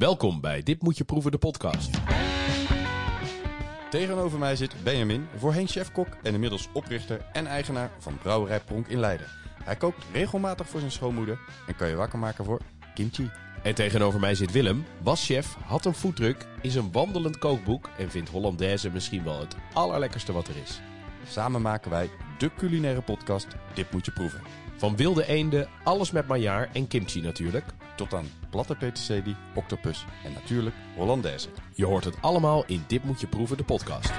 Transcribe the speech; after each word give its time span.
Welkom 0.00 0.40
bij 0.40 0.62
Dit 0.62 0.82
Moet 0.82 0.96
Je 0.96 1.04
Proeven, 1.04 1.30
de 1.30 1.38
podcast. 1.38 1.90
Tegenover 3.90 4.38
mij 4.38 4.56
zit 4.56 4.74
Benjamin, 4.82 5.26
voorheen 5.36 5.66
chefkok 5.66 6.08
en 6.22 6.34
inmiddels 6.34 6.68
oprichter 6.72 7.26
en 7.32 7.46
eigenaar 7.46 7.90
van 7.98 8.18
Brouwerij 8.18 8.60
Pronk 8.60 8.86
in 8.86 9.00
Leiden. 9.00 9.26
Hij 9.64 9.76
kookt 9.76 10.04
regelmatig 10.12 10.68
voor 10.68 10.80
zijn 10.80 10.92
schoonmoeder 10.92 11.38
en 11.66 11.76
kan 11.76 11.88
je 11.88 11.94
wakker 11.94 12.18
maken 12.18 12.44
voor 12.44 12.60
kimchi. 12.94 13.30
En 13.62 13.74
tegenover 13.74 14.20
mij 14.20 14.34
zit 14.34 14.52
Willem, 14.52 14.84
was 15.02 15.24
chef, 15.26 15.56
had 15.64 15.84
een 15.84 15.94
foodtruck, 15.94 16.46
is 16.60 16.74
een 16.74 16.92
wandelend 16.92 17.38
kookboek 17.38 17.90
en 17.98 18.10
vindt 18.10 18.30
Hollandaise 18.30 18.90
misschien 18.90 19.24
wel 19.24 19.40
het 19.40 19.56
allerlekkerste 19.72 20.32
wat 20.32 20.48
er 20.48 20.56
is. 20.62 20.80
Samen 21.28 21.62
maken 21.62 21.90
wij 21.90 22.10
de 22.38 22.50
culinaire 22.56 23.02
podcast 23.02 23.46
Dit 23.74 23.92
Moet 23.92 24.04
Je 24.04 24.12
Proeven. 24.12 24.40
Van 24.80 24.96
wilde 24.96 25.26
eenden, 25.26 25.68
alles 25.84 26.10
met 26.10 26.26
maillard 26.26 26.76
en 26.76 26.88
kimchi 26.88 27.20
natuurlijk. 27.20 27.64
Tot 27.96 28.14
aan 28.14 28.26
platte 28.50 28.76
peterselie, 28.76 29.36
octopus 29.54 30.04
en 30.24 30.32
natuurlijk 30.32 30.76
Hollandaise. 30.96 31.48
Je 31.74 31.84
hoort 31.86 32.04
het 32.04 32.14
allemaal 32.20 32.64
in 32.66 32.84
Dit 32.86 33.04
Moet 33.04 33.20
Je 33.20 33.26
Proeven, 33.26 33.56
de 33.56 33.64
podcast. 33.64 34.12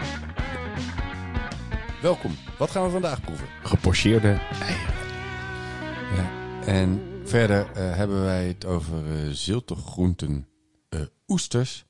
Welkom, 2.01 2.35
wat 2.57 2.71
gaan 2.71 2.83
we 2.83 2.89
vandaag 2.89 3.21
proeven? 3.21 3.47
Gepocheerde 3.63 4.41
eieren. 4.61 4.93
Ja, 6.15 6.31
en 6.65 7.01
verder 7.23 7.71
eh, 7.71 7.95
hebben 7.95 8.21
wij 8.23 8.47
het 8.47 8.65
over 8.65 9.11
eh 9.11 9.29
zilte 9.31 9.75
groenten, 9.75 10.47
eh, 10.89 11.01
oesters 11.27 11.85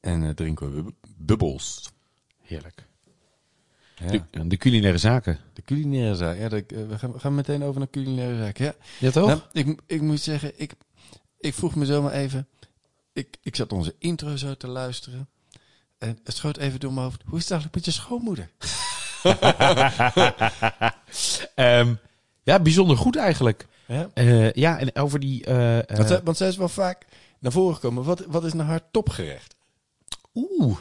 en 0.00 0.34
drinken 0.34 0.74
we 0.74 0.82
bub- 0.82 0.94
bubbels. 1.16 1.92
Heerlijk. 2.42 2.90
Ja. 4.10 4.26
De, 4.30 4.46
de 4.46 4.56
culinaire 4.56 4.98
zaken. 4.98 5.38
De 5.52 5.62
culinaire 5.62 6.14
zaak. 6.16 6.38
Ja, 6.38 6.48
de- 6.48 6.64
eh, 6.68 6.86
we, 6.88 6.98
gaan, 6.98 7.12
we 7.12 7.18
gaan 7.18 7.34
meteen 7.34 7.64
over 7.64 7.78
naar 7.78 7.90
culinaire 7.90 8.38
zaak. 8.38 8.56
Ja. 8.56 8.74
Ja 8.98 9.10
toch? 9.10 9.26
Nou, 9.26 9.40
ik, 9.52 9.80
ik 9.86 10.00
moet 10.00 10.20
zeggen, 10.20 10.52
ik, 10.56 10.72
ik 11.38 11.54
vroeg 11.54 11.74
me 11.74 11.84
zomaar 11.84 12.12
even. 12.12 12.46
Ik, 13.12 13.36
ik 13.42 13.56
zat 13.56 13.72
onze 13.72 13.94
intro 13.98 14.36
zo 14.36 14.54
te 14.54 14.68
luisteren. 14.68 15.28
En 15.98 16.18
het 16.24 16.36
schoot 16.36 16.56
even 16.56 16.80
door 16.80 16.92
mijn 16.92 17.04
hoofd. 17.04 17.22
Hoe 17.26 17.38
is 17.38 17.48
het 17.48 17.52
eigenlijk 17.52 17.86
met 17.86 17.94
je 17.94 18.00
schoonmoeder? 18.00 18.50
Ehm, 21.54 21.94
ja, 22.42 22.60
bijzonder 22.60 22.96
goed 22.96 23.16
eigenlijk. 23.16 23.66
Ja. 23.86 24.10
Eh, 24.14 24.52
ja, 24.52 24.78
en 24.78 24.94
over 24.96 25.20
die... 25.20 25.44
eh, 25.44 25.96
Want, 25.96 26.08
zij, 26.08 26.22
want 26.22 26.36
zij 26.36 26.48
is 26.48 26.56
wel 26.56 26.68
vaak 26.68 27.04
naar 27.38 27.52
voren 27.52 27.74
gekomen. 27.74 28.04
Wat, 28.04 28.24
wat 28.26 28.44
is 28.44 28.52
nou 28.52 28.68
haar 28.68 28.80
topgerecht? 28.90 29.54
Oeh. 30.34 30.78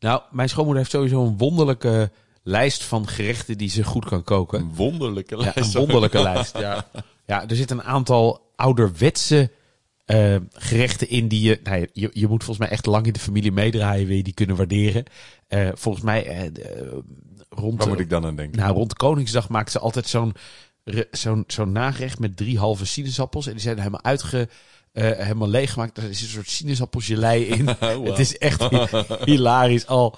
Nou, 0.00 0.22
mijn 0.30 0.48
schoonmoeder 0.48 0.82
heeft 0.82 0.94
sowieso 0.94 1.26
een 1.26 1.36
wonderlijke 1.38 2.10
lijst 2.48 2.84
van 2.84 3.08
gerechten 3.08 3.58
die 3.58 3.68
ze 3.68 3.84
goed 3.84 4.04
kan 4.04 4.24
koken. 4.24 4.60
Een 4.60 4.74
wonderlijke 4.74 5.36
Ja, 5.36 5.52
lijst. 5.54 5.74
een 5.74 5.80
wonderlijke 5.80 6.22
lijst. 6.22 6.58
Ja. 6.58 6.86
ja, 7.26 7.48
er 7.48 7.56
zitten 7.56 7.78
een 7.78 7.84
aantal 7.84 8.52
ouderwetse 8.56 9.50
eh, 10.04 10.36
gerechten 10.52 11.08
in 11.08 11.28
die 11.28 11.42
je, 11.42 11.60
nou, 11.62 11.80
ja, 11.80 11.86
je... 11.92 12.10
Je 12.12 12.26
moet 12.26 12.44
volgens 12.44 12.66
mij 12.66 12.68
echt 12.68 12.86
lang 12.86 13.06
in 13.06 13.12
de 13.12 13.18
familie 13.18 13.52
meedraaien, 13.52 14.06
wil 14.06 14.16
je 14.16 14.22
die 14.22 14.34
kunnen 14.34 14.56
waarderen. 14.56 15.04
Eh, 15.46 15.68
volgens 15.74 16.04
mij 16.04 16.26
eh, 16.26 16.50
rond... 17.48 17.78
Waar 17.78 17.88
moet 17.88 18.00
ik 18.00 18.10
dan 18.10 18.24
aan 18.24 18.36
denken? 18.36 18.60
Nou, 18.60 18.74
rond 18.74 18.94
Koningsdag 18.94 19.48
maakt 19.48 19.70
ze 19.70 19.78
altijd 19.78 20.06
zo'n 20.06 20.34
zo'n 21.10 21.44
zo'n 21.46 21.72
nagerecht 21.72 22.18
met 22.18 22.36
drie 22.36 22.58
halve 22.58 22.86
sinaasappels. 22.86 23.46
En 23.46 23.52
die 23.52 23.60
zijn 23.60 23.78
helemaal 23.78 24.04
uitge... 24.04 24.48
eh, 24.98 25.24
helemaal 25.24 25.48
leeggemaakt. 25.48 25.96
Er 25.96 26.10
is 26.10 26.22
een 26.22 26.28
soort 26.28 26.48
sinaasappelgelei 26.50 27.44
in. 27.44 27.66
Het 28.10 28.18
is 28.18 28.38
echt 28.38 28.62
hi- 28.68 29.02
hilarisch. 29.24 29.86
Al, 29.86 30.16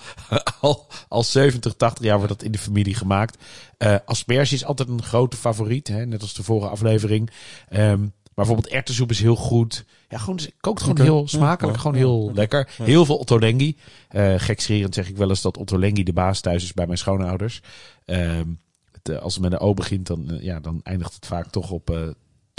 al, 0.61 0.87
al 1.09 1.23
70, 1.23 1.75
80 1.75 2.05
jaar 2.05 2.17
wordt 2.17 2.33
dat 2.33 2.43
in 2.43 2.53
de 2.53 2.59
familie 2.59 2.95
gemaakt. 2.95 3.45
Eh 3.79 3.97
asperge 4.05 4.55
is 4.55 4.65
altijd 4.65 4.89
een 4.89 5.03
grote 5.03 5.37
favoriet. 5.37 5.89
Hè? 5.89 6.07
Net 6.07 6.23
als 6.23 6.35
de 6.35 6.43
vorige 6.43 6.69
aflevering. 6.69 7.31
Ehm, 7.69 8.01
maar 8.01 8.09
bijvoorbeeld 8.49 8.69
erwtensoep 8.69 9.11
is 9.11 9.21
heel 9.21 9.37
goed. 9.37 9.85
Ja, 10.09 10.19
gewoon, 10.19 10.39
kookt 10.61 10.83
gewoon 10.83 11.01
heel 11.01 11.29
smakelijk. 11.29 11.77
Ja, 11.77 11.83
gewoon 11.83 11.97
ja, 11.97 12.05
heel 12.05 12.27
ja. 12.29 12.35
lekker. 12.35 12.69
Heel 12.83 13.05
veel 13.05 13.17
Ottolenghi. 13.17 13.77
Eh 14.09 14.35
gekscherend 14.37 14.95
zeg 14.95 15.09
ik 15.09 15.17
wel 15.17 15.29
eens 15.29 15.43
dat 15.43 15.57
Ottolenghi 15.57 16.03
de 16.03 16.13
baas 16.13 16.41
thuis 16.41 16.63
is 16.65 16.73
bij 16.73 16.87
mijn 16.87 16.99
schoonouders. 16.99 17.63
Ehm, 18.05 18.47
het, 18.93 19.21
als 19.21 19.35
het 19.35 19.43
met 19.43 19.53
een 19.53 19.59
O 19.59 19.75
begint, 19.75 20.07
dan, 20.07 20.39
ja, 20.41 20.61
dan 20.61 20.81
eindigt 20.83 21.15
het 21.15 21.27
vaak 21.27 21.51
toch 21.51 21.71
op 21.71 22.15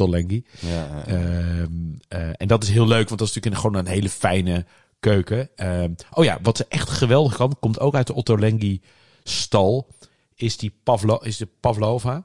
Tolenghi. 0.06 0.46
Ja, 0.60 0.70
ja. 0.70 1.06
Ehm, 1.06 1.72
eh, 2.08 2.30
en 2.36 2.48
dat 2.48 2.64
is 2.64 2.70
heel 2.70 2.88
leuk, 2.88 3.08
want 3.08 3.20
dat 3.20 3.28
is 3.28 3.34
natuurlijk 3.36 3.62
gewoon 3.64 3.78
een 3.78 3.92
hele 3.92 4.10
fijne 4.10 4.66
keuken. 5.00 5.50
Ehm, 5.56 5.94
oh 6.14 6.24
ja, 6.24 6.38
wat 6.42 6.58
ze 6.58 6.66
echt 6.70 6.90
geweldig 6.90 7.36
kan, 7.36 7.56
komt 7.60 7.80
ook 7.80 7.96
uit 7.96 8.08
de 8.08 8.14
Ottolenghi 8.14 8.82
stal, 9.24 9.88
is, 10.36 10.58
die 10.58 10.74
Pavlo, 10.84 11.16
is 11.18 11.38
de 11.38 11.48
Pavlova. 11.60 12.24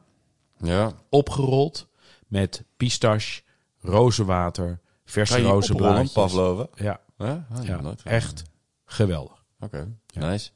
ja. 0.59 0.93
Opgerold 1.11 1.89
met 2.27 2.65
pistache, 2.77 3.43
rozenwater, 3.81 4.81
verse 5.05 5.41
rozenblaadjes. 5.43 6.13
Pavlova? 6.13 6.67
Ja, 6.75 7.01
Ja, 7.19 7.47
Ah, 7.51 7.65
ja 7.65 7.81
nooit 7.81 8.03
van 8.03 8.13
echt 8.13 8.43
geweldig. 8.85 9.45
Oké, 9.61 9.89
nice. 10.15 10.51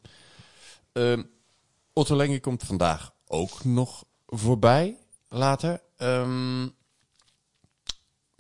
Ehm 0.93 1.23
Otto 1.93 2.17
Lenge 2.17 2.41
komt 2.41 2.63
vandaag 2.63 3.13
ook 3.27 3.65
nog 3.65 4.05
voorbij, 4.27 4.97
later. 5.29 5.81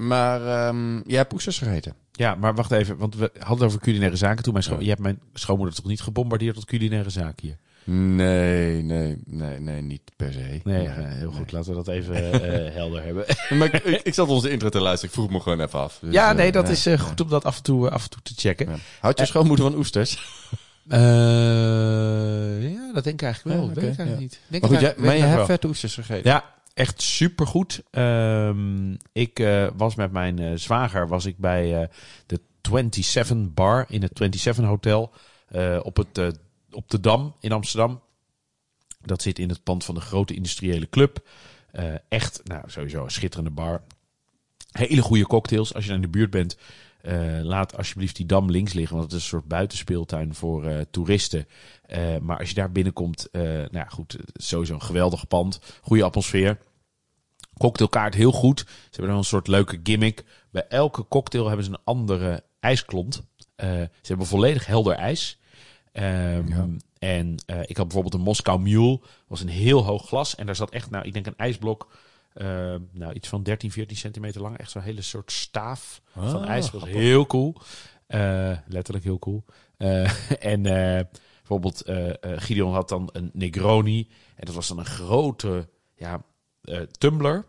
Maar 0.06 0.46
ehm, 0.46 0.96
jij 1.06 1.16
hebt 1.18 1.32
oesters 1.32 1.58
gegeten. 1.58 1.94
Ja, 2.12 2.34
maar 2.34 2.54
wacht 2.54 2.70
even, 2.70 2.96
want 2.96 3.14
we 3.14 3.30
hadden 3.38 3.56
het 3.58 3.66
over 3.66 3.80
culinaire 3.80 4.16
zaken. 4.16 4.42
Toen 4.42 4.52
mijn 4.52 4.64
scho- 4.64 4.74
Ja. 4.74 4.80
Je 4.80 4.88
hebt 4.88 5.00
mijn 5.00 5.20
schoonmoeder 5.34 5.74
toch 5.74 5.84
niet 5.84 6.00
gebombardeerd 6.00 6.54
tot 6.54 6.64
culinaire 6.64 7.10
zaken 7.10 7.46
hier? 7.46 7.56
Nee, 7.84 8.82
nee, 8.82 9.16
nee, 9.26 9.58
nee, 9.60 9.82
niet 9.82 10.00
per 10.16 10.32
se. 10.32 10.60
Nee, 10.64 10.86
eh, 10.86 10.94
heel 10.96 11.30
goed. 11.30 11.52
Laten 11.52 11.70
we 11.70 11.76
dat 11.76 11.88
even 11.88 12.14
eh, 12.66 12.74
helder 12.74 13.04
hebben. 13.04 13.24
maar 13.58 13.74
ik, 13.74 13.84
ik, 13.84 14.00
ik 14.02 14.14
zat 14.14 14.28
onze 14.28 14.50
intro 14.50 14.68
te 14.68 14.80
luisteren, 14.80 15.14
ik 15.14 15.20
vroeg 15.20 15.30
me 15.30 15.40
gewoon 15.40 15.60
even 15.60 15.78
af. 15.78 15.98
Dus, 16.00 16.12
ja, 16.14 16.30
eh, 16.30 16.36
nee, 16.36 16.52
dat 16.52 16.66
ja. 16.66 16.72
is 16.72 16.86
eh, 16.86 16.98
goed 16.98 17.20
om 17.20 17.28
dat 17.28 17.44
af 17.44 17.56
en 17.56 17.62
toe, 17.62 17.86
eh, 17.88 17.92
af 17.94 18.02
en 18.04 18.10
toe 18.10 18.22
te 18.22 18.32
checken. 18.36 18.68
Ja. 18.68 18.76
Houd 19.00 19.18
je 19.18 19.26
schoonmoeder 19.26 19.64
van 19.64 19.76
oesters? 19.76 20.18
Eh, 20.88 22.72
ja, 22.72 22.92
dat 22.92 23.04
denk 23.04 23.20
ik 23.20 23.22
eigenlijk 23.22 23.56
wel. 23.56 23.68
Ja, 23.68 23.74
weet 23.74 23.76
ik 23.76 23.84
eigenlijk 23.84 24.18
niet. 24.18 24.40
Denk 24.48 24.62
Maar, 24.62 24.70
goed, 24.72 24.80
ik 24.80 24.96
jij, 24.96 25.04
maar 25.06 25.16
je 25.16 25.22
hebt 25.22 25.46
vette 25.46 25.66
oesters 25.66 25.94
gegeten. 25.94 26.30
Ja, 26.30 26.44
echt 26.80 27.02
supergoed. 27.02 27.82
Ehm 27.90 28.92
ik 29.12 29.38
eh, 29.38 29.68
was 29.76 29.94
met 29.94 30.12
mijn 30.12 30.38
eh, 30.38 30.52
zwager 30.54 31.08
was 31.08 31.26
ik 31.26 31.38
bij 31.38 31.82
eh, 31.82 31.88
de 32.26 32.40
27 32.62 33.54
Bar 33.54 33.84
in 33.88 34.02
het 34.02 34.18
27 34.18 34.64
Hotel 34.64 35.12
op, 35.82 35.96
het, 35.96 36.38
op 36.70 36.90
de 36.90 37.00
Dam 37.00 37.34
in 37.40 37.52
Amsterdam. 37.52 38.00
Dat 39.00 39.22
zit 39.22 39.38
in 39.38 39.48
het 39.48 39.62
pand 39.62 39.84
van 39.84 39.94
de 39.94 40.00
grote 40.00 40.34
industriële 40.34 40.88
club. 40.88 41.28
Echt, 42.08 42.40
nou 42.44 42.62
sowieso 42.66 43.04
een 43.04 43.10
schitterende 43.10 43.50
bar. 43.50 43.82
Hele 44.72 45.02
goede 45.02 45.26
cocktails. 45.26 45.74
Als 45.74 45.84
je 45.84 45.92
in 45.92 46.00
de 46.00 46.08
buurt 46.08 46.30
bent, 46.30 46.56
laat 47.42 47.76
alsjeblieft 47.76 48.16
die 48.16 48.26
dam 48.26 48.50
links 48.50 48.72
liggen. 48.72 48.96
Want 48.96 49.08
het 49.08 49.18
is 49.18 49.22
een 49.22 49.30
soort 49.30 49.48
buitenspeeltuin 49.48 50.34
voor 50.34 50.86
toeristen. 50.90 51.46
Maar 52.20 52.38
als 52.38 52.48
je 52.48 52.54
daar 52.54 52.72
binnenkomt, 52.72 53.28
nou 53.32 53.68
ja, 53.72 53.84
goed, 53.84 54.16
sowieso 54.32 54.74
een 54.74 54.82
geweldig 54.82 55.28
pand. 55.28 55.60
Goede 55.80 56.04
atmosfeer. 56.04 56.58
Cocktailkaart 57.60 58.14
heel 58.14 58.32
goed. 58.32 58.58
Ze 58.66 58.66
hebben 58.90 59.08
dan 59.08 59.16
een 59.18 59.24
soort 59.24 59.46
leuke 59.48 59.80
gimmick. 59.82 60.24
Bij 60.50 60.66
elke 60.68 61.08
cocktail 61.08 61.46
hebben 61.46 61.64
ze 61.64 61.70
een 61.70 61.80
andere 61.84 62.44
ijsklont. 62.60 63.22
Eh, 63.56 63.68
ze 63.80 63.88
hebben 64.02 64.26
volledig 64.26 64.66
helder 64.66 64.94
ijs. 64.94 65.38
Ehm, 65.92 66.48
Ja. 66.48 66.66
En 66.98 67.34
eh, 67.46 67.60
ik 67.62 67.76
had 67.76 67.84
bijvoorbeeld 67.86 68.14
een 68.14 68.20
Moskou 68.20 68.60
Mule. 68.60 69.00
was 69.26 69.40
een 69.40 69.48
heel 69.48 69.84
hoog 69.84 70.06
glas. 70.06 70.34
En 70.34 70.46
daar 70.46 70.56
zat 70.56 70.70
echt, 70.70 70.90
nou, 70.90 71.04
ik 71.06 71.12
denk 71.12 71.26
een 71.26 71.36
ijsblok. 71.36 71.92
eh, 72.32 72.46
nou, 72.92 73.12
iets 73.12 73.28
van 73.28 73.42
13, 73.42 73.70
14 73.72 73.96
centimeter 73.96 74.40
lang. 74.40 74.56
Echt 74.58 74.70
zo'n 74.70 74.82
hele 74.82 75.02
soort 75.02 75.32
staaf 75.32 76.00
van 76.12 76.42
Ah, 76.42 76.48
ijs. 76.48 76.62
Dat 76.64 76.72
was 76.72 76.80
grappig. 76.82 77.00
heel 77.02 77.26
cool. 77.26 77.56
Letterlijk 78.66 79.04
heel 79.04 79.18
cool. 79.18 79.44
En 80.52 80.62
bijvoorbeeld 80.62 81.82
Gideon 82.20 82.72
had 82.74 82.88
dan 82.88 83.08
een 83.12 83.30
Negroni. 83.32 84.08
En 84.36 84.44
dat 84.46 84.54
was 84.54 84.68
dan 84.68 84.78
een 84.78 84.84
grote 84.86 85.68
ja, 85.94 86.22
tumbler. 86.98 87.44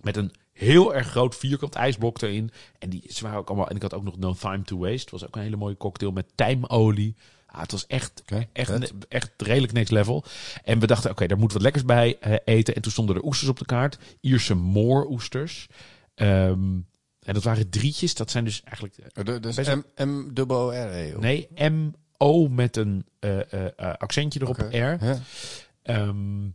Met 0.00 0.16
een 0.16 0.32
heel 0.52 0.94
erg 0.94 1.08
groot 1.08 1.36
vierkant 1.36 1.74
ijsblok 1.74 2.22
erin. 2.22 2.50
En 2.78 2.90
die 2.90 3.10
waren 3.20 3.38
ook 3.38 3.48
allemaal. 3.48 3.68
En 3.68 3.76
ik 3.76 3.82
had 3.82 3.94
ook 3.94 4.04
nog 4.04 4.18
No 4.18 4.32
Time 4.34 4.62
to 4.62 4.78
Waste. 4.78 5.10
was 5.10 5.26
ook 5.26 5.36
een 5.36 5.42
hele 5.42 5.56
mooie 5.56 5.76
cocktail 5.76 6.12
met 6.12 6.26
tijmolie. 6.34 7.16
Ah, 7.46 7.60
het 7.60 7.70
was 7.72 7.86
echt, 7.86 8.22
echt, 8.52 8.92
echt 9.08 9.30
redelijk 9.36 9.72
next 9.72 9.92
level. 9.92 10.24
En 10.64 10.78
we 10.78 10.86
dachten, 10.86 11.10
oké, 11.10 11.26
daar 11.26 11.38
moet 11.38 11.52
wat 11.52 11.62
lekkers 11.62 11.84
bij 11.84 12.18
eh, 12.20 12.34
eten. 12.44 12.74
En 12.74 12.82
toen 12.82 12.92
stonden 12.92 13.16
er 13.16 13.24
oesters 13.24 13.50
op 13.50 13.58
de 13.58 13.64
kaart. 13.64 13.98
Ierse 14.20 14.54
mooroesters. 14.54 15.66
Ehm 16.14 16.78
en 17.24 17.34
dat 17.34 17.42
waren 17.42 17.70
drietjes. 17.70 18.14
Dat 18.14 18.30
zijn 18.30 18.44
dus 18.44 18.62
eigenlijk... 18.62 18.96
eh, 18.96 19.34
Uh, 19.34 19.40
Dus 19.40 19.56
Best- 19.56 19.70
M, 19.96 20.02
M 20.08 20.50
O 20.50 20.68
R 20.70 20.74
E. 20.74 21.12
Nee, 21.18 21.48
M-O 21.70 22.48
met 22.48 22.76
een 22.76 23.06
eh, 23.18 23.52
eh, 23.52 23.66
eh, 23.76 23.94
accentje 23.94 24.40
erop. 24.40 24.56
R. 24.58 25.04
Ehm, 25.82 26.48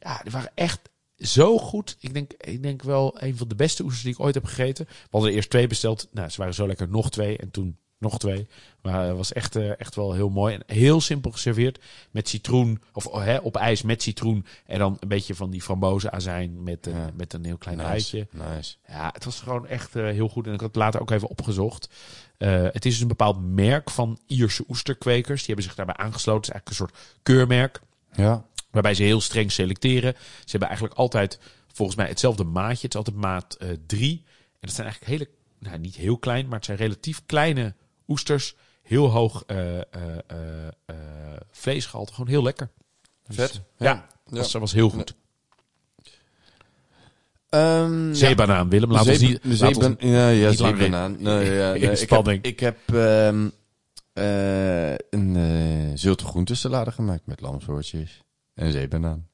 ja, 0.00 0.20
die 0.22 0.32
waren 0.32 0.52
echt 0.54 0.80
zo 1.16 1.58
goed. 1.58 1.96
Ik 2.00 2.14
denk, 2.14 2.32
ik 2.32 2.62
denk 2.62 2.82
wel 2.82 3.22
een 3.22 3.36
van 3.36 3.48
de 3.48 3.54
beste 3.54 3.82
oesters 3.82 4.02
die 4.04 4.12
ik 4.12 4.20
ooit 4.20 4.34
heb 4.34 4.44
gegeten. 4.44 4.84
We 4.88 4.94
hadden 5.10 5.30
er 5.30 5.36
eerst 5.36 5.50
twee 5.50 5.66
besteld. 5.66 6.08
Nou, 6.12 6.28
ze 6.28 6.38
waren 6.38 6.54
zo 6.54 6.66
lekker 6.66 6.88
nog 6.88 7.10
twee. 7.10 7.36
En 7.38 7.50
toen 7.50 7.78
nog 7.98 8.18
twee. 8.18 8.48
Maar 8.82 9.06
het 9.06 9.16
was 9.16 9.32
echt, 9.32 9.56
eh, 9.56 9.80
echt 9.80 9.94
wel 9.94 10.12
heel 10.12 10.28
mooi. 10.28 10.54
En 10.54 10.62
heel 10.76 11.00
simpel 11.00 11.30
geserveerd 11.30 11.80
met 12.10 12.28
citroen. 12.28 12.82
Of 12.92 13.06
oh, 13.06 13.24
hè, 13.24 13.36
op 13.36 13.56
ijs 13.56 13.82
met 13.82 14.02
citroen. 14.02 14.46
En 14.66 14.78
dan 14.78 14.96
een 15.00 15.08
beetje 15.08 15.34
van 15.34 15.50
die 15.50 15.62
frambozenazijn 15.62 16.62
met, 16.62 16.86
een 16.86 16.92
Ja. 16.96 17.10
met 17.14 17.32
een 17.32 17.44
heel 17.44 17.56
klein 17.58 17.76
nice. 17.76 17.88
rijtje. 17.90 18.26
Nice. 18.30 18.76
Ja, 18.88 19.10
het 19.12 19.24
was 19.24 19.40
gewoon 19.40 19.66
echt 19.66 19.96
eh, 19.96 20.04
heel 20.04 20.28
goed. 20.28 20.46
En 20.46 20.52
ik 20.52 20.60
had 20.60 20.68
het 20.68 20.76
later 20.78 21.00
ook 21.00 21.10
even 21.10 21.28
opgezocht. 21.28 21.88
Eh, 22.36 22.62
het 22.62 22.84
is 22.84 22.92
dus 22.92 23.00
een 23.00 23.08
bepaald 23.08 23.40
merk 23.40 23.90
van 23.90 24.18
Ierse 24.26 24.64
oesterkwekers. 24.68 25.38
Die 25.38 25.46
hebben 25.46 25.64
zich 25.64 25.74
daarbij 25.74 25.96
aangesloten. 25.96 26.52
Het 26.52 26.70
is 26.70 26.78
eigenlijk 26.80 26.92
een 26.92 27.04
soort 27.08 27.22
keurmerk. 27.22 27.80
Ja. 28.12 28.44
Waarbij 28.70 28.94
ze 28.94 29.02
heel 29.02 29.20
streng 29.20 29.52
selecteren. 29.52 30.14
Ze 30.38 30.50
hebben 30.50 30.68
eigenlijk 30.68 30.98
altijd 30.98 31.38
volgens 31.72 31.96
mij 31.96 32.08
hetzelfde 32.08 32.44
maatje. 32.44 32.82
Het 32.86 32.90
is 32.94 32.96
altijd 32.96 33.16
maat 33.16 33.56
3. 33.86 34.24
en 34.52 34.58
dat 34.60 34.70
zijn 34.74 34.86
eigenlijk 34.86 35.18
hele, 35.18 35.28
nou 35.58 35.78
niet 35.78 35.94
heel 35.96 36.18
klein, 36.18 36.46
maar 36.46 36.56
het 36.56 36.64
zijn 36.64 36.78
relatief 36.78 37.22
kleine 37.26 37.74
oesters. 38.08 38.54
Heel 38.82 39.06
hoog 39.10 39.44
eh, 39.46 39.76
eh, 39.78 39.82
eh, 40.26 40.66
eh, 40.86 40.94
vleesgehalte. 41.50 42.12
Gewoon 42.12 42.28
heel 42.30 42.42
lekker. 42.42 42.68
Dus, 43.26 43.36
Vet. 43.36 43.52
eh, 43.52 43.60
ja, 43.86 44.06
Ja. 44.30 44.36
Was, 44.38 44.52
was 44.52 44.72
heel 44.72 44.90
goed. 44.90 45.14
Ja. 47.50 48.14
Zeebanaan, 48.14 48.68
Willem. 48.68 48.90
Laat 48.92 49.04
De 49.04 49.10
ons 49.10 49.20
niet... 49.20 49.40
laat 49.60 49.76
ons- 49.76 49.94
ja, 49.98 50.28
ja, 50.28 50.48
niet 50.48 50.58
zeebanaan. 50.58 51.16
Nee, 51.22 51.50
ja, 51.50 51.72
nee, 51.72 51.90
ik 51.90 52.10
heb, 52.10 52.28
ik 52.28 52.60
heb 52.60 52.78
ehm, 52.94 53.48
eh, 54.12 54.90
een 55.10 55.34
uh, 55.36 55.90
zulte 55.94 56.24
groentesalade 56.24 56.90
gemaakt 56.92 57.26
met 57.26 57.40
lamshoortjes 57.40 58.22
en 58.58 58.72
zeebanaan. 58.72 59.28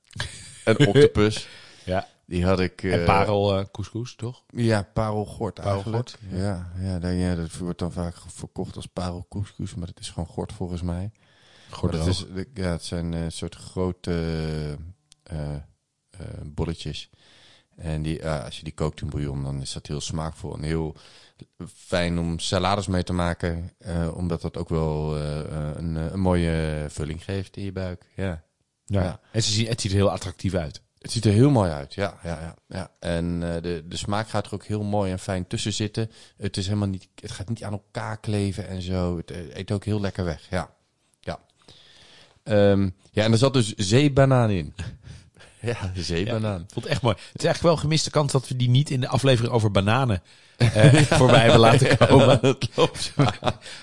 en 0.65 0.79
octopus. 0.89 1.49
Ja. 1.85 2.09
Die 2.27 2.45
had 2.45 2.61
ik... 2.61 2.83
en 2.83 3.01
eh, 3.01 3.05
parel 3.05 3.59
eh, 3.59 3.65
couscous, 3.73 4.15
toch? 4.15 4.43
Ja, 4.49 4.83
parelgort 4.93 5.59
eigenlijk. 5.59 6.11
Parelgort, 6.21 6.41
Ja, 6.43 6.73
ja, 6.79 6.99
dat, 6.99 7.13
ja, 7.13 7.35
dat 7.35 7.57
wordt 7.57 7.79
dan 7.79 7.93
vaak 7.93 8.15
verkocht 8.27 8.77
als 8.77 8.87
parelcouscous, 8.87 9.75
maar 9.75 9.89
het 9.89 10.01
is 10.01 10.09
gewoon 10.11 10.29
gort 10.29 10.53
volgens 10.53 10.83
mij. 10.83 11.11
Het, 11.81 12.07
is, 12.07 12.25
ja, 12.55 12.71
het 12.71 12.85
zijn 12.85 13.13
een 13.13 13.33
soort 13.33 13.55
grote 13.55 14.13
eh, 15.23 15.55
eh, 15.55 15.61
bolletjes. 16.45 17.11
En 17.77 18.03
die, 18.03 18.21
eh, 18.21 18.45
als 18.45 18.57
je 18.59 18.65
die 18.65 18.73
kookt 18.73 19.01
in 19.01 19.09
bouillon, 19.11 19.43
dan 19.43 19.61
is 19.61 19.73
dat 19.73 19.87
heel 19.87 20.01
smaakvol 20.01 20.55
en 20.57 20.63
heel 20.63 20.97
fijn 21.75 22.19
om 22.19 22.39
salades 22.39 22.87
mee 22.87 23.03
te 23.03 23.13
maken. 23.13 23.71
eh, 23.79 24.17
omdat 24.17 24.41
dat 24.41 24.57
ook 24.57 24.69
wel 24.69 25.17
eh, 25.17 25.41
eh, 25.41 25.77
een, 25.77 25.95
een 25.95 26.21
mooie 26.21 26.87
vulling 26.89 27.25
geeft 27.25 27.57
in 27.57 27.65
je 27.65 27.73
buik. 27.73 28.07
Ja. 28.17 28.43
Ja. 28.85 29.03
Ja. 29.03 29.21
En 29.33 29.43
ze 29.43 29.53
zien, 29.53 29.67
het 29.67 29.81
ziet 29.81 29.91
er 29.91 29.97
heel 29.97 30.11
attractief 30.11 30.55
uit. 30.55 30.83
Het 30.99 31.13
ziet 31.13 31.25
er 31.25 31.33
heel 31.33 31.51
mooi 31.51 31.71
uit, 31.71 31.95
ja. 31.95 32.19
ja, 32.23 32.41
ja, 32.41 32.55
ja. 32.69 32.91
En 33.01 33.55
eh, 33.55 33.63
de, 33.63 33.85
de 33.89 33.97
smaak 33.97 34.29
gaat 34.29 34.47
er 34.47 34.55
ook 34.55 34.65
heel 34.65 34.83
mooi 34.83 35.13
en 35.13 35.19
fijn 35.19 35.47
tussen 35.47 35.73
zitten. 35.73 36.11
Het, 36.37 36.57
is 36.57 36.67
helemaal 36.67 36.89
niet, 36.89 37.09
het 37.21 37.31
gaat 37.31 37.49
niet 37.49 37.65
aan 37.65 37.73
elkaar 37.73 38.21
kleven 38.21 38.69
en 38.69 38.83
zo. 38.83 39.17
Het 39.17 39.31
eh, 39.31 39.57
eet 39.57 39.71
ook 39.71 39.85
heel 39.85 40.01
lekker 40.01 40.25
weg, 40.25 40.47
ja. 40.51 40.75
Ja, 41.21 41.39
Ehm, 42.45 42.89
ja 43.11 43.25
en 43.25 43.33
er 43.33 43.39
zat 43.39 43.53
dus 43.53 43.75
zeebanaan 43.75 44.51
in. 44.51 44.75
ja, 45.71 45.91
zeebanaan. 45.95 46.61
Ik 46.61 46.73
vond 46.73 46.85
het 46.85 46.95
echt 46.95 47.03
mooi. 47.03 47.15
Het 47.17 47.25
is 47.41 47.45
eigenlijk 47.45 47.63
wel 47.63 47.73
een 47.73 47.79
gemiste 47.79 48.11
kans 48.11 48.33
dat 48.33 48.49
we 48.49 48.57
die 48.57 48.69
niet 48.71 48.91
in 48.91 49.01
de 49.01 49.09
aflevering 49.09 49.53
over 49.55 49.71
bananen 49.71 50.23
eh, 50.57 50.95
voorbij 51.21 51.41
hebben 51.41 51.61
laten 51.61 51.97
komen. 51.97 52.39
dat 52.43 52.69
klopt. 52.75 53.13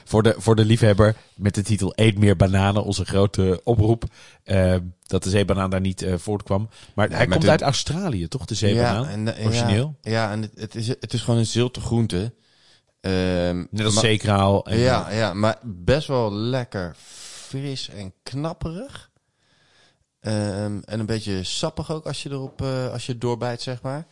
voor, 0.05 0.23
de, 0.23 0.35
voor 0.37 0.55
de 0.55 0.65
liefhebber 0.65 1.15
met 1.35 1.55
de 1.55 1.61
titel 1.63 1.91
Eet 1.95 2.17
meer 2.17 2.35
bananen, 2.35 2.83
onze 2.83 3.05
grote 3.05 3.61
oproep. 3.63 4.03
eh, 4.43 4.75
dat 5.07 5.23
de 5.23 5.29
zeebanaan 5.29 5.69
daar 5.69 5.81
niet 5.81 6.01
eh, 6.01 6.13
voortkwam. 6.17 6.69
Maar 6.95 7.09
hij 7.09 7.27
komt 7.27 7.41
de- 7.41 7.49
uit 7.49 7.61
Australië, 7.61 8.27
toch? 8.27 8.45
De 8.45 8.55
zeebanaan? 8.55 9.05
en, 9.07 9.35
eh, 9.35 9.45
Origineel? 9.45 9.95
Ja, 10.01 10.11
ja, 10.11 10.31
en 10.31 10.41
het, 10.41 10.51
het, 10.55 10.75
is, 10.75 10.87
het 10.87 11.13
is 11.13 11.21
gewoon 11.21 11.39
een 11.39 11.45
zilte 11.45 11.79
groente. 11.81 12.33
Ehm, 13.01 13.65
Net 13.71 13.85
als 13.85 13.99
zeekraal. 13.99 14.65
En, 14.65 14.77
Ja, 14.77 15.09
ja, 15.11 15.33
maar 15.33 15.57
best 15.63 16.07
wel 16.07 16.33
lekker 16.33 16.95
fris 17.47 17.89
en 17.89 18.13
knapperig. 18.23 19.09
Ehm, 20.21 20.79
en 20.85 20.99
een 20.99 21.05
beetje 21.05 21.43
sappig 21.43 21.91
ook 21.91 22.05
als 22.05 22.23
je 22.23 22.29
erop 22.29 22.61
eh, 22.61 22.91
als 22.91 23.05
je 23.05 23.17
doorbijt, 23.17 23.61
zeg 23.61 23.81
maar. 23.81 24.07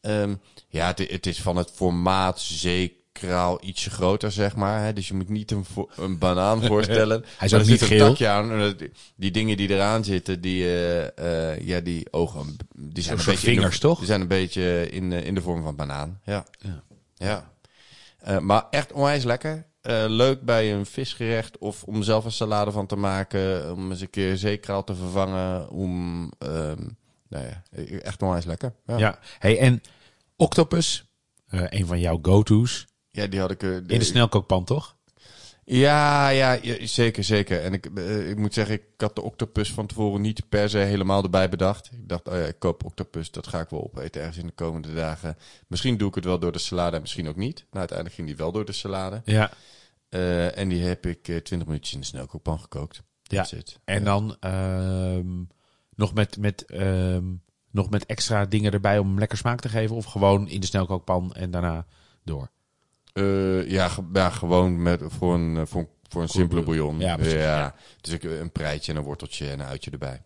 Ehm, 0.00 0.34
ja, 0.68 0.86
het, 0.86 0.98
het 1.10 1.26
is 1.26 1.40
van 1.42 1.56
het 1.56 1.70
formaat 1.74 2.40
zeekraal 2.40 3.58
ietsje 3.64 3.90
groter, 3.90 4.32
zeg 4.32 4.56
maar. 4.56 4.82
Hè? 4.84 4.92
Dus 4.92 5.08
je 5.08 5.14
moet 5.14 5.28
niet 5.28 5.50
een, 5.50 5.64
een 5.96 6.18
banaan 6.18 6.62
voorstellen. 6.66 7.24
Hij 7.36 7.46
is 7.48 7.54
ook 7.54 7.60
er 7.60 7.66
niet 7.66 7.78
zit 7.78 7.90
een 7.90 7.96
geel. 7.96 8.08
takje 8.08 8.28
aan. 8.28 8.58
dat- 8.58 8.82
Die 9.16 9.30
dingen 9.30 9.56
die 9.56 9.68
eraan 9.70 10.04
zitten, 10.04 10.40
die, 10.40 10.64
eh, 10.64 11.52
eh, 11.52 11.60
ja, 11.66 11.80
die 11.80 12.12
ogen, 12.12 12.56
die 12.76 13.02
zijn 13.02 13.18
een 13.18 13.24
beetje 13.24 13.46
de- 13.46 13.52
vingers, 13.54 13.78
toch? 13.78 13.98
Die 13.98 14.06
zijn 14.06 14.20
een 14.20 14.28
beetje 14.28 14.90
in, 14.90 15.12
in 15.12 15.34
de 15.34 15.40
vorm 15.42 15.62
van 15.62 15.76
banaan. 15.76 16.20
Ja. 16.24 16.44
Ja. 16.58 16.82
Ja. 17.14 17.52
Eh, 18.18 18.38
maar 18.38 18.64
echt 18.70 18.92
onwijs 18.92 19.24
lekker. 19.24 19.66
Eh, 19.84 20.04
leuk 20.08 20.42
bij 20.42 20.74
een 20.74 20.86
visgerecht 20.86 21.58
of 21.58 21.82
om 21.82 22.02
zelf 22.02 22.24
een 22.24 22.32
salade 22.32 22.70
van 22.70 22.86
te 22.86 22.96
maken. 22.96 23.72
Om 23.72 23.90
eens 23.90 24.00
een 24.00 24.10
keer 24.10 24.36
zeekraal 24.36 24.84
te 24.84 24.94
vervangen. 24.94 25.70
Om, 25.70 26.30
ehm, 26.38 26.82
nou 27.28 27.44
ja, 27.46 27.62
echt 28.02 28.22
onwijs 28.22 28.44
lekker. 28.44 28.74
Ja, 28.86 28.96
Ja. 28.98 29.18
Hey, 29.38 29.58
en 29.58 29.80
octopus, 30.36 31.04
eh, 31.46 31.62
een 31.68 31.86
van 31.86 32.00
jouw 32.00 32.18
go-to's. 32.22 32.86
Ja, 33.10 33.26
die 33.26 33.40
had 33.40 33.50
ik... 33.50 33.62
eh, 33.62 33.74
In 33.76 33.86
de 33.86 34.04
snelkookpan, 34.04 34.64
toch? 34.64 34.93
Ja, 35.64 36.28
ja, 36.28 36.58
ja, 36.62 36.86
zeker, 36.86 37.24
zeker. 37.24 37.62
En 37.62 37.72
ik, 37.72 37.86
eh, 37.86 38.30
ik 38.30 38.36
moet 38.36 38.54
zeggen, 38.54 38.74
ik 38.74 38.84
had 38.96 39.14
de 39.14 39.22
octopus 39.22 39.72
van 39.72 39.86
tevoren 39.86 40.20
niet 40.20 40.48
per 40.48 40.70
se 40.70 40.78
helemaal 40.78 41.22
erbij 41.22 41.48
bedacht. 41.48 41.90
Ik 41.92 42.08
dacht, 42.08 42.28
oh 42.28 42.34
ja, 42.34 42.44
ik 42.44 42.58
koop 42.58 42.84
octopus, 42.84 43.30
dat 43.30 43.46
ga 43.46 43.60
ik 43.60 43.68
wel 43.68 43.84
opeten 43.84 44.20
ergens 44.20 44.38
in 44.38 44.46
de 44.46 44.52
komende 44.52 44.94
dagen. 44.94 45.36
Misschien 45.66 45.96
doe 45.96 46.08
ik 46.08 46.14
het 46.14 46.24
wel 46.24 46.38
door 46.38 46.52
de 46.52 46.58
salade 46.58 46.96
en 46.96 47.02
misschien 47.02 47.28
ook 47.28 47.36
niet. 47.36 47.56
Nou, 47.56 47.78
uiteindelijk 47.78 48.16
ging 48.16 48.28
die 48.28 48.36
wel 48.36 48.52
door 48.52 48.64
de 48.64 48.72
salade. 48.72 49.22
Ja. 49.24 49.50
Eh, 50.08 50.58
en 50.58 50.68
die 50.68 50.82
heb 50.82 51.06
ik 51.06 51.28
eh 51.28 51.36
20 51.36 51.68
minuutjes 51.68 51.94
in 51.94 52.00
de 52.00 52.06
snelkookpan 52.06 52.60
gekookt. 52.60 53.02
Ja. 53.22 53.46
En 53.84 54.04
dan 54.04 54.36
ehm, 54.40 55.44
nog, 55.94 56.14
met, 56.14 56.38
met, 56.38 56.64
ehm, 56.64 57.24
nog 57.70 57.90
met 57.90 58.06
extra 58.06 58.44
dingen 58.44 58.72
erbij 58.72 58.98
om 58.98 59.06
hem 59.08 59.18
lekker 59.18 59.38
smaak 59.38 59.60
te 59.60 59.68
geven? 59.68 59.96
Of 59.96 60.04
gewoon 60.04 60.48
in 60.48 60.60
de 60.60 60.66
snelkookpan 60.66 61.34
en 61.34 61.50
daarna 61.50 61.86
door? 62.22 62.50
Eh, 63.14 63.70
ja, 63.70 63.90
ja, 64.12 64.30
gewoon 64.30 64.82
met, 64.82 65.00
voor 65.06 65.34
een, 65.34 65.56
eh, 65.56 65.62
voor, 65.66 65.80
een- 65.80 65.88
voor 66.08 66.22
een 66.22 66.28
simpele 66.28 66.62
bouillon. 66.62 66.98
Ja, 66.98 67.14
precies, 67.16 67.32
ja. 67.32 67.74
Dus 68.00 68.12
ik, 68.12 68.22
een 68.22 68.52
preitje 68.52 68.92
en 68.92 68.98
een 68.98 69.04
worteltje 69.04 69.50
en 69.50 69.60
een 69.60 69.66
uitje 69.66 69.90
erbij. 69.90 70.22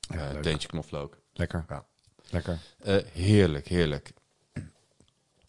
Ja, 0.00 0.14
Eh 0.26 0.32
leuk. 0.32 0.42
teentje 0.42 0.68
knoflook. 0.68 1.18
Lekker. 1.32 1.64
Ja. 1.68 1.84
Lekker. 2.30 2.58
Eh, 2.82 2.96
heerlijk, 3.12 3.68
heerlijk. 3.68 4.12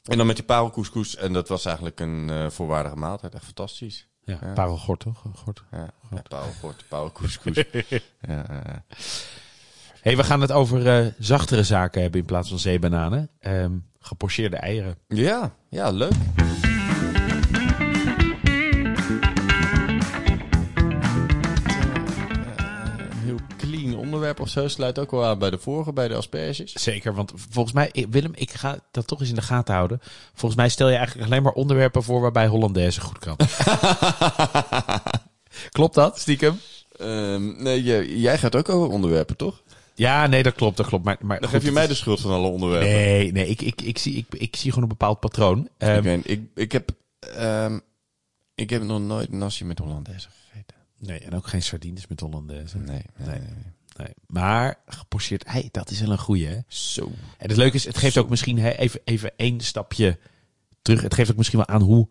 En 0.03 0.17
dan 0.17 0.27
met 0.27 0.35
die 0.35 0.45
parelcouscous. 0.45 1.15
En 1.15 1.33
dat 1.33 1.47
was 1.47 1.65
eigenlijk 1.65 1.99
een 1.99 2.29
eh 2.29 2.49
voorwaardige 2.49 2.95
maaltijd. 2.95 3.33
Echt 3.33 3.43
fantastisch. 3.45 4.07
Ja, 4.23 4.37
Ja. 4.41 4.53
parelgort 4.53 4.99
toch? 4.99 5.23
Gort. 5.35 5.63
Ja, 5.71 5.89
ja 6.11 6.21
parelgort, 6.29 6.83
parelcouscous. 6.87 7.55
ja, 7.81 7.99
ja. 8.27 8.85
hey, 10.01 10.15
we 10.17 10.23
gaan 10.23 10.41
het 10.41 10.51
over 10.51 10.87
eh, 10.87 11.07
zachtere 11.19 11.63
zaken 11.63 12.01
hebben 12.01 12.19
in 12.19 12.25
plaats 12.25 12.49
van 12.49 12.59
zeebananen. 12.59 13.29
Ehm 13.39 13.77
gepocheerde 14.07 14.55
eieren. 14.55 14.97
ja, 15.07 15.55
ja, 15.69 15.89
leuk. 15.89 16.11
Clean 23.57 23.95
onderwerp 23.95 24.39
of 24.39 24.49
zo. 24.49 24.67
Sluit 24.67 24.99
ook 24.99 25.11
wel 25.11 25.25
aan 25.25 25.39
bij 25.39 25.49
de 25.49 25.57
vorige, 25.57 25.93
bij 25.93 26.07
de 26.07 26.15
asperges. 26.15 26.73
Zeker, 26.73 27.13
want 27.13 27.31
volgens 27.49 27.73
mij, 27.73 28.05
Willem, 28.09 28.31
ik 28.35 28.51
ga 28.51 28.79
dat 28.91 29.07
toch 29.07 29.19
eens 29.19 29.29
in 29.29 29.35
de 29.35 29.41
gaten 29.41 29.75
houden. 29.75 29.99
Volgens 30.33 30.55
mij 30.55 30.69
stel 30.69 30.89
je 30.89 30.95
eigenlijk 30.95 31.27
alleen 31.29 31.43
maar 31.43 31.51
onderwerpen 31.51 32.03
voor 32.03 32.21
waarbij 32.21 32.47
Hollandaise 32.47 33.01
goed 33.01 33.19
kan. 33.19 33.35
klopt 35.77 35.95
dat, 35.95 36.19
stiekem? 36.19 36.59
Ehm, 36.97 37.63
nee, 37.63 37.83
jij, 37.83 38.07
jij 38.07 38.37
gaat 38.37 38.55
ook 38.55 38.69
over 38.69 38.93
onderwerpen, 38.93 39.37
toch? 39.37 39.61
Ja, 39.97 40.27
nee, 40.27 40.43
dat 40.43 40.53
klopt, 40.55 40.77
dat 40.77 40.87
klopt. 40.87 41.05
Maar, 41.05 41.17
maar 41.21 41.39
Dan 41.39 41.49
goed, 41.49 41.57
geef 41.57 41.67
je 41.67 41.73
mij 41.73 41.87
de 41.87 41.93
schuld 41.93 42.21
van 42.21 42.31
alle 42.31 42.47
onderwerpen. 42.47 42.89
Nee, 42.89 43.31
nee, 43.31 43.47
ik, 43.47 43.61
ik, 43.61 43.81
ik, 43.81 43.97
zie, 43.97 44.15
ik, 44.15 44.25
ik 44.29 44.55
zie 44.55 44.69
gewoon 44.69 44.83
een 44.83 44.97
bepaald 44.97 45.19
patroon. 45.19 45.69
Ehm, 45.77 45.97
Oké, 45.97 46.11
ik, 46.23 46.41
ik, 46.55 46.71
heb, 46.71 46.89
ehm, 47.19 47.79
ik 48.55 48.69
heb 48.69 48.83
nog 48.83 49.01
nooit 49.01 49.31
nasi 49.31 49.65
met 49.65 49.79
Hollandaise 49.79 50.27
gegeten. 50.29 50.75
Nee, 50.99 51.19
en 51.19 51.33
ook 51.35 51.47
geen 51.47 51.61
sardines 51.61 52.07
met 52.07 52.19
Hollandaise. 52.19 52.77
Nee, 52.77 52.85
nee, 52.87 53.27
Nee. 53.27 53.39
nee. 53.39 53.49
Nee. 53.97 54.13
Maar 54.27 54.79
gepocheerd 54.85 55.43
ei, 55.43 55.69
dat 55.71 55.89
is 55.89 55.99
wel 55.99 56.11
een 56.11 56.17
goeie, 56.17 56.47
hè? 56.47 56.57
Zo. 56.67 57.11
En 57.37 57.47
het 57.47 57.57
leuke 57.57 57.75
is, 57.75 57.85
het 57.85 57.97
geeft 57.97 58.17
ook 58.17 58.29
misschien 58.29 58.65
even, 58.65 58.99
even 59.03 59.31
één 59.35 59.59
stapje 59.61 60.17
terug. 60.81 61.01
Het 61.01 61.13
geeft 61.13 61.31
ook 61.31 61.37
misschien 61.37 61.57
wel 61.59 61.67
aan 61.67 61.81
hoe 61.81 62.07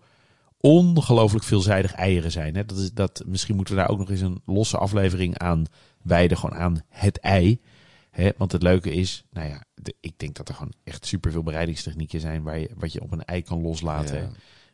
ongelooflijk 0.60 1.44
veelzijdig 1.44 1.92
eieren 1.92 2.32
zijn. 2.32 2.54
Hè? 2.54 2.64
Dat 2.64 2.78
is, 2.78 2.92
dat, 2.92 3.22
misschien 3.26 3.56
moeten 3.56 3.74
we 3.74 3.80
daar 3.80 3.90
ook 3.90 3.98
nog 3.98 4.10
eens 4.10 4.20
een 4.20 4.42
losse 4.44 4.78
aflevering 4.78 5.38
aan 5.38 5.64
wijden. 6.02 6.38
Gewoon 6.38 6.58
aan 6.58 6.82
het 6.88 7.18
ei. 7.20 7.60
Want 8.36 8.52
het 8.52 8.62
leuke 8.62 8.90
is, 8.92 9.24
nou 9.30 9.48
ja, 9.48 9.64
de- 9.74 9.94
ik 10.00 10.18
denk 10.18 10.34
dat 10.36 10.48
er 10.48 10.54
gewoon 10.54 10.72
echt 10.84 11.06
superveel 11.06 11.42
bereidingstechnieken 11.42 12.20
zijn 12.20 12.42
waar 12.42 12.58
je, 12.58 12.70
wat 12.76 12.92
je 12.92 13.00
op 13.02 13.12
een 13.12 13.24
ei 13.24 13.42
kan 13.42 13.60
loslaten. 13.62 14.20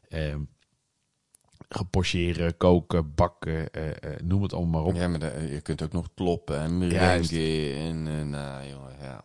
Ja. 0.08 0.18
Ehm, 0.18 0.40
gepocheren, 1.68 2.56
koken, 2.56 3.14
bakken, 3.14 3.70
eh, 3.72 3.88
eh, 3.90 4.20
noem 4.25 4.42
het 4.42 4.52
allemaal 4.52 4.80
maar 4.82 4.90
op. 4.90 4.96
Ja, 4.96 5.08
maar 5.08 5.18
de- 5.18 5.49
je 5.50 5.61
kunt 5.61 5.82
ook 5.82 5.92
nog 5.92 6.08
kloppen 6.14 6.58
en 6.61 6.78
merengue 6.78 7.75
en 7.75 8.30
nou 8.30 8.66
jongen, 8.68 8.96
ja. 9.00 9.25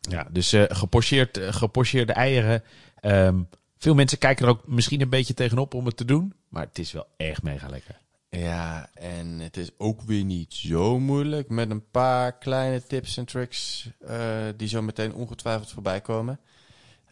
Ja, 0.00 0.28
dus 0.32 0.54
gepocheerd, 0.68 1.38
gepocheerde 1.40 2.12
eieren. 2.12 2.62
ehm, 3.00 3.42
Veel 3.78 3.94
mensen 3.94 4.18
kijken 4.18 4.44
er 4.46 4.50
ook 4.50 4.66
misschien 4.68 5.00
een 5.00 5.08
beetje 5.08 5.34
tegenop 5.34 5.74
om 5.74 5.86
het 5.86 5.96
te 5.96 6.04
doen. 6.04 6.34
Maar 6.48 6.66
het 6.66 6.78
is 6.78 6.92
wel 6.92 7.06
echt 7.16 7.42
mega 7.42 7.68
lekker. 7.68 8.00
Ja, 8.38 8.90
en 8.94 9.38
het 9.38 9.56
is 9.56 9.70
ook 9.78 10.02
weer 10.02 10.24
niet 10.24 10.54
zo 10.54 10.98
moeilijk. 10.98 11.48
Met 11.48 11.70
een 11.70 11.90
paar 11.90 12.38
kleine 12.38 12.82
tips 12.82 13.16
en 13.16 13.24
tricks 13.24 13.90
uh, 14.00 14.46
die 14.56 14.68
zo 14.68 14.82
meteen 14.82 15.14
ongetwijfeld 15.14 15.70
voorbij 15.70 16.00
komen. 16.00 16.40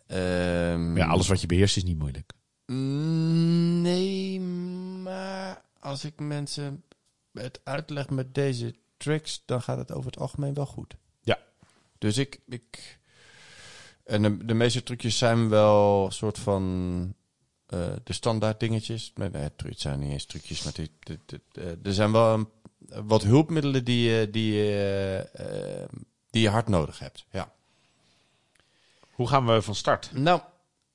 Um, 0.06 0.96
ja, 0.96 1.06
alles 1.06 1.28
wat 1.28 1.40
je 1.40 1.46
beheerst 1.46 1.76
is 1.76 1.84
niet 1.84 1.98
moeilijk. 1.98 2.32
Nee, 3.82 4.40
maar 4.40 5.62
als 5.80 6.04
ik 6.04 6.20
mensen 6.20 6.84
het 7.32 7.60
uitleg 7.64 8.10
met 8.10 8.34
deze 8.34 8.74
tricks, 8.96 9.42
dan 9.46 9.62
gaat 9.62 9.78
het 9.78 9.92
over 9.92 10.10
het 10.10 10.20
algemeen 10.20 10.54
wel 10.54 10.66
goed. 10.66 10.96
Ja. 11.20 11.38
Dus 11.98 12.18
ik. 12.18 12.40
ik 12.48 13.00
en 14.04 14.22
de, 14.22 14.44
de 14.44 14.54
meeste 14.54 14.82
trucjes 14.82 15.18
zijn 15.18 15.48
wel 15.48 16.04
een 16.04 16.12
soort 16.12 16.38
van 16.38 17.14
uh, 17.74 17.86
de 18.04 18.12
standaard 18.12 18.60
dingetjes. 18.60 19.12
Nee, 19.14 19.30
nee, 19.30 19.42
het 19.42 19.80
zijn 19.80 20.00
niet 20.00 20.12
eens 20.12 20.24
trucjes, 20.24 20.62
maar 20.62 20.72
die, 20.72 20.90
er 21.82 21.94
zijn 21.94 22.12
wel 22.12 22.34
een, 22.34 22.48
wat 23.06 23.22
hulpmiddelen 23.22 23.84
die, 23.84 24.30
die, 24.30 24.52
uh, 24.52 25.20
die 26.30 26.42
je 26.42 26.48
hard 26.48 26.68
nodig 26.68 26.98
hebt. 26.98 27.24
Ja. 27.30 27.52
Hoe 29.10 29.28
gaan 29.28 29.46
we 29.46 29.62
van 29.62 29.74
start? 29.74 30.10
Nou, 30.12 30.40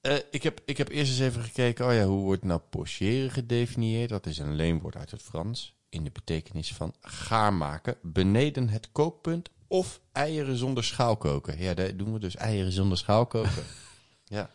uh, 0.02 0.16
ik, 0.32 0.44
heb, 0.44 0.62
ik 0.66 0.78
heb 0.78 0.90
eerst 0.90 1.12
eens 1.12 1.20
even 1.20 1.44
gekeken, 1.44 1.86
oh 1.88 1.94
ja, 1.94 2.04
hoe 2.04 2.24
wordt 2.24 2.44
nou 2.44 2.62
pocheren 2.70 3.32
gedefinieerd? 3.32 4.10
Dat 4.10 4.26
is 4.26 4.38
een 4.38 4.56
leenwoord 4.56 4.96
uit 4.96 5.12
het 5.12 5.22
Frans 5.22 5.76
in 5.90 6.04
de 6.04 6.10
betekenis 6.14 6.74
van 6.74 6.94
gaar 7.02 7.54
maken 7.54 7.98
beneden 8.02 8.70
het 8.70 8.92
kookpunt 8.92 9.50
of 9.68 10.02
eieren 10.12 10.58
zonder 10.58 10.84
schaal 10.84 11.18
koken. 11.18 11.60
Ja, 11.60 11.74
daar 11.74 11.96
doen 11.96 12.14
we 12.14 12.20
dus 12.20 12.36
eieren 12.36 12.72
zonder 12.72 12.98
schaal 12.98 13.26
koken. 13.26 13.64
ja. 14.26 14.50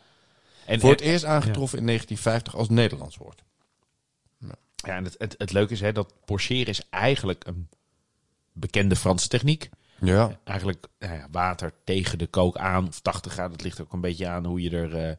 En 0.65 0.79
Voor 0.79 0.89
het 0.89 1.01
eerst 1.01 1.25
aangetroffen 1.25 1.79
in 1.79 1.85
1950 1.85 2.55
als 2.55 2.69
Nederlands 2.69 3.17
woord. 3.17 3.43
Ja, 4.75 4.95
en 4.95 5.03
het, 5.03 5.15
het, 5.17 5.35
het 5.37 5.51
leuke 5.51 5.73
is 5.73 5.79
hè, 5.79 5.91
dat 5.91 6.13
pocheren 6.25 6.67
is 6.67 6.89
eigenlijk 6.89 7.47
een 7.47 7.69
bekende 8.53 8.95
Franse 8.95 9.27
techniek. 9.27 9.69
Ja. 9.99 10.39
Eigenlijk 10.43 10.87
nou 10.99 11.13
ja, 11.13 11.27
water 11.31 11.73
tegen 11.83 12.17
de 12.17 12.27
kook 12.27 12.57
aan 12.57 12.87
of 12.87 12.99
80 12.99 13.31
graden. 13.31 13.51
Dat 13.51 13.63
ligt 13.63 13.81
ook 13.81 13.93
een 13.93 14.01
beetje 14.01 14.27
aan 14.27 14.45
hoe 14.45 14.61
je 14.61 14.69
er, 14.69 15.17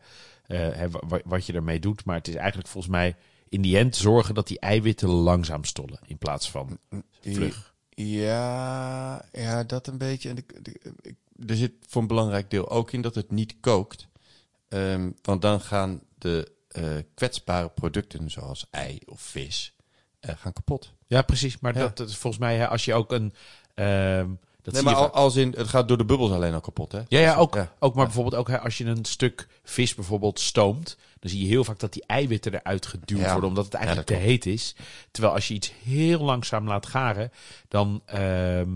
uh, 0.48 0.82
uh, 0.82 0.94
wat 1.24 1.46
je 1.46 1.52
ermee 1.52 1.80
doet. 1.80 2.04
Maar 2.04 2.16
het 2.16 2.28
is 2.28 2.34
eigenlijk 2.34 2.68
volgens 2.68 2.92
mij 2.92 3.16
in 3.48 3.62
die 3.62 3.78
end 3.78 3.96
zorgen 3.96 4.34
dat 4.34 4.46
die 4.46 4.58
eiwitten 4.58 5.08
langzaam 5.08 5.64
stollen 5.64 5.98
in 6.06 6.18
plaats 6.18 6.50
van 6.50 6.78
vlug. 7.20 7.74
Ja, 7.88 9.24
ja 9.32 9.64
dat 9.64 9.86
een 9.86 9.98
beetje. 9.98 10.28
En 10.28 10.36
er 11.48 11.56
zit 11.56 11.72
voor 11.88 12.02
een 12.02 12.08
belangrijk 12.08 12.50
deel 12.50 12.70
ook 12.70 12.92
in 12.92 13.00
dat 13.00 13.14
het 13.14 13.30
niet 13.30 13.56
kookt. 13.60 14.08
Um, 14.68 15.14
want 15.23 15.42
dan 15.42 15.61
gaan 15.61 16.00
de 16.18 16.52
uh, 16.78 16.97
kwetsbare 17.14 17.68
producten 17.68 18.30
zoals 18.30 18.66
ei 18.71 19.00
of 19.06 19.21
vis 19.21 19.75
uh, 20.21 20.30
gaan 20.37 20.52
kapot. 20.52 20.92
Ja, 21.06 21.23
precies. 21.23 21.59
Maar 21.61 21.75
ja. 21.75 21.80
Dat, 21.80 21.97
dat, 21.97 22.09
is 22.09 22.16
volgens 22.16 22.42
mij, 22.42 22.56
hè, 22.56 22.68
als 22.68 22.85
je 22.85 22.94
ook 22.94 23.12
een... 23.12 23.35
Um, 23.75 24.38
dat 24.62 24.75
nee, 24.75 24.83
maar 24.83 24.94
al, 24.94 25.11
als 25.11 25.37
in, 25.37 25.54
het 25.56 25.68
gaat 25.68 25.88
door 25.88 25.99
de 25.99 26.04
bubbels 26.04 26.30
alleen 26.30 26.54
al 26.54 26.61
kapot, 26.61 26.92
hè? 26.92 27.00
Ja, 27.09 27.18
ja 27.18 27.35
ook, 27.35 27.54
ja. 27.54 27.73
ook 27.78 27.94
maar 27.94 28.04
bijvoorbeeld 28.04 28.35
ook 28.35 28.49
hè, 28.49 28.61
als 28.61 28.78
je 28.78 28.85
een 28.85 29.04
stuk 29.04 29.49
vis 29.62 29.94
bijvoorbeeld 29.94 30.40
stoomt, 30.40 30.97
dan 31.21 31.30
zie 31.30 31.40
je 31.40 31.47
heel 31.47 31.64
vaak 31.64 31.78
dat 31.78 31.92
die 31.92 32.04
eiwitten 32.06 32.54
eruit 32.54 32.87
geduwd 32.87 33.21
ja. 33.21 33.33
worden, 33.33 33.49
omdat 33.49 33.64
het 33.64 33.75
eigenlijk 33.75 34.06
te 34.06 34.14
heet 34.14 34.47
is. 34.47 34.75
Terwijl 35.11 35.35
als 35.35 35.49
je 35.49 35.54
iets 35.54 35.73
heel 35.83 36.21
langzaam 36.21 36.66
laat 36.66 36.87
garen, 36.87 37.33
dan 37.68 38.02
uh, 38.14 38.61
uh, 38.61 38.66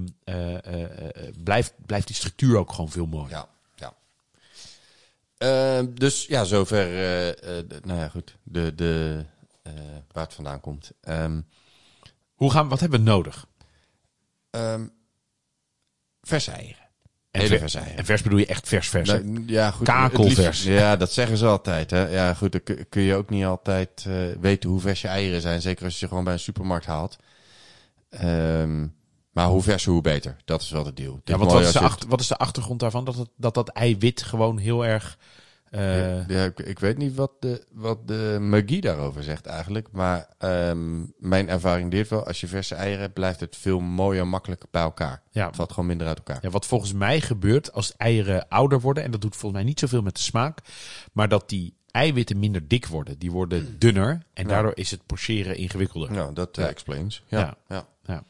blijft, 1.42 1.74
blijft 1.86 2.06
die 2.06 2.16
structuur 2.16 2.58
ook 2.58 2.72
gewoon 2.72 2.90
veel 2.90 3.06
mooier. 3.06 3.30
Ja, 3.30 3.48
Ehm, 5.38 5.86
dus 5.94 6.26
ja, 6.26 6.44
zover, 6.44 6.86
nou 7.84 7.98
ja, 7.98 8.08
goed, 8.08 8.36
de, 8.42 8.74
de, 8.74 9.24
waar 10.12 10.24
het 10.24 10.34
vandaan 10.34 10.60
komt. 10.60 10.90
Um, 11.08 11.46
Hoe 12.34 12.50
gaan, 12.50 12.68
wat 12.68 12.80
hebben 12.80 12.98
we 12.98 13.04
nodig? 13.04 13.46
Um, 14.50 14.92
verse 16.22 16.50
eieren. 16.50 16.86
En, 17.30 17.46
ver, 17.46 17.58
vers 17.58 17.74
eieren. 17.74 17.96
en 17.96 18.04
vers 18.04 18.22
bedoel 18.22 18.38
je 18.38 18.46
echt 18.46 18.68
vers 18.68 18.88
vers? 18.88 19.08
Nou, 19.08 19.44
ja, 19.46 19.70
goed. 19.70 19.86
Kakelvers. 19.86 20.62
Ja, 20.62 20.96
dat 20.96 21.12
zeggen 21.12 21.36
ze 21.36 21.46
altijd. 21.46 21.90
Hè. 21.90 22.08
Ja, 22.08 22.34
goed, 22.34 22.52
dan 22.52 22.86
kun 22.88 23.02
je 23.02 23.14
ook 23.14 23.30
niet 23.30 23.44
altijd 23.44 24.06
weten 24.40 24.70
hoe 24.70 24.80
vers 24.80 25.00
je 25.00 25.08
eieren 25.08 25.40
zijn. 25.40 25.60
Zeker 25.60 25.84
als 25.84 25.92
je 25.92 25.98
ze 25.98 26.08
gewoon 26.08 26.24
bij 26.24 26.32
een 26.32 26.38
supermarkt 26.38 26.86
haalt. 26.86 27.16
Um, 28.24 28.96
maar 29.38 29.48
hoe 29.48 29.62
verser, 29.62 29.92
hoe 29.92 30.00
beter. 30.00 30.36
Dat 30.44 30.62
is 30.62 30.70
wel 30.70 30.82
de 30.82 30.92
deal. 30.92 31.20
Ja, 31.24 31.38
wat, 31.38 31.52
wat, 31.52 31.62
is 31.62 31.72
de 31.72 31.78
achter, 31.78 32.08
wat 32.08 32.20
is 32.20 32.26
de 32.26 32.36
achtergrond 32.36 32.80
daarvan? 32.80 33.04
Dat 33.04 33.14
het, 33.14 33.28
dat, 33.36 33.54
dat 33.54 33.68
eiwit 33.68 34.22
gewoon 34.22 34.58
heel 34.58 34.86
erg 34.86 35.18
uh, 35.70 36.28
ja, 36.28 36.44
ik, 36.44 36.58
ik, 36.58 36.78
weet 36.78 36.98
niet 36.98 37.14
wat 37.14 37.30
de, 37.40 37.64
wat 37.72 38.08
de 38.08 38.38
magie 38.40 38.80
daarover 38.80 39.22
zegt 39.22 39.46
eigenlijk. 39.46 39.88
Maar 39.92 40.28
um, 40.38 41.12
mijn 41.18 41.48
ervaring 41.48 41.92
leert 41.92 42.08
wel, 42.08 42.26
als 42.26 42.40
je 42.40 42.46
verse 42.46 42.74
eieren 42.74 43.00
hebt, 43.00 43.14
blijft 43.14 43.40
het 43.40 43.56
veel 43.56 43.80
mooier 43.80 44.26
makkelijker 44.26 44.68
bij 44.70 44.82
elkaar. 44.82 45.22
Ja. 45.30 45.46
Het 45.46 45.56
valt 45.56 45.70
gewoon 45.72 45.88
minder 45.88 46.06
uit 46.06 46.18
elkaar. 46.18 46.38
Ja, 46.42 46.50
wat 46.50 46.66
volgens 46.66 46.92
mij 46.92 47.20
gebeurt 47.20 47.72
als 47.72 47.96
eieren 47.96 48.48
ouder 48.48 48.80
worden, 48.80 49.04
en 49.04 49.10
dat 49.10 49.20
doet 49.20 49.36
volgens 49.36 49.60
mij 49.60 49.70
niet 49.70 49.80
zoveel 49.80 50.02
met 50.02 50.14
de 50.14 50.22
smaak, 50.22 50.58
maar 51.12 51.28
dat 51.28 51.48
die 51.48 51.74
eiwitten 51.90 52.38
minder 52.38 52.68
dik 52.68 52.86
worden. 52.86 53.18
Die 53.18 53.30
worden 53.30 53.78
dunner 53.78 54.22
en 54.32 54.46
daardoor 54.46 54.72
is 54.74 54.90
het 54.90 55.06
pocheren 55.06 55.56
ingewikkelder. 55.56 56.12
Nou, 56.12 56.34
dat 56.34 56.58
uh, 56.58 56.68
explains. 56.68 57.22
Ja, 57.26 57.56
ja. 57.68 57.86
ja. 58.04 58.24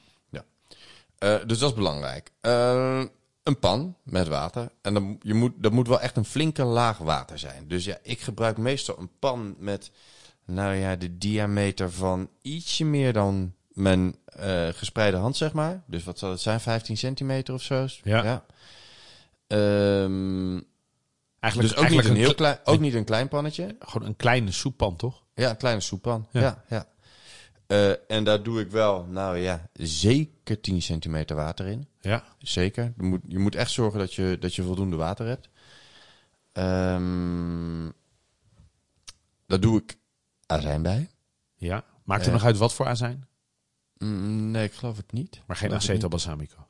Uh, 1.24 1.36
dus 1.46 1.58
dat 1.58 1.70
is 1.70 1.76
belangrijk. 1.76 2.30
Uh, 2.42 3.04
een 3.42 3.58
pan 3.58 3.96
met 4.02 4.28
water. 4.28 4.70
En 4.82 4.94
dan, 4.94 5.18
je 5.22 5.34
moet, 5.34 5.52
dat 5.56 5.72
moet 5.72 5.88
wel 5.88 6.00
echt 6.00 6.16
een 6.16 6.24
flinke 6.24 6.64
laag 6.64 6.98
water 6.98 7.38
zijn. 7.38 7.68
Dus 7.68 7.84
ja, 7.84 7.98
ik 8.02 8.20
gebruik 8.20 8.56
meestal 8.56 8.98
een 8.98 9.10
pan 9.18 9.54
met, 9.58 9.90
nou 10.44 10.74
ja, 10.74 10.96
de 10.96 11.18
diameter 11.18 11.92
van 11.92 12.28
ietsje 12.42 12.84
meer 12.84 13.12
dan 13.12 13.54
mijn 13.68 14.16
uh, 14.40 14.68
gespreide 14.68 15.16
hand, 15.16 15.36
zeg 15.36 15.52
maar. 15.52 15.82
Dus 15.86 16.04
wat 16.04 16.18
zal 16.18 16.30
het 16.30 16.40
zijn, 16.40 16.60
15 16.60 16.96
centimeter 16.96 17.54
of 17.54 17.62
zo? 17.62 17.86
Ja. 18.02 18.24
ja. 18.24 18.44
Um, 20.02 20.64
eigenlijk, 21.40 21.74
dus 21.74 21.84
ook, 21.84 21.90
niet 21.90 22.04
een, 22.04 22.16
heel 22.16 22.34
klein, 22.34 22.58
ook 22.64 22.80
niet 22.80 22.94
een 22.94 23.04
klein 23.04 23.28
pannetje. 23.28 23.76
Gewoon 23.78 24.08
een 24.08 24.16
kleine 24.16 24.52
soeppan, 24.52 24.96
toch? 24.96 25.22
Ja, 25.34 25.50
een 25.50 25.56
kleine 25.56 25.80
soeppan. 25.80 26.26
Ja, 26.30 26.40
ja. 26.40 26.64
ja. 26.68 26.86
Uh, 27.68 28.10
en 28.10 28.24
daar 28.24 28.42
doe 28.42 28.60
ik 28.60 28.70
wel, 28.70 29.04
nou 29.04 29.36
ja, 29.36 29.68
zeker 29.72 30.60
10 30.60 30.82
centimeter 30.82 31.36
water 31.36 31.66
in. 31.66 31.88
Ja. 32.00 32.24
Zeker. 32.38 32.92
Je 32.96 33.02
moet, 33.02 33.20
je 33.26 33.38
moet 33.38 33.54
echt 33.54 33.70
zorgen 33.70 33.98
dat 33.98 34.14
je, 34.14 34.36
dat 34.40 34.54
je 34.54 34.62
voldoende 34.62 34.96
water 34.96 35.26
hebt. 35.26 35.48
Um, 36.52 37.92
daar 39.46 39.60
doe 39.60 39.80
ik 39.80 39.98
azijn 40.46 40.82
bij. 40.82 41.08
Ja. 41.56 41.84
Maakt 42.04 42.22
er 42.22 42.28
uh, 42.28 42.34
nog 42.34 42.44
uit 42.44 42.56
wat 42.56 42.74
voor 42.74 42.86
azijn? 42.86 43.26
Mm, 43.98 44.50
nee, 44.50 44.64
ik 44.64 44.72
geloof 44.72 44.96
het 44.96 45.12
niet. 45.12 45.42
Maar 45.46 45.56
geen 45.56 45.74
aceto 45.74 46.08
balsamico? 46.08 46.66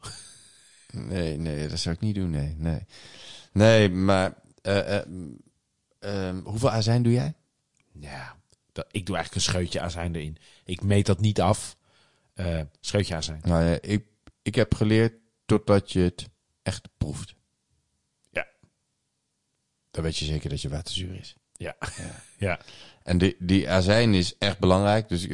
Nee, 0.92 1.36
nee, 1.36 1.68
dat 1.68 1.78
zou 1.78 1.94
ik 1.94 2.00
niet 2.00 2.14
doen. 2.14 2.30
Nee, 2.30 2.54
nee. 2.56 2.86
Nee, 3.52 3.90
maar 3.90 4.34
uh, 4.62 5.00
um, 5.98 6.40
hoeveel 6.44 6.70
azijn 6.70 7.02
doe 7.02 7.12
jij? 7.12 7.34
Ja, 7.92 8.36
dat, 8.78 8.86
ik 8.90 9.06
doe 9.06 9.16
eigenlijk 9.16 9.46
een 9.46 9.52
scheutje 9.52 9.80
azijn 9.80 10.14
erin. 10.14 10.36
Ik 10.64 10.82
meet 10.82 11.06
dat 11.06 11.20
niet 11.20 11.40
af. 11.40 11.76
Uh, 12.34 12.60
scheutje 12.80 13.14
azijn. 13.14 13.40
Nou 13.44 13.64
ja, 13.64 13.78
ik, 13.80 14.04
ik 14.42 14.54
heb 14.54 14.74
geleerd 14.74 15.14
totdat 15.46 15.92
je 15.92 16.00
het 16.00 16.28
echt 16.62 16.88
proeft. 16.96 17.34
Ja. 18.30 18.46
Dan 19.90 20.02
weet 20.02 20.16
je 20.16 20.24
zeker 20.24 20.50
dat 20.50 20.62
je 20.62 20.68
waterzuur 20.68 21.14
is. 21.14 21.36
Ja. 21.52 21.76
ja. 21.80 22.22
ja. 22.48 22.60
En 23.02 23.18
die, 23.18 23.36
die 23.38 23.70
azijn 23.70 24.14
is 24.14 24.38
echt 24.38 24.58
belangrijk. 24.58 25.08
Dus 25.08 25.26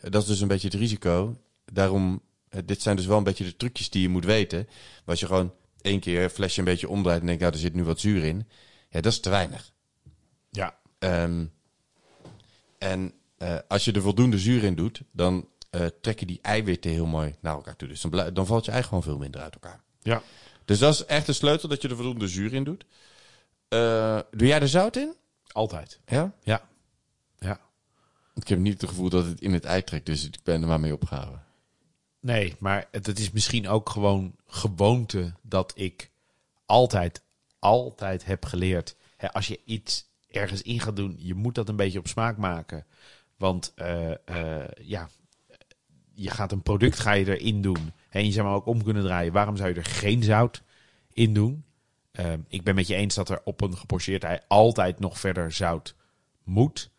dat 0.00 0.22
is 0.22 0.28
dus 0.28 0.40
een 0.40 0.48
beetje 0.48 0.68
het 0.68 0.76
risico. 0.76 1.40
Daarom, 1.64 2.22
dit 2.64 2.82
zijn 2.82 2.96
dus 2.96 3.06
wel 3.06 3.18
een 3.18 3.24
beetje 3.24 3.44
de 3.44 3.56
trucjes 3.56 3.90
die 3.90 4.02
je 4.02 4.08
moet 4.08 4.24
weten. 4.24 4.68
Als 5.04 5.20
je 5.20 5.26
gewoon 5.26 5.54
één 5.80 6.00
keer 6.00 6.22
een 6.22 6.30
flesje 6.30 6.58
een 6.58 6.64
beetje 6.64 6.88
omdraait 6.88 7.20
en 7.20 7.26
denkt, 7.26 7.40
nou, 7.40 7.52
er 7.52 7.60
zit 7.60 7.74
nu 7.74 7.84
wat 7.84 8.00
zuur 8.00 8.24
in. 8.24 8.48
Ja, 8.90 9.00
dat 9.00 9.12
is 9.12 9.20
te 9.20 9.30
weinig. 9.30 9.72
Ja. 10.50 10.78
Um, 10.98 11.54
en 12.78 13.12
uh, 13.38 13.56
als 13.68 13.84
je 13.84 13.92
er 13.92 14.02
voldoende 14.02 14.38
zuur 14.38 14.64
in 14.64 14.74
doet, 14.74 15.00
dan 15.12 15.48
uh, 15.70 15.86
trekken 16.00 16.26
die 16.26 16.38
eiwitten 16.42 16.90
heel 16.90 17.06
mooi 17.06 17.34
naar 17.40 17.54
elkaar 17.54 17.76
toe. 17.76 17.88
Dus 17.88 18.00
dan, 18.00 18.34
dan 18.34 18.46
valt 18.46 18.64
je 18.64 18.70
ei 18.70 18.82
gewoon 18.82 19.02
veel 19.02 19.18
minder 19.18 19.40
uit 19.40 19.54
elkaar. 19.54 19.80
Ja. 20.02 20.22
Dus 20.64 20.78
dat 20.78 20.94
is 20.94 21.04
echt 21.04 21.26
de 21.26 21.32
sleutel, 21.32 21.68
dat 21.68 21.82
je 21.82 21.88
er 21.88 21.96
voldoende 21.96 22.28
zuur 22.28 22.54
in 22.54 22.64
doet. 22.64 22.84
Uh, 23.68 24.20
doe 24.30 24.46
jij 24.46 24.60
er 24.60 24.68
zout 24.68 24.96
in? 24.96 25.14
Altijd. 25.52 26.00
Ja? 26.06 26.32
Ja. 26.42 26.68
Ja. 27.38 27.60
Ik 28.34 28.48
heb 28.48 28.58
niet 28.58 28.80
het 28.80 28.90
gevoel 28.90 29.08
dat 29.08 29.26
het 29.26 29.40
in 29.40 29.52
het 29.52 29.64
ei 29.64 29.84
trekt, 29.84 30.06
dus 30.06 30.24
ik 30.24 30.36
ben 30.42 30.62
er 30.62 30.68
maar 30.68 30.80
mee 30.80 30.92
opgehouden. 30.92 31.44
Nee, 32.20 32.56
maar 32.58 32.88
het, 32.90 33.18
is 33.18 33.30
misschien 33.30 33.68
ook 33.68 33.90
gewoon 33.90 34.34
gewoonte 34.46 35.32
dat 35.42 35.72
ik 35.74 36.10
altijd, 36.66 37.22
altijd 37.58 38.24
heb 38.24 38.44
geleerd. 38.44 38.96
Hè, 39.16 39.32
als 39.32 39.46
je 39.46 39.60
iets 39.64 40.08
ergens 40.30 40.62
in 40.62 40.80
gaat 40.80 40.96
doen, 40.96 41.14
je 41.18 41.34
moet 41.34 41.54
dat 41.54 41.68
een 41.68 41.76
beetje 41.76 41.98
op 41.98 42.08
smaak 42.08 42.36
maken. 42.36 42.86
Want 43.36 43.72
uh, 43.76 44.10
uh, 44.30 44.64
ja, 44.82 45.08
je 46.14 46.30
gaat 46.30 46.52
een 46.52 46.62
product 46.62 46.98
ga 46.98 47.12
je 47.12 47.38
erin 47.38 47.62
doen. 47.62 47.92
En 48.10 48.24
je 48.24 48.32
zou 48.32 48.46
maar 48.46 48.56
ook 48.56 48.66
om 48.66 48.82
kunnen 48.82 49.02
draaien. 49.02 49.32
Waarom 49.32 49.56
zou 49.56 49.68
je 49.68 49.74
er 49.74 49.84
geen 49.84 50.22
zout 50.22 50.62
in 51.12 51.34
doen? 51.34 51.64
Ehm, 52.12 52.40
ik 52.48 52.62
ben 52.62 52.74
met 52.74 52.86
je 52.86 52.94
eens 52.94 53.14
dat 53.14 53.28
er 53.28 53.40
op 53.44 53.60
een 53.60 53.76
gepocheerd 53.76 54.24
ei 54.24 54.38
altijd 54.48 54.98
nog 54.98 55.18
verder 55.18 55.52
zout 55.52 55.94
moet. 56.44 56.90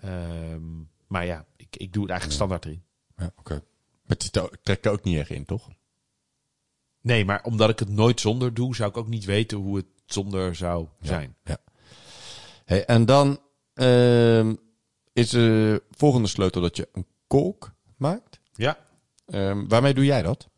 Ehm, 0.00 0.62
maar 1.06 1.26
ja, 1.26 1.46
ik, 1.56 1.76
ik 1.76 1.92
doe 1.92 2.02
het 2.02 2.10
eigenlijk 2.10 2.40
standaard 2.40 2.64
erin. 2.64 2.82
Ja, 3.16 3.32
oké. 3.36 3.62
Maar 4.06 4.16
het 4.16 4.58
trekt 4.62 4.86
er 4.86 4.92
ook 4.92 5.04
niet 5.04 5.18
echt 5.18 5.30
in, 5.30 5.44
toch? 5.44 5.68
Nee, 7.00 7.24
maar 7.24 7.44
omdat 7.44 7.70
ik 7.70 7.78
het 7.78 7.88
nooit 7.88 8.20
zonder 8.20 8.54
doe, 8.54 8.74
zou 8.74 8.90
ik 8.90 8.96
ook 8.96 9.08
niet 9.08 9.24
weten 9.24 9.58
hoe 9.58 9.76
het 9.76 9.86
zonder 10.06 10.54
zou 10.54 10.86
zijn. 11.00 11.36
Hey, 12.68 12.84
en 12.84 13.04
dan 13.04 13.40
ehm, 13.74 14.54
is 15.12 15.30
de 15.30 15.82
volgende 15.90 16.28
sleutel 16.28 16.60
dat 16.60 16.76
je 16.76 16.88
een 16.92 17.06
kolk 17.26 17.74
maakt. 17.96 18.40
Ja. 18.52 18.78
Ehm, 19.26 19.66
waarmee 19.68 19.94
doe 19.94 20.04
jij 20.04 20.22
dat? 20.22 20.48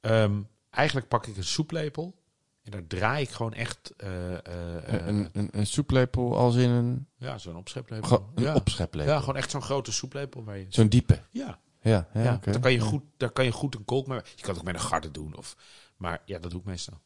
Ehm, 0.00 0.40
eigenlijk 0.70 1.08
pak 1.08 1.26
ik 1.26 1.36
een 1.36 1.44
soeplepel 1.44 2.14
en 2.62 2.70
daar 2.70 2.86
draai 2.86 3.22
ik 3.22 3.30
gewoon 3.30 3.54
echt 3.54 3.92
eh, 3.96 4.32
eh, 4.32 4.94
eh, 4.94 5.06
een, 5.06 5.28
een, 5.32 5.48
een 5.52 5.66
soeplepel 5.66 6.36
als 6.36 6.56
in 6.56 6.70
een, 6.70 7.06
ja, 7.16 7.38
zo'n 7.38 7.56
opscheplepel. 7.56 8.30
een 8.34 8.42
ja. 8.42 8.54
opscheplepel? 8.54 9.12
ja, 9.12 9.20
gewoon 9.20 9.36
echt 9.36 9.50
zo'n 9.50 9.62
grote 9.62 9.92
soeplepel 9.92 10.44
waar 10.44 10.58
je. 10.58 10.66
Zo'n 10.68 10.88
diepe. 10.88 11.20
Ja, 11.30 11.58
Ja, 11.80 12.08
ja, 12.14 12.40
dan 12.42 12.60
kan 12.60 12.72
je 12.72 12.80
goed, 12.80 13.02
daar 13.16 13.30
kan 13.30 13.44
je 13.44 13.52
goed 13.52 13.74
een 13.74 13.84
kolk 13.84 14.06
mee. 14.06 14.18
Je 14.18 14.42
kan 14.42 14.50
het 14.50 14.58
ook 14.58 14.64
met 14.64 14.74
een 14.74 14.80
garde 14.80 15.10
doen 15.10 15.36
of, 15.36 15.56
maar 15.96 16.22
ja, 16.24 16.38
dat 16.38 16.50
doe 16.50 16.60
ik 16.60 16.66
meestal. 16.66 17.00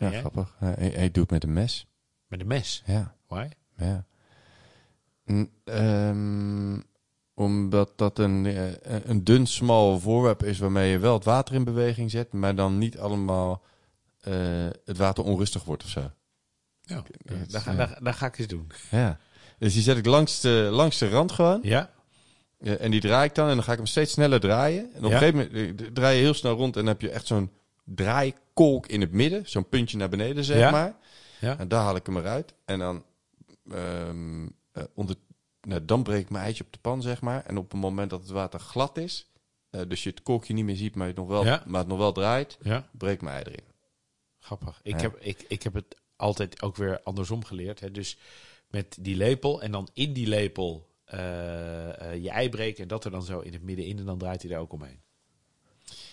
Ja, 0.00 0.10
grappig. 0.10 0.54
Hij, 0.58 0.74
hij- 0.94 1.10
doet 1.10 1.16
het 1.22 1.30
met 1.30 1.44
een 1.44 1.52
mes. 1.52 1.86
Met 2.26 2.40
een 2.40 2.46
mes. 2.46 2.82
Ja, 2.86 3.14
Why? 3.26 3.48
ja. 3.76 4.04
N- 5.32 5.50
ehm, 5.64 6.80
omdat 7.34 7.92
dat 7.98 8.18
een, 8.18 8.46
eh, 8.46 8.64
een 9.04 9.24
dun, 9.24 9.46
smal 9.46 9.98
voorwerp 10.00 10.42
is 10.42 10.58
waarmee 10.58 10.90
je 10.90 10.98
wel 10.98 11.14
het 11.14 11.24
water 11.24 11.54
in 11.54 11.64
beweging 11.64 12.10
zet, 12.10 12.32
maar 12.32 12.54
dan 12.54 12.78
niet 12.78 12.98
allemaal 12.98 13.62
eh, 14.20 14.32
het 14.84 14.96
water 14.96 15.24
onrustig 15.24 15.64
wordt 15.64 15.84
of 15.84 15.88
zo. 15.90 16.10
Ja, 16.82 17.02
daar, 17.48 17.60
ga, 17.60 17.70
ja. 17.70 17.76
daar, 17.76 17.98
daar 18.02 18.14
ga 18.14 18.26
ik 18.26 18.38
eens 18.38 18.48
doen. 18.48 18.66
Ja. 18.90 19.18
Dus 19.58 19.72
die 19.72 19.82
zet 19.82 19.96
ik 19.96 20.06
langs 20.06 20.40
de, 20.40 20.68
langs 20.72 20.98
de 20.98 21.08
rand 21.08 21.32
gewoon. 21.32 21.58
Ja? 21.62 21.90
Ja, 22.58 22.74
en 22.76 22.90
die 22.90 23.00
draai 23.00 23.28
ik 23.28 23.34
dan 23.34 23.48
en 23.48 23.54
dan 23.54 23.64
ga 23.64 23.70
ik 23.72 23.78
hem 23.78 23.86
steeds 23.86 24.12
sneller 24.12 24.40
draaien. 24.40 24.90
En 24.94 25.04
op 25.04 25.10
Ja. 25.10 25.22
een 25.22 25.32
gegeven 25.32 25.52
moment 25.52 25.80
eh, 25.80 25.86
draai 25.86 26.16
je 26.16 26.22
heel 26.22 26.34
snel 26.34 26.54
rond 26.56 26.76
en 26.76 26.84
dan 26.84 26.92
heb 26.92 27.00
je 27.00 27.10
echt 27.10 27.26
zo'n 27.26 27.50
draaikolk 27.94 28.86
in 28.86 29.00
het 29.00 29.12
midden. 29.12 29.48
Zo'n 29.48 29.68
puntje 29.68 29.96
naar 29.96 30.08
beneden, 30.08 30.44
zeg 30.44 30.58
Ja. 30.58 30.70
maar. 30.70 30.96
Ja. 31.40 31.58
En 31.58 31.68
daar 31.68 31.82
haal 31.82 31.96
ik 31.96 32.06
hem 32.06 32.16
eruit. 32.16 32.54
En 32.64 32.78
dan, 32.78 33.04
ehm, 33.70 34.46
eh, 34.72 34.84
onder, 34.94 35.16
nou, 35.60 35.84
dan 35.84 36.02
breek 36.02 36.20
ik 36.20 36.30
mijn 36.30 36.44
eitje 36.44 36.64
op 36.64 36.72
de 36.72 36.78
pan, 36.78 37.02
zeg 37.02 37.20
maar. 37.20 37.44
En 37.46 37.56
op 37.58 37.70
het 37.70 37.80
moment 37.80 38.10
dat 38.10 38.20
het 38.20 38.30
water 38.30 38.60
glad 38.60 38.98
is, 38.98 39.30
eh, 39.70 39.80
dus 39.88 40.02
je 40.02 40.10
het 40.10 40.22
kolkje 40.22 40.54
niet 40.54 40.64
meer 40.64 40.76
ziet, 40.76 40.94
maar 40.94 41.06
het 41.06 41.16
nog 41.16 41.28
wel, 41.28 41.44
Ja. 41.44 41.62
maar 41.66 41.80
het 41.80 41.88
nog 41.88 41.98
wel 41.98 42.12
draait, 42.12 42.58
Ja? 42.62 42.88
breek 42.92 43.14
ik 43.14 43.22
mijn 43.22 43.34
ei 43.34 43.44
erin. 43.44 43.64
Grappig. 44.38 44.80
Ik, 44.82 45.00
heb, 45.00 45.16
ik, 45.20 45.44
ik 45.48 45.62
heb 45.62 45.74
het 45.74 45.96
altijd 46.16 46.62
ook 46.62 46.76
weer 46.76 47.00
andersom 47.02 47.44
geleerd. 47.44 47.80
Hè? 47.80 47.90
Dus 47.90 48.18
met 48.68 48.96
die 49.00 49.16
lepel 49.16 49.62
en 49.62 49.70
dan 49.72 49.88
in 49.92 50.12
die 50.12 50.26
lepel 50.26 50.88
eh, 51.04 51.18
je 52.22 52.30
ei 52.30 52.48
breken 52.48 52.82
en 52.82 52.88
dat 52.88 53.04
er 53.04 53.10
dan 53.10 53.22
zo 53.22 53.40
in 53.40 53.52
het 53.52 53.62
midden 53.62 53.84
in 53.86 53.98
en 53.98 54.04
dan 54.04 54.18
draait 54.18 54.42
hij 54.42 54.50
daar 54.50 54.60
ook 54.60 54.72
omheen. 54.72 55.00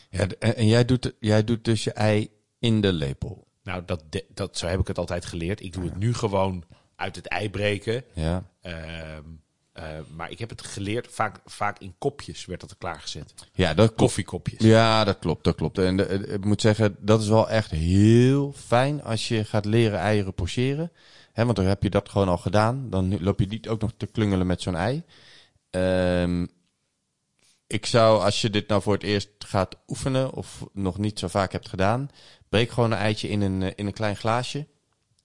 Ja, 0.09 0.27
en, 0.39 0.55
en 0.55 0.67
jij, 0.67 0.85
doet, 0.85 1.13
jij 1.19 1.43
doet 1.43 1.65
dus 1.65 1.83
je 1.83 1.91
ei 1.91 2.29
in 2.59 2.81
de 2.81 2.93
lepel. 2.93 3.47
Nou, 3.63 3.83
dat, 3.85 4.03
dat, 4.33 4.57
zo 4.57 4.67
heb 4.67 4.79
ik 4.79 4.87
het 4.87 4.97
altijd 4.97 5.25
geleerd. 5.25 5.61
Ik 5.61 5.73
doe 5.73 5.83
het 5.83 5.97
nu 5.97 6.13
gewoon 6.13 6.63
uit 6.95 7.15
het 7.15 7.27
ei 7.27 7.49
breken. 7.49 8.03
Ja. 8.13 8.43
Ehm, 8.61 9.23
eh, 9.71 9.83
maar 10.15 10.31
ik 10.31 10.39
heb 10.39 10.49
het 10.49 10.61
geleerd, 10.61 11.07
vaak, 11.09 11.39
vaak 11.45 11.79
in 11.79 11.95
kopjes 11.97 12.45
werd 12.45 12.61
dat 12.61 12.71
er 12.71 12.77
klaargezet. 12.77 13.33
Ja, 13.53 13.73
dat. 13.73 13.93
Koffiekopjes. 13.95 14.59
Ja, 14.63 15.03
dat 15.03 15.19
klopt, 15.19 15.43
dat 15.43 15.55
klopt. 15.55 15.77
En 15.77 15.97
de- 15.97 16.07
de- 16.07 16.27
ik 16.27 16.45
moet 16.45 16.61
zeggen, 16.61 16.95
dat 16.99 17.21
is 17.21 17.27
wel 17.27 17.49
echt 17.49 17.71
heel 17.71 18.53
fijn 18.53 19.03
als 19.03 19.27
je 19.27 19.43
gaat 19.43 19.65
leren 19.65 19.99
eieren 19.99 20.33
pocheren. 20.33 20.91
Hè, 21.33 21.43
want 21.45 21.55
dan 21.55 21.65
heb 21.65 21.83
je 21.83 21.89
dat 21.89 22.09
gewoon 22.09 22.27
al 22.29 22.37
gedaan. 22.37 22.89
Dan 22.89 23.21
loop 23.21 23.39
je 23.39 23.47
niet 23.47 23.67
ook 23.67 23.81
nog 23.81 23.91
te 23.97 24.05
klungelen 24.07 24.47
met 24.47 24.61
zo'n 24.61 24.75
ei. 24.75 25.03
Ehm, 25.69 26.45
ik 27.67 27.85
zou, 27.85 28.23
als 28.23 28.41
je 28.41 28.49
dit 28.49 28.67
nou 28.67 28.81
voor 28.81 28.93
het 28.93 29.03
eerst 29.03 29.29
gaat 29.37 29.75
oefenen 29.87 30.33
of 30.33 30.65
nog 30.73 30.97
niet 30.97 31.19
zo 31.19 31.27
vaak 31.27 31.51
hebt 31.51 31.69
gedaan, 31.69 32.09
breek 32.49 32.69
gewoon 32.69 32.91
een 32.91 32.97
eitje 32.97 33.29
in 33.29 33.41
een, 33.41 33.63
eh, 33.63 33.71
in 33.75 33.85
een 33.85 33.93
klein 33.93 34.15
glaasje. 34.15 34.67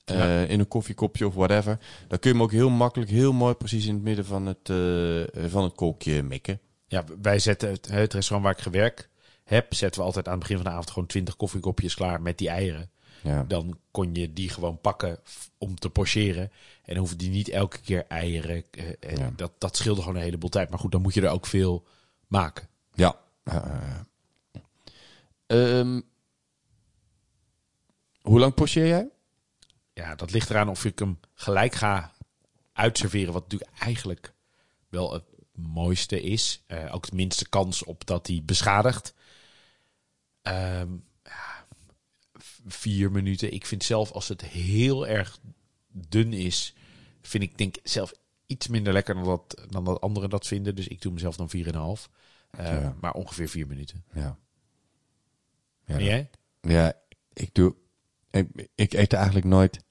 Eh. 0.04 0.50
In 0.50 0.60
een 0.60 0.68
koffiekopje 0.68 1.26
of 1.26 1.34
whatever. 1.34 1.78
Dan 2.08 2.18
kun 2.18 2.30
je 2.30 2.36
hem 2.36 2.44
ook 2.44 2.52
heel 2.52 2.70
makkelijk, 2.70 3.10
heel 3.10 3.32
mooi 3.32 3.54
precies 3.54 3.86
in 3.86 3.94
het 3.94 4.02
midden 4.02 4.24
van 4.24 4.46
het, 4.46 4.70
eh, 4.70 5.50
van 5.50 5.62
het 5.62 5.74
kolkje 5.74 6.22
mikken. 6.22 6.60
Ja, 6.86 7.04
wij 7.22 7.38
zetten 7.38 7.70
het, 7.70 7.86
het 7.90 8.12
restaurant 8.12 8.42
waar 8.42 8.56
ik 8.56 8.62
gewerkt 8.62 9.08
heb, 9.44 9.74
zetten 9.74 10.00
we 10.00 10.06
altijd 10.06 10.26
aan 10.26 10.32
het 10.32 10.40
begin 10.40 10.56
van 10.56 10.64
de 10.64 10.70
avond 10.70 10.90
gewoon 10.90 11.08
20 11.08 11.36
koffiekopjes 11.36 11.94
klaar 11.94 12.22
met 12.22 12.38
die 12.38 12.48
eieren. 12.48 12.90
Ja. 13.22 13.44
Dan 13.48 13.78
kon 13.90 14.14
je 14.14 14.32
die 14.32 14.48
gewoon 14.48 14.80
pakken 14.80 15.18
om 15.58 15.78
te 15.78 15.90
pocheren. 15.90 16.50
En 16.84 16.96
hoefde 16.96 17.16
die 17.16 17.30
niet 17.30 17.48
elke 17.48 17.80
keer 17.80 18.04
eieren. 18.08 18.64
Ja. 19.00 19.32
dat, 19.36 19.52
dat 19.58 19.76
scheelde 19.76 20.00
gewoon 20.00 20.16
een 20.16 20.22
heleboel 20.22 20.50
tijd. 20.50 20.70
Maar 20.70 20.78
goed, 20.78 20.92
dan 20.92 21.02
moet 21.02 21.14
je 21.14 21.20
er 21.20 21.30
ook 21.30 21.46
veel 21.46 21.86
maken. 22.32 22.68
Ja. 22.94 23.20
Ehm, 25.46 26.00
hoe 28.20 28.38
lang 28.38 28.54
pocheer 28.54 28.86
jij? 28.86 29.10
Ja, 29.92 30.14
dat 30.14 30.30
ligt 30.30 30.50
eraan 30.50 30.68
of 30.68 30.84
ik 30.84 30.98
hem 30.98 31.20
gelijk 31.34 31.74
ga 31.74 32.12
uitserveren. 32.72 33.32
Wat 33.32 33.42
natuurlijk 33.42 33.70
eigenlijk 33.78 34.34
wel 34.88 35.12
het 35.12 35.24
mooiste 35.52 36.22
is. 36.22 36.62
Eh, 36.66 36.94
ook 36.94 37.10
de 37.10 37.16
minste 37.16 37.48
kans 37.48 37.84
op 37.84 38.06
dat 38.06 38.26
hij 38.26 38.42
beschadigt. 38.44 39.14
Ehm, 40.42 40.92
ja, 41.22 41.66
vier 42.66 43.10
minuten. 43.10 43.52
Ik 43.52 43.66
vind 43.66 43.84
zelf 43.84 44.10
als 44.10 44.28
het 44.28 44.40
heel 44.40 45.06
erg 45.06 45.38
dun 45.88 46.32
is, 46.32 46.74
vind 47.20 47.42
ik 47.42 47.58
denk 47.58 47.76
zelf 47.82 48.12
iets 48.46 48.68
minder 48.68 48.92
lekker 48.92 49.14
dan 49.14 49.24
dat, 49.24 49.66
dan 49.70 49.84
dat 49.84 50.00
anderen 50.00 50.30
dat 50.30 50.46
vinden. 50.46 50.74
Dus 50.74 50.88
ik 50.88 51.02
doe 51.02 51.12
mezelf 51.12 51.36
dan 51.36 51.50
4,5. 51.50 52.10
Eh. 52.58 52.88
Maar 53.00 53.12
ongeveer 53.12 53.48
vier 53.48 53.66
minuten. 53.66 54.04
Ja. 54.12 54.38
Ja, 55.84 55.94
En 55.94 56.04
jij? 56.04 56.30
ja 56.60 56.92
ik 57.32 57.54
doe. 57.54 57.74
Ik, 58.30 58.68
ik 58.74 58.92
eet 58.92 59.12
eigenlijk 59.12 59.46
nooit 59.46 59.84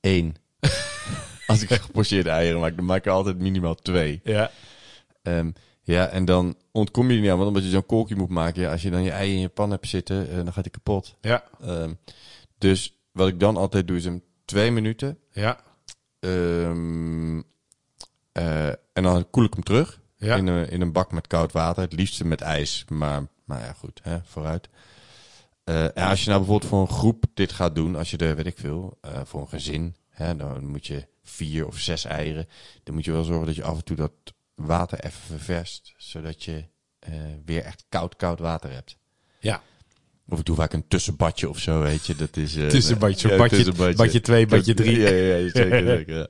één. 0.00 0.34
Als 1.46 1.62
ik 1.62 1.70
gepocheerde 1.70 2.30
eieren 2.30 2.60
maak, 2.60 2.76
dan 2.76 2.84
maak 2.84 2.98
ik 2.98 3.06
altijd 3.06 3.38
minimaal 3.38 3.74
twee. 3.74 4.20
Ja. 4.24 4.50
Ehm, 5.22 5.50
ja, 5.82 6.08
en 6.08 6.24
dan 6.24 6.56
ontkom 6.72 7.08
je 7.10 7.14
er 7.14 7.20
niet 7.20 7.30
aan, 7.30 7.36
want 7.36 7.48
omdat 7.48 7.64
je 7.64 7.70
zo'n 7.70 7.86
kolkje 7.86 8.16
moet 8.16 8.28
maken. 8.28 8.62
Ja, 8.62 8.70
als 8.70 8.82
je 8.82 8.90
dan 8.90 9.02
je 9.02 9.10
ei 9.10 9.32
in 9.32 9.40
je 9.40 9.48
pan 9.48 9.70
hebt 9.70 9.88
zitten, 9.88 10.28
eh, 10.30 10.36
dan 10.36 10.52
gaat 10.52 10.62
die 10.62 10.72
kapot. 10.72 11.16
Ja. 11.20 11.44
Ehm, 11.60 11.94
dus 12.58 12.98
wat 13.12 13.28
ik 13.28 13.40
dan 13.40 13.56
altijd 13.56 13.88
doe, 13.88 13.96
is 13.96 14.04
hem 14.04 14.22
twee 14.44 14.70
minuten. 14.70 15.18
Ja. 15.30 15.60
Ehm, 16.20 17.38
eh, 18.32 18.68
en 18.68 19.02
dan 19.02 19.30
koel 19.30 19.44
ik 19.44 19.54
hem 19.54 19.62
terug. 19.62 20.00
Ja. 20.18 20.36
In, 20.36 20.46
een, 20.46 20.68
in 20.70 20.80
een 20.80 20.92
bak 20.92 21.12
met 21.12 21.26
koud 21.26 21.52
water. 21.52 21.82
Het 21.82 21.92
liefste 21.92 22.24
met 22.24 22.40
ijs. 22.40 22.84
Maar, 22.88 23.26
maar 23.44 23.60
ja, 23.60 23.72
goed. 23.72 24.00
Hè, 24.02 24.18
vooruit. 24.24 24.68
Eh, 25.64 25.84
en 25.84 25.92
als 25.94 26.20
je 26.22 26.28
nou 26.28 26.38
bijvoorbeeld 26.40 26.70
voor 26.70 26.80
een 26.80 26.88
groep 26.96 27.24
dit 27.34 27.52
gaat 27.52 27.74
doen. 27.74 27.96
Als 27.96 28.10
je 28.10 28.16
er, 28.16 28.36
weet 28.36 28.46
ik 28.46 28.58
veel, 28.58 28.98
eh, 29.00 29.20
voor 29.24 29.40
een 29.40 29.48
gezin. 29.48 29.96
Hè, 30.10 30.36
dan 30.36 30.66
moet 30.66 30.86
je 30.86 31.06
vier 31.22 31.66
of 31.66 31.78
zes 31.78 32.04
eieren. 32.04 32.48
Dan 32.82 32.94
moet 32.94 33.04
je 33.04 33.12
wel 33.12 33.24
zorgen 33.24 33.46
dat 33.46 33.54
je 33.54 33.62
af 33.64 33.76
en 33.76 33.84
toe 33.84 33.96
dat 33.96 34.12
water 34.54 34.98
even 35.04 35.20
ververst. 35.20 35.94
Zodat 35.96 36.44
je 36.44 36.64
eh, 36.98 37.12
weer 37.44 37.62
echt 37.64 37.84
koud, 37.88 38.16
koud 38.16 38.38
water 38.38 38.70
hebt. 38.72 38.96
Ja. 39.40 39.62
Of 40.28 40.38
ik 40.38 40.44
doe 40.44 40.56
vaak 40.56 40.72
een 40.72 40.88
tussenbadje 40.88 41.48
of 41.48 41.58
zo, 41.58 41.80
weet 41.80 42.06
je. 42.06 42.14
Dat 42.16 42.36
is... 42.36 42.56
eh, 42.56 42.66
Tussenbadje, 42.76 43.28
ja, 43.32 43.36
badje, 43.36 43.56
tussenbadje. 43.56 43.96
badje 43.96 44.20
2, 44.20 44.46
badje 44.46 44.74
3. 44.74 44.98
Ja, 45.00 45.08
ja, 45.08 45.36
ja, 45.36 45.50
zeker, 45.50 45.86
zeker. 45.86 46.16
Ja. 46.16 46.28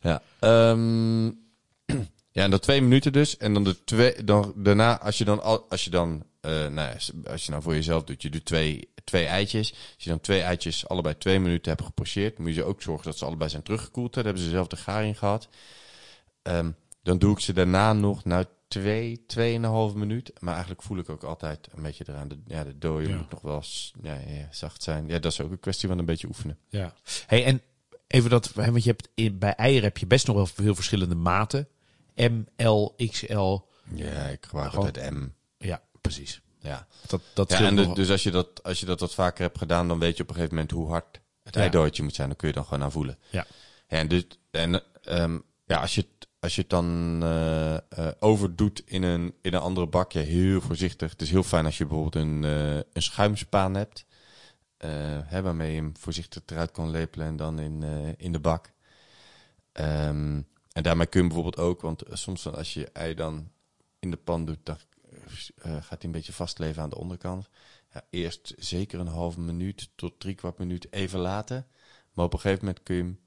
Ja, 0.00 0.22
ehm, 0.70 1.30
ja, 2.38 2.44
en 2.44 2.50
dan 2.50 2.60
twee 2.60 2.82
minuten 2.82 3.12
dus. 3.12 3.36
En 3.36 3.54
dan 3.54 3.64
de 3.64 3.84
twee, 3.84 4.24
dan 4.24 4.52
daarna, 4.56 5.00
als 5.00 5.18
je 5.18 5.24
dan, 5.24 5.42
al, 5.42 5.66
als 5.68 5.84
je 5.84 5.90
dan, 5.90 6.24
eh, 6.40 6.66
nou, 6.66 6.94
als 7.30 7.44
je 7.44 7.50
nou 7.50 7.62
voor 7.62 7.74
jezelf 7.74 8.04
doet, 8.04 8.22
je 8.22 8.30
doet 8.30 8.44
twee, 8.44 8.88
twee 9.04 9.26
eitjes. 9.26 9.70
Als 9.94 10.04
je 10.04 10.10
dan 10.10 10.20
twee 10.20 10.40
eitjes 10.40 10.88
allebei 10.88 11.18
twee 11.18 11.40
minuten 11.40 11.72
hebt 11.72 11.84
gepocheerd, 11.84 12.38
moet 12.38 12.54
je 12.54 12.64
ook 12.64 12.82
zorgen 12.82 13.04
dat 13.04 13.18
ze 13.18 13.24
allebei 13.24 13.50
zijn 13.50 13.62
teruggekoeld. 13.62 14.14
Daar 14.14 14.24
hebben 14.24 14.42
ze 14.42 14.50
zelf 14.50 14.66
de 14.66 14.76
garing 14.76 15.18
gehad. 15.18 15.48
Ehm, 16.42 16.70
dan 17.02 17.18
doe 17.18 17.32
ik 17.32 17.40
ze 17.40 17.52
daarna 17.52 17.92
nog, 17.92 18.24
nou, 18.24 18.44
twee, 18.68 19.24
tweeënhalve 19.26 19.98
minuut. 19.98 20.32
Maar 20.38 20.52
eigenlijk 20.52 20.82
voel 20.82 20.98
ik 20.98 21.08
ook 21.08 21.22
altijd 21.22 21.68
een 21.74 21.82
beetje 21.82 22.04
eraan. 22.08 22.28
De, 22.28 22.38
ja, 22.46 22.64
de 22.64 22.78
dooie 22.78 23.08
Ja. 23.08 23.16
moet 23.16 23.30
nog 23.30 23.40
wel 23.40 23.62
ja, 24.02 24.14
ja, 24.26 24.48
zacht 24.50 24.82
zijn. 24.82 25.08
Ja, 25.08 25.18
dat 25.18 25.32
is 25.32 25.40
ook 25.40 25.50
een 25.50 25.60
kwestie 25.60 25.88
van 25.88 25.98
een 25.98 26.04
beetje 26.04 26.26
oefenen. 26.26 26.58
Ja. 26.68 26.94
Hey, 27.26 27.44
en 27.44 27.62
even 28.06 28.30
dat, 28.30 28.52
want 28.52 28.84
je 28.84 28.90
hebt 28.90 29.08
in, 29.14 29.38
bij 29.38 29.54
eieren 29.54 29.84
heb 29.84 29.98
je 29.98 30.06
best 30.06 30.26
nog 30.26 30.36
wel 30.36 30.46
veel 30.46 30.74
verschillende 30.74 31.14
maten. 31.14 31.68
M, 32.18 32.44
L, 32.66 32.94
XL. 33.10 33.58
Ja, 33.94 34.22
ik 34.26 34.44
gebruik 34.46 34.70
Gewoon- 34.70 34.86
altijd 34.86 35.10
M. 35.10 35.26
Ja, 35.58 35.82
precies. 36.00 36.40
Ja. 36.60 36.86
Dat, 37.06 37.20
dat 37.34 37.50
Ja, 37.52 37.58
en 37.60 37.76
de- 37.76 37.92
dus 37.92 38.10
als 38.10 38.22
je, 38.22 38.30
dat, 38.30 38.62
als 38.62 38.80
je 38.80 38.86
dat 38.86 39.00
wat 39.00 39.14
vaker 39.14 39.42
hebt 39.42 39.58
gedaan, 39.58 39.88
dan 39.88 39.98
weet 39.98 40.16
je 40.16 40.22
op 40.22 40.28
een 40.28 40.34
gegeven 40.34 40.54
moment 40.54 40.72
hoe 40.74 40.88
hard 40.88 41.20
het 41.42 41.54
Ja. 41.54 41.60
eidooitje 41.60 42.02
moet 42.02 42.14
zijn. 42.14 42.28
Dan 42.28 42.36
kun 42.36 42.48
je 42.48 42.54
dan 42.54 42.64
gewoon 42.64 42.82
aan 42.82 42.92
voelen. 42.92 43.18
Ja. 43.30 43.46
En, 43.86 44.08
dus, 44.08 44.24
en 44.50 44.82
ehm, 45.02 45.38
ja, 45.66 45.80
als 45.80 45.94
je, 45.94 46.00
het- 46.00 46.28
als 46.40 46.54
je 46.54 46.60
het 46.60 46.70
dan 46.70 47.18
eh, 47.22 47.74
eh, 47.74 47.80
overdoet 48.18 48.82
in 48.86 49.02
een, 49.02 49.34
in 49.42 49.54
een 49.54 49.60
andere 49.60 49.86
bak, 49.86 50.12
ja, 50.12 50.20
heel 50.20 50.60
voorzichtig. 50.60 51.10
Het 51.10 51.22
is 51.22 51.30
heel 51.30 51.42
fijn 51.42 51.64
als 51.64 51.78
je 51.78 51.86
bijvoorbeeld 51.86 52.24
een, 52.24 52.44
eh, 52.44 52.74
een 52.92 53.02
schuimspaan 53.02 53.74
hebt. 53.74 54.06
hè, 55.26 55.42
waarmee 55.42 55.70
je 55.70 55.76
hem 55.80 55.92
voorzichtig 55.98 56.42
eruit 56.46 56.70
kon 56.70 56.90
lepelen 56.90 57.26
en 57.26 57.36
dan 57.36 57.58
in, 57.58 57.82
in 58.16 58.32
de 58.32 58.38
bak. 58.40 58.72
Ehm, 59.72 60.40
en 60.78 60.84
daarmee 60.84 61.06
kun 61.06 61.20
je 61.20 61.26
bijvoorbeeld 61.26 61.66
ook, 61.66 61.80
want 61.80 62.02
soms 62.12 62.46
als 62.46 62.74
je 62.74 62.88
ei 62.92 63.14
dan 63.14 63.50
in 63.98 64.10
de 64.10 64.16
pan 64.16 64.44
doet, 64.44 64.58
dan 64.62 64.78
gaat 65.56 65.88
hij 65.88 65.98
een 66.00 66.10
beetje 66.10 66.32
vastleven 66.32 66.82
aan 66.82 66.88
de 66.88 66.98
onderkant. 66.98 67.48
Ja, 67.92 68.04
eerst 68.10 68.54
zeker 68.58 69.00
een 69.00 69.06
halve 69.06 69.40
minuut 69.40 69.90
tot 69.94 70.20
drie 70.20 70.34
kwart 70.34 70.58
minuut 70.58 70.92
even 70.92 71.18
laten. 71.18 71.66
Maar 72.12 72.24
op 72.24 72.32
een 72.32 72.40
gegeven 72.40 72.64
moment 72.64 72.84
kun 72.84 72.96
je 72.96 73.02
hem 73.02 73.18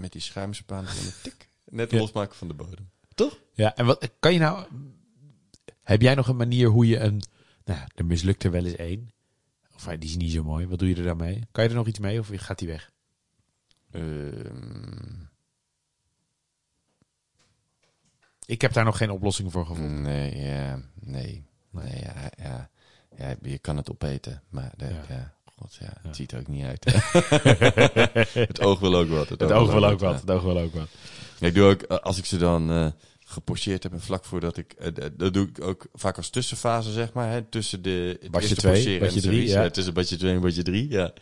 met 0.00 0.12
die 0.12 0.20
schuimspaan 0.20 0.86
tik 1.22 1.48
net 1.64 1.92
losmaken 1.92 2.36
van 2.36 2.48
de 2.48 2.54
bodem. 2.54 2.90
Toch? 3.14 3.38
Ja, 3.52 3.76
en 3.76 3.86
wat 3.86 4.10
kan 4.18 4.32
je 4.32 4.38
nou... 4.38 4.66
Heb 5.82 6.02
jij 6.02 6.14
nog 6.14 6.28
een 6.28 6.36
manier 6.36 6.68
hoe 6.68 6.86
je 6.86 6.98
een... 6.98 7.22
Nou, 7.64 7.80
er 7.94 8.04
mislukt 8.04 8.44
er 8.44 8.50
wel 8.50 8.64
eens 8.64 8.76
één. 8.76 9.10
Of 9.74 9.84
die 9.84 10.08
is 10.08 10.16
niet 10.16 10.32
zo 10.32 10.42
mooi. 10.42 10.66
Wat 10.66 10.78
doe 10.78 10.88
je 10.88 10.96
er 10.96 11.04
dan 11.04 11.16
mee? 11.16 11.46
Kan 11.52 11.64
je 11.64 11.70
er 11.70 11.76
nog 11.76 11.86
iets 11.86 11.98
mee 11.98 12.18
of 12.18 12.30
gaat 12.32 12.58
die 12.58 12.68
weg? 12.68 12.90
Ehm. 13.90 15.28
Ik 18.50 18.60
heb 18.60 18.72
daar 18.72 18.84
nog 18.84 18.96
geen 18.96 19.10
oplossing 19.10 19.52
voor 19.52 19.66
gevonden. 19.66 20.02
Nee, 20.02 20.36
ja, 20.36 20.80
nee. 21.00 21.44
Nee, 21.70 22.00
ja, 22.00 22.30
ja. 22.36 22.70
ja 23.16 23.34
je 23.42 23.58
kan 23.58 23.76
het 23.76 23.90
opeten, 23.90 24.42
maar 24.48 24.72
de, 24.76 24.84
ja. 25.08 25.34
God, 25.44 25.76
ja, 25.80 25.92
het 26.02 26.16
ziet 26.16 26.32
er 26.32 26.38
ook 26.38 26.48
niet 26.48 26.64
uit. 26.64 26.84
het 28.48 28.60
oog 28.60 28.80
wil 28.80 28.94
ook 28.94 29.08
wat. 29.08 29.28
Het, 29.28 29.42
oog, 29.42 29.72
wil 29.72 29.86
ook 29.86 30.00
wat. 30.00 30.20
Het 30.20 30.30
oog 30.30 30.42
wil 30.42 30.58
ook 30.58 30.74
wat. 30.74 30.88
Ik 31.40 31.54
doe 31.54 31.70
ook, 31.70 31.82
eh, 31.82 31.98
als 31.98 32.18
ik 32.18 32.24
ze 32.24 32.36
dan 32.36 32.70
uh, 32.70 32.86
gepocheerd 33.24 33.82
heb 33.82 33.92
en 33.92 34.00
vlak 34.00 34.24
voordat 34.24 34.56
ik, 34.56 34.74
uh, 34.78 35.06
dat 35.16 35.34
doe 35.34 35.48
ik 35.48 35.60
ook 35.60 35.86
vaak 35.92 36.16
als 36.16 36.30
tussenfase, 36.30 36.92
zeg 36.92 37.12
maar, 37.12 37.30
hè, 37.30 37.42
tussen 37.42 37.82
de 37.82 38.18
het 38.20 38.30
badje 38.30 38.54
2, 38.54 38.98
badje 38.98 39.20
3, 39.20 39.46
ja. 39.46 39.70
tussen 39.70 39.94
badje 39.94 40.16
2 40.16 40.34
en 40.34 40.40
badje 40.40 40.62
3, 40.62 40.88
ja. 40.88 41.12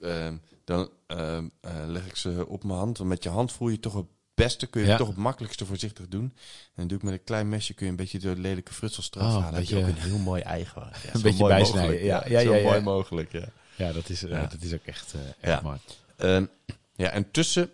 Uh, 0.00 0.28
dan 0.64 0.90
uh, 1.08 1.38
leg 1.86 2.06
ik 2.06 2.16
ze 2.16 2.44
op 2.48 2.64
mijn 2.64 2.78
hand, 2.78 2.98
want 2.98 3.10
met 3.10 3.22
je 3.22 3.28
hand 3.28 3.52
voel 3.52 3.68
je 3.68 3.80
toch 3.80 3.94
het 3.94 4.06
beste, 4.34 4.66
kun 4.66 4.80
je 4.80 4.86
ja. 4.86 4.96
toch 4.96 5.08
het 5.08 5.16
makkelijkste 5.16 5.66
voorzichtig 5.66 6.08
doen. 6.08 6.22
En 6.22 6.72
dan 6.74 6.86
doe 6.86 6.98
ik 6.98 7.04
met 7.04 7.12
een 7.12 7.24
klein 7.24 7.48
mesje, 7.48 7.74
kun 7.74 7.84
je 7.84 7.90
een 7.90 7.96
beetje 7.96 8.18
de 8.18 8.36
lelijke 8.36 8.74
frutsels 8.74 9.10
eraf 9.14 9.34
oh, 9.34 9.42
halen. 9.42 9.58
Beetje, 9.58 9.76
ook 9.76 9.86
een 9.86 9.94
heel 9.94 10.18
mooi 10.18 10.42
eigen. 10.42 10.82
Ja, 11.04 11.14
een 11.14 11.22
beetje 11.22 11.46
bijsnijden. 11.46 12.04
Ja, 12.04 12.24
ja, 12.28 12.40
ja, 12.40 12.54
ja, 12.54 12.62
mooi 12.62 12.80
mogelijk, 12.80 13.32
ja. 13.32 13.48
Ja, 13.76 13.92
dat 13.92 14.08
is, 14.08 14.20
dat 14.20 14.56
is 14.60 14.74
ook 14.74 14.84
echt, 14.84 15.14
echt 15.40 15.62
mooi. 15.62 15.78
Um, 16.18 16.50
ja, 16.96 17.10
en 17.10 17.30
tussen 17.30 17.70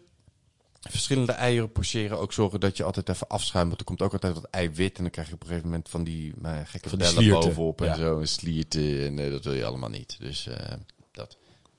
verschillende 0.81 1.33
eieren 1.33 1.73
pocheren 1.73 2.19
ook 2.19 2.33
zorgen 2.33 2.61
dat 2.61 2.77
je 2.77 2.85
altijd 2.85 3.09
even 3.09 3.29
afschuimt. 3.29 3.69
Want 3.69 3.81
er 3.81 3.87
komt 3.87 4.03
ook 4.03 4.13
altijd 4.13 4.35
wat 4.35 4.49
eiwit. 4.51 4.97
En 4.97 5.03
dan 5.03 5.13
krijg 5.13 5.29
je 5.29 5.35
op 5.35 5.41
een 5.41 5.47
gegeven 5.47 5.69
moment 5.69 5.89
van 5.89 6.05
die 6.05 6.35
gekke 6.65 6.89
van 6.89 6.99
bellen 6.99 7.29
bovenop 7.29 7.81
en 7.81 7.97
zo. 7.97 8.21
En 8.21 8.29
slierten. 8.29 9.05
En 9.07 9.15
nee, 9.15 9.31
dat 9.31 9.45
wil 9.45 9.53
je 9.53 9.65
allemaal 9.65 9.89
niet. 9.89 10.17
Dus 10.21 10.47
uh, 10.47 10.57
dat. 10.57 10.79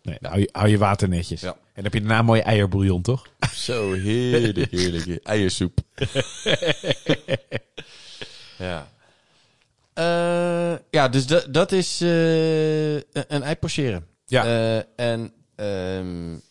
Nee, 0.10 0.17
hou, 0.22 0.39
je, 0.39 0.50
hou 0.52 0.67
je 0.67 0.78
water 0.78 1.10
netjes. 1.10 1.41
Ja. 1.41 1.52
En 1.52 1.60
dan 1.74 1.84
heb 1.84 1.93
je 1.93 2.00
daarna 2.00 2.19
een 2.19 2.26
mooie 2.26 2.41
eierbouillon, 2.41 3.02
toch? 3.02 3.28
Zo 3.54 3.93
heerlijk, 3.93 4.72
heerlijk. 4.72 5.24
Eiersoep. 5.28 5.80
ja. 8.58 8.91
Uh, 10.00 10.78
ja, 10.89 11.08
dus 11.08 11.28
dat, 11.28 11.54
dat 11.54 11.72
is 11.72 12.02
uh, 12.02 12.93
een 12.93 13.41
ei 13.43 13.56
pocheren. 13.56 14.08
Ja. 14.26 14.45
Uh, 14.45 14.84
en 14.95 15.34
um, 15.56 16.41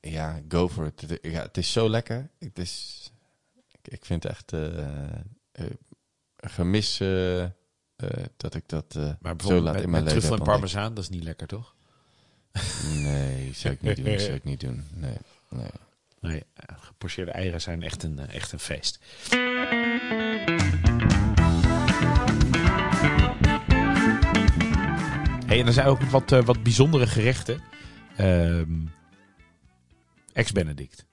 ja, 0.00 0.40
go 0.48 0.68
for 0.68 0.86
it. 0.86 1.18
Ja, 1.22 1.42
het 1.42 1.56
is 1.56 1.72
zo 1.72 1.88
lekker. 1.88 2.30
Het 2.38 2.58
is, 2.58 3.10
ik, 3.70 3.92
ik 3.92 4.04
vind 4.04 4.22
het 4.22 4.32
echt 4.32 4.52
gemis 6.36 6.98
dat 8.36 8.54
ik 8.54 8.68
dat 8.68 8.98
maar 9.20 9.34
zo 9.44 9.60
laat 9.60 9.74
met, 9.74 9.82
in 9.82 9.90
mijn 9.90 10.04
met 10.04 10.12
leven 10.12 10.30
heb. 10.30 10.38
en 10.38 10.44
parmezaan, 10.44 10.94
dat 10.94 11.04
is 11.04 11.10
niet 11.10 11.22
lekker, 11.22 11.46
toch? 11.46 11.74
Nee, 13.02 13.50
zou 13.54 13.74
ik 13.74 13.82
niet 13.82 14.04
doen. 14.04 14.18
Zou 14.18 14.32
ik 14.32 14.44
niet 14.44 14.60
doen. 14.60 14.84
Nee, 14.94 15.16
nee. 15.48 15.70
Nee, 16.20 16.42
gepocheerde 16.80 17.30
eieren 17.30 17.60
zijn 17.60 17.82
echt 17.82 18.02
een, 18.02 18.18
echt 18.18 18.52
een 18.52 18.58
feest. 18.58 18.98
Hey, 25.46 25.60
en 25.60 25.66
er 25.66 25.72
zijn 25.72 25.86
ook 25.86 26.02
wat, 26.02 26.30
wat 26.30 26.62
bijzondere 26.62 27.06
gerechten. 27.06 27.60
Ehm, 28.16 28.70
Ex-Benedict. 30.32 31.06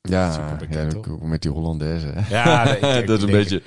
Ja, 0.00 0.32
ja 0.32 0.56
met 1.22 1.42
die 1.42 1.50
Hollandaise. 1.50 2.14
Ja, 2.28 2.64
dat 3.06 3.18
is 3.18 3.22
een 3.22 3.30
beetje... 3.30 3.62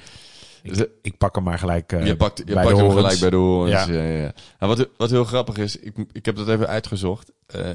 Ik, 0.71 0.89
ik, 1.01 1.17
pak 1.17 1.35
hem 1.35 1.43
maar 1.43 1.59
gelijk 1.59 1.91
uh, 1.91 2.05
Je 2.05 2.15
pakt, 2.15 2.41
je 2.45 2.53
pakt 2.53 2.77
hem 2.77 2.91
gelijk 2.91 3.19
bij 3.19 3.29
de 3.29 3.35
horens. 3.35 3.85
Ja. 3.85 3.93
Ja, 3.93 4.03
ja. 4.03 4.33
Nou, 4.59 4.75
wat, 4.75 4.89
wat 4.97 5.09
heel 5.09 5.23
grappig 5.23 5.57
is, 5.57 5.77
ik, 5.77 5.95
ik 6.11 6.25
heb 6.25 6.35
dat 6.35 6.47
even 6.47 6.67
uitgezocht. 6.67 7.31
Uh, 7.55 7.69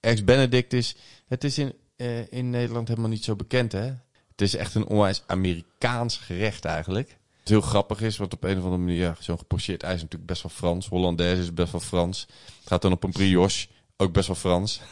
Ex-Benedict 0.00 0.72
is... 0.72 0.96
Het 1.26 1.44
is 1.44 1.58
in, 1.58 1.74
uh, 1.96 2.32
in 2.32 2.50
Nederland 2.50 2.88
helemaal 2.88 3.10
niet 3.10 3.24
zo 3.24 3.36
bekend, 3.36 3.72
hè? 3.72 3.92
Het 4.30 4.40
is 4.40 4.56
echt 4.56 4.74
een 4.74 4.86
onwijs 4.86 5.22
Amerikaans 5.26 6.16
gerecht 6.16 6.64
eigenlijk. 6.64 7.16
Het 7.38 7.48
heel 7.48 7.60
grappig 7.60 8.00
is, 8.00 8.16
want 8.16 8.32
op 8.32 8.44
een 8.44 8.58
of 8.58 8.64
andere 8.64 8.82
manier... 8.82 8.98
Ja, 8.98 9.16
Zo'n 9.18 9.38
gepocheerd 9.38 9.82
ijs 9.82 9.94
is 9.94 10.02
natuurlijk 10.02 10.30
best 10.30 10.42
wel 10.42 10.52
Frans. 10.52 10.88
Hollandaise 10.88 11.42
is 11.42 11.54
best 11.54 11.72
wel 11.72 11.80
Frans. 11.80 12.20
Het 12.60 12.68
gaat 12.68 12.82
dan 12.82 12.92
op 12.92 13.04
een 13.04 13.12
brioche, 13.12 13.66
ook 13.96 14.12
best 14.12 14.26
wel 14.26 14.36
Frans. 14.36 14.80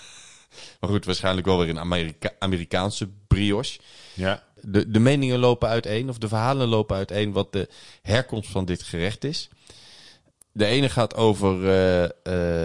Maar 0.80 0.90
goed, 0.90 1.04
waarschijnlijk 1.04 1.46
wel 1.46 1.58
weer 1.58 1.68
een 1.68 1.78
Amerika 1.78 2.30
Amerikaanse 2.38 3.08
brioche. 3.26 3.80
Ja. 4.14 4.42
De, 4.66 4.90
de 4.90 4.98
meningen 4.98 5.38
lopen 5.38 5.68
uiteen, 5.68 6.08
of 6.08 6.18
de 6.18 6.28
verhalen 6.28 6.68
lopen 6.68 6.96
uiteen, 6.96 7.32
wat 7.32 7.52
de 7.52 7.68
herkomst 8.02 8.50
van 8.50 8.64
dit 8.64 8.82
gerecht 8.82 9.24
is. 9.24 9.48
De 10.52 10.66
ene 10.66 10.88
gaat 10.88 11.14
over 11.14 11.62
uh, 11.62 12.02
uh, 12.02 12.08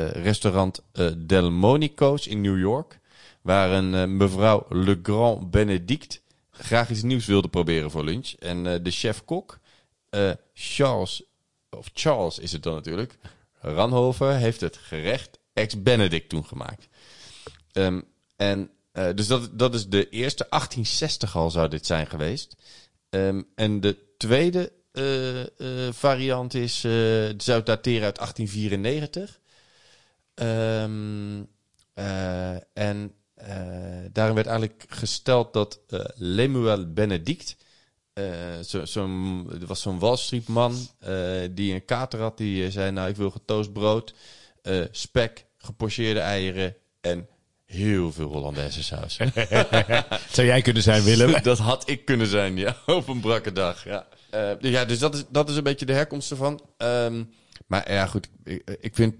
restaurant 0.09 0.81
uh, 0.93 1.11
Del 1.17 1.51
Monico's 1.51 2.27
in 2.27 2.41
New 2.41 2.59
York. 2.59 2.99
Waar 3.41 3.71
een 3.71 4.17
mevrouw 4.17 4.65
Le 4.69 4.99
Grand 5.03 5.51
Benedict 5.51 6.21
graag 6.51 6.89
iets 6.89 7.01
nieuws 7.01 7.25
wilde 7.25 7.47
proberen 7.47 7.91
voor 7.91 8.03
lunch. 8.03 8.33
En 8.39 8.83
de 8.83 8.91
chef-kok, 8.91 9.59
Charles, 10.53 11.23
of 11.69 11.89
Charles 11.93 12.39
is 12.39 12.51
het 12.51 12.63
dan 12.63 12.73
natuurlijk, 12.73 13.17
Ranhover, 13.59 14.33
heeft 14.33 14.61
het 14.61 14.77
gerecht 14.77 15.39
ex-Benedict 15.53 16.29
toen 16.29 16.45
gemaakt. 16.45 16.87
Um, 17.73 18.03
en 18.35 18.69
uh, 18.97 19.09
dus 19.15 19.27
dat, 19.27 19.59
dat 19.59 19.73
is 19.73 19.87
de 19.87 20.09
eerste. 20.09 20.45
1860 20.49 21.35
al 21.35 21.51
zou 21.51 21.67
dit 21.67 21.85
zijn 21.85 22.07
geweest. 22.07 22.55
Um, 23.09 23.47
en 23.55 23.79
de 23.79 23.97
tweede 24.17 24.71
uh, 24.93 25.39
uh, 25.39 25.45
variant 25.91 26.53
is, 26.53 26.79
zou 27.37 27.63
dateren 27.63 28.03
uit 28.03 28.17
1894. 28.17 29.39
Um, 30.35 31.47
en 32.73 33.13
daarin 34.11 34.35
werd 34.35 34.47
eigenlijk 34.47 34.85
gesteld 34.89 35.53
dat 35.53 35.79
Lemuel 36.15 36.93
Benedict, 36.93 37.55
zo'n 38.61 38.87
zo 38.87 39.09
was 39.65 39.81
zo'n 39.81 39.99
Wall 39.99 40.17
Street 40.17 40.47
man 40.47 40.87
die 41.51 41.73
een 41.73 41.85
kater 41.85 42.19
had, 42.19 42.37
die 42.37 42.71
zei, 42.71 42.91
nou 42.91 43.09
ik 43.09 43.15
wil 43.15 43.31
getoast 43.31 43.73
brood, 43.73 44.13
spek, 44.91 45.45
gepocheerde 45.57 46.19
eieren 46.19 46.75
en 47.01 47.27
heel 47.67 48.11
veel 48.11 48.31
Hollandaise 48.31 48.83
saus. 48.83 49.19
Zou 50.35 50.47
jij 50.47 50.61
kunnen 50.61 50.83
zijn, 50.83 51.03
Willem? 51.03 51.41
dat 51.43 51.57
had 51.57 51.89
ik 51.89 52.05
kunnen 52.05 52.27
zijn, 52.27 52.57
ja. 52.57 52.77
Op 52.85 53.07
een 53.07 53.19
brakke 53.19 53.51
dag, 53.51 53.83
ja. 53.83 54.07
Uh, 54.33 54.71
ja, 54.71 54.85
dus 54.85 54.99
dat 54.99 55.15
is, 55.15 55.23
dat 55.29 55.49
is 55.49 55.55
een 55.55 55.63
beetje 55.63 55.85
de 55.85 55.93
herkomst 55.93 56.31
ervan. 56.31 56.61
Um, 56.77 57.29
maar 57.67 57.91
ja, 57.91 58.05
goed. 58.05 58.29
Ik, 58.43 58.77
ik 58.79 58.95
vind 58.95 59.15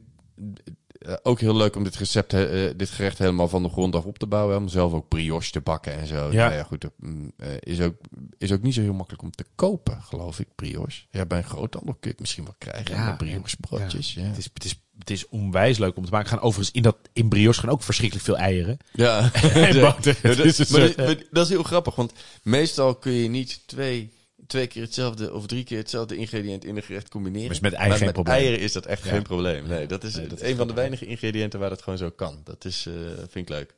uh, 1.00 1.14
ook 1.24 1.40
heel 1.40 1.56
leuk 1.56 1.76
om 1.76 1.84
dit 1.84 1.96
recept, 1.96 2.34
uh, 2.34 2.70
dit 2.76 2.90
gerecht 2.90 3.18
helemaal 3.18 3.48
van 3.48 3.64
de 3.64 3.70
grond 3.70 3.96
af 3.96 4.06
op 4.06 4.18
te 4.18 4.28
bouwen. 4.28 4.58
Om 4.58 4.68
zelf 4.68 4.94
ook 4.94 5.08
brioche 5.08 5.52
te 5.52 5.62
bakken 5.62 5.94
en 5.94 6.08
zo. 6.08 6.32
Ja, 6.32 6.52
ja 6.52 6.64
goed. 6.64 6.86
Uh, 7.00 7.48
is, 7.60 7.82
ook, 7.82 7.96
is 8.38 8.52
ook 8.52 8.62
niet 8.62 8.74
zo 8.74 8.82
heel 8.82 8.94
makkelijk 8.94 9.24
om 9.24 9.32
te 9.32 9.46
kopen, 9.56 10.02
geloof 10.02 10.40
ik, 10.40 10.48
brioche. 10.56 11.06
Ja, 11.10 11.26
bij 11.26 11.38
een 11.38 11.44
groothandel 11.44 11.94
kun 11.94 12.02
je 12.02 12.10
het 12.10 12.20
misschien 12.20 12.44
wel 12.44 12.56
krijgen. 12.58 12.96
Ja, 12.96 13.16
brioche 13.16 13.58
broodjes. 13.60 14.14
Ja. 14.14 14.22
Het, 14.22 14.38
is, 14.38 14.50
het, 14.54 14.64
is, 14.64 14.82
het 15.00 15.10
is 15.10 15.30
onwijs 15.30 15.78
leuk 15.78 15.98
om 15.98 16.06
te 16.06 16.12
maken. 16.12 16.30
Gaan 16.30 16.42
overigens 16.42 16.76
in, 16.76 16.82
dat, 16.82 16.98
in 17.14 17.30
brioche 17.30 17.60
gaan 17.60 17.70
ook 17.70 17.84
verschrikkelijk 17.84 18.26
veel 18.26 18.38
eieren. 18.38 18.78
Ja. 18.94 19.34
en 19.54 19.80
boter. 19.80 20.18
Ja, 20.24 20.36
dat, 20.36 20.46
is 20.60 20.68
maar, 20.68 20.96
dat 21.32 21.44
is 21.44 21.50
heel 21.50 21.64
grappig, 21.64 21.96
want 21.96 22.14
meestal 22.44 22.96
kun 22.96 23.12
je 23.12 23.30
niet 23.30 23.62
twee 23.66 24.12
twee 24.48 24.68
keer 24.68 24.82
hetzelfde 24.82 25.34
of 25.34 25.46
drie 25.46 25.64
keer 25.64 25.78
hetzelfde 25.78 26.16
ingrediënt 26.16 26.66
in 26.66 26.76
een 26.76 26.84
gerecht 26.84 27.10
combineren. 27.10 27.50
Dus 27.50 27.60
met 27.60 27.74
eieren, 27.74 28.06
maar 28.06 28.16
met 28.16 28.28
eieren 28.28 28.60
is 28.60 28.72
dat 28.72 28.86
echt 28.86 29.04
geen 29.04 29.22
probleem. 29.22 29.68
Nee, 29.68 29.88
dat 29.88 30.04
is, 30.04 30.16
nee, 30.16 30.28
dat 30.28 30.42
een 30.42 30.56
van 30.56 30.68
de 30.68 30.74
weinige 30.74 31.06
ingrediënten 31.06 31.60
waar 31.60 31.70
dat 31.70 31.82
gewoon 31.82 31.98
zo 31.98 32.10
kan. 32.10 32.42
Dat 32.44 32.66
is, 32.66 32.86
uh, 32.88 32.94
vind 33.18 33.50
ik 33.50 33.50
leuk. 33.50 33.74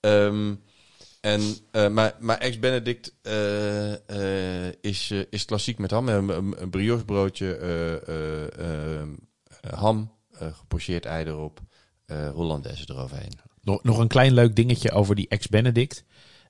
Um, 0.00 0.62
en, 1.20 1.40
uh, 1.72 1.88
maar, 1.88 2.16
maar 2.18 2.38
ex-Benedict 2.38 3.12
uh, 3.22 4.66
is, 4.80 5.12
is 5.30 5.44
klassiek 5.44 5.78
met 5.78 5.90
ham. 5.90 6.08
Een, 6.08 6.54
een 6.62 6.70
brioche 6.70 7.04
broodje, 7.04 7.58
ham, 9.70 10.12
gepocheerd 10.40 11.04
ei 11.04 11.24
erop, 11.24 11.60
Hollandaise 12.34 12.84
eroverheen. 12.86 13.38
Nog, 13.62 13.82
nog 13.82 13.98
een 13.98 14.08
klein 14.08 14.32
leuk 14.32 14.56
dingetje 14.56 14.90
over 14.90 15.14
die 15.14 15.28
ex-Benedict. 15.28 16.04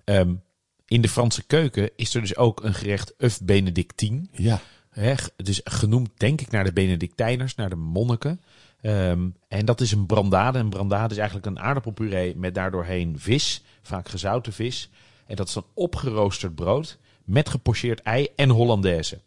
Um, 0.05 0.43
in 0.87 1.01
de 1.01 1.09
Franse 1.09 1.43
keuken 1.43 1.91
is 1.97 2.15
er 2.15 2.21
dus 2.21 2.37
ook 2.37 2.65
een 2.65 2.75
gerecht 2.75 3.15
œuf 3.25 3.45
benedictine. 3.45 4.23
Ja. 4.33 4.61
Hè, 4.91 5.15
dus 5.37 5.61
genoemd 5.65 6.11
denk 6.17 6.41
ik 6.41 6.51
naar 6.51 6.65
de 6.65 6.73
Benedictijners, 6.73 7.55
naar 7.55 7.69
de 7.69 7.77
monniken. 7.77 8.41
Ehm, 8.81 9.29
en 9.49 9.65
dat 9.65 9.81
is 9.81 9.93
een 9.93 10.07
brandade. 10.07 10.59
En 10.59 10.69
brandade 10.69 11.13
is 11.13 11.19
eigenlijk 11.19 11.47
een 11.47 11.61
aardappelpuree 11.61 12.37
met 12.37 12.55
daardoorheen 12.55 13.19
vis, 13.19 13.63
vaak 13.83 14.09
gezouten 14.09 14.53
vis. 14.53 14.91
En 15.27 15.37
dat 15.37 15.49
is 15.49 15.55
dan 15.55 15.67
opgeroosterd 15.75 16.55
brood 16.55 16.99
met 17.25 17.49
gepocheerd 17.49 18.03
ei 18.03 18.29
en 18.37 18.49
Hollandaise. 18.49 19.21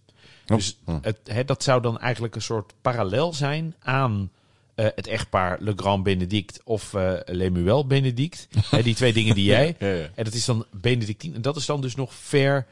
Oh. 0.48 0.56
Dus 0.58 0.80
Hm. 0.86 0.98
het, 1.02 1.20
hè, 1.24 1.46
dat 1.46 1.64
zou 1.64 1.82
dan 1.82 2.00
eigenlijk 2.00 2.36
een 2.36 2.42
soort 2.42 2.74
parallel 2.82 3.34
zijn 3.34 3.76
aan 3.80 4.32
eh, 4.76 4.86
het 4.96 5.08
echtpaar 5.08 5.58
Le 5.62 5.74
Grand 5.76 6.04
Benedict 6.04 6.62
of 6.64 6.94
eh 6.94 7.14
Lemuel 7.26 7.88
Benedict. 7.88 8.48
Die 8.84 8.96
twee 8.96 9.14
dingen 9.14 9.36
die 9.36 9.46
jij. 9.46 9.76
Ja, 9.80 9.88
ja. 9.88 10.10
En 10.16 10.24
dat 10.24 10.34
is 10.34 10.46
dan 10.46 10.66
Benedictine. 10.72 11.36
En 11.36 11.42
dat 11.42 11.56
is 11.56 11.66
dan 11.66 11.82
dus 11.82 11.96
nog 11.96 12.14
ver 12.14 12.66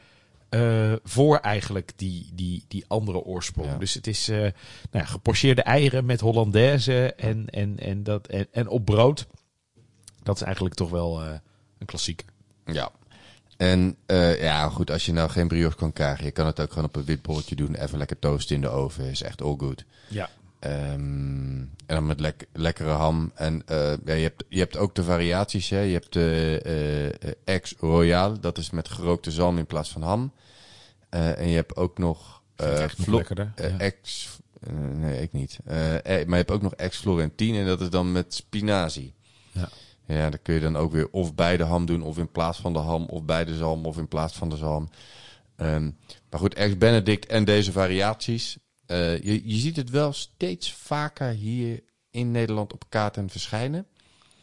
eh, 0.48 0.92
voor 1.04 1.36
eigenlijk 1.36 1.92
die, 1.96 2.30
die, 2.34 2.64
die 2.68 2.84
andere 2.88 3.18
oorsprong. 3.18 3.78
Dus 3.78 3.94
het 3.94 4.06
is 4.06 4.28
nou 4.90 5.06
gepocheerde 5.06 5.62
eieren 5.62 6.04
met 6.04 6.20
Hollandaise 6.20 7.14
en, 7.14 7.46
en, 7.50 7.78
en, 7.78 8.02
dat, 8.02 8.26
en, 8.26 8.46
en 8.52 8.68
op 8.68 8.84
brood. 8.84 9.26
Dat 10.22 10.36
is 10.36 10.42
eigenlijk 10.42 10.74
toch 10.74 10.90
wel 10.90 11.22
een 11.78 11.86
klassieker. 11.86 12.26
Ja. 12.64 12.90
En 13.56 13.96
ja, 14.38 14.68
goed, 14.68 14.90
als 14.90 15.06
je 15.06 15.12
nou 15.12 15.30
geen 15.30 15.48
brioche 15.48 15.76
kan 15.76 15.92
krijgen, 15.92 16.24
je 16.24 16.30
kan 16.30 16.46
het 16.46 16.60
ook 16.60 16.68
gewoon 16.68 16.88
op 16.88 16.96
een 16.96 17.04
wit 17.04 17.22
bolletje 17.22 17.56
doen. 17.56 17.74
Even 17.74 17.98
lekker 17.98 18.18
toasten 18.18 18.54
in 18.56 18.62
de 18.62 18.68
oven, 18.68 19.04
is 19.04 19.22
echt 19.22 19.42
all 19.42 19.54
good. 19.56 19.84
Ja. 20.08 20.30
Ehm, 20.62 21.60
en 21.86 21.94
dan 21.94 22.06
met 22.06 22.20
lek- 22.20 22.46
lekkere 22.52 22.90
ham. 22.90 23.32
En 23.34 23.62
eh, 23.66 23.92
ja, 24.04 24.12
je, 24.14 24.22
hebt, 24.22 24.44
je 24.48 24.58
hebt 24.58 24.76
ook 24.76 24.94
de 24.94 25.04
variaties. 25.04 25.68
Hè. 25.70 25.80
Je 25.80 25.92
hebt 25.92 26.12
de 26.12 26.60
eh, 26.64 27.06
eh, 27.08 27.34
ex 27.44 27.74
royale, 27.78 28.38
dat 28.40 28.58
is 28.58 28.70
met 28.70 28.88
gerookte 28.88 29.30
zalm 29.30 29.58
in 29.58 29.66
plaats 29.66 29.90
van 29.90 30.02
ham. 30.02 30.32
Eh, 31.08 31.38
en 31.38 31.48
je 31.48 31.54
hebt 31.54 31.76
ook 31.76 31.98
nog 31.98 32.42
eh, 32.56 32.66
eh, 33.54 33.70
ja. 33.70 33.78
ex. 33.78 34.28
eh, 34.60 34.72
nee, 34.94 35.22
ik 35.22 35.32
niet. 35.32 35.58
Eh, 35.64 35.94
eh, 35.94 36.02
maar 36.04 36.14
je 36.38 36.44
hebt 36.44 36.50
ook 36.50 36.62
nog 36.62 36.74
ex 36.74 36.96
Florentine 36.98 37.58
en 37.58 37.66
dat 37.66 37.80
is 37.80 37.90
dan 37.90 38.12
met 38.12 38.34
spinazie. 38.34 39.14
Ja. 39.52 39.68
Ja, 40.06 40.30
dan 40.30 40.38
kun 40.42 40.54
je 40.54 40.60
dan 40.60 40.76
ook 40.76 40.92
weer 40.92 41.08
of 41.10 41.34
bij 41.34 41.56
de 41.56 41.64
ham 41.64 41.86
doen, 41.86 42.02
of 42.02 42.18
in 42.18 42.30
plaats 42.30 42.58
van 42.58 42.72
de 42.72 42.78
ham, 42.78 43.04
of 43.06 43.24
bij 43.24 43.44
de 43.44 43.56
zalm, 43.56 43.86
of 43.86 43.96
in 43.98 44.08
plaats 44.08 44.34
van 44.34 44.48
de 44.48 44.56
zalm. 44.56 44.88
Ehm, 45.56 45.90
maar 46.30 46.40
goed, 46.40 46.54
ex 46.54 46.78
Benedict 46.78 47.26
en 47.26 47.44
deze 47.44 47.72
variaties. 47.72 48.56
Eh, 48.92 49.22
je, 49.22 49.48
je 49.48 49.56
ziet 49.56 49.76
het 49.76 49.90
wel 49.90 50.12
steeds 50.12 50.72
vaker 50.72 51.28
hier 51.28 51.82
in 52.10 52.30
Nederland 52.30 52.72
op 52.72 52.84
kaarten 52.88 53.30
verschijnen. 53.30 53.86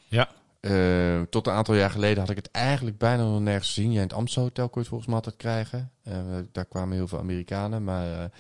ja. 0.07 0.29
Eh, 0.59 1.21
tot 1.21 1.47
een 1.47 1.53
aantal 1.53 1.75
jaar 1.75 1.89
geleden 1.89 2.19
had 2.19 2.29
ik 2.29 2.35
het 2.35 2.51
eigenlijk 2.51 2.97
bijna 2.97 3.23
nog 3.23 3.41
nergens 3.41 3.67
gezien. 3.67 3.91
Jij 3.91 4.01
in 4.01 4.07
het 4.07 4.17
Amstelhotel 4.17 4.69
kon 4.69 4.73
je 4.73 4.79
het 4.79 4.87
volgens 4.87 5.07
mij 5.09 5.17
altijd 5.17 5.35
krijgen. 5.35 5.91
Eh, 6.03 6.37
daar 6.51 6.65
kwamen 6.65 6.95
heel 6.95 7.07
veel 7.07 7.19
Amerikanen. 7.19 7.83
Maar 7.83 8.31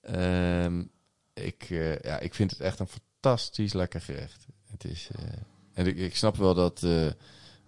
eh, 0.00 0.64
ehm, 0.64 0.82
ik, 1.34 1.66
ja, 2.02 2.18
ik 2.18 2.34
vind 2.34 2.50
het 2.50 2.60
echt 2.60 2.78
een 2.78 2.88
fantastisch 2.88 3.72
lekker 3.72 4.00
gerecht. 4.00 4.46
Het 4.70 4.84
is, 4.84 5.08
en 5.74 5.86
ik, 5.86 5.96
ik 5.96 6.16
snap 6.16 6.36
wel 6.36 6.54
dat 6.54 6.82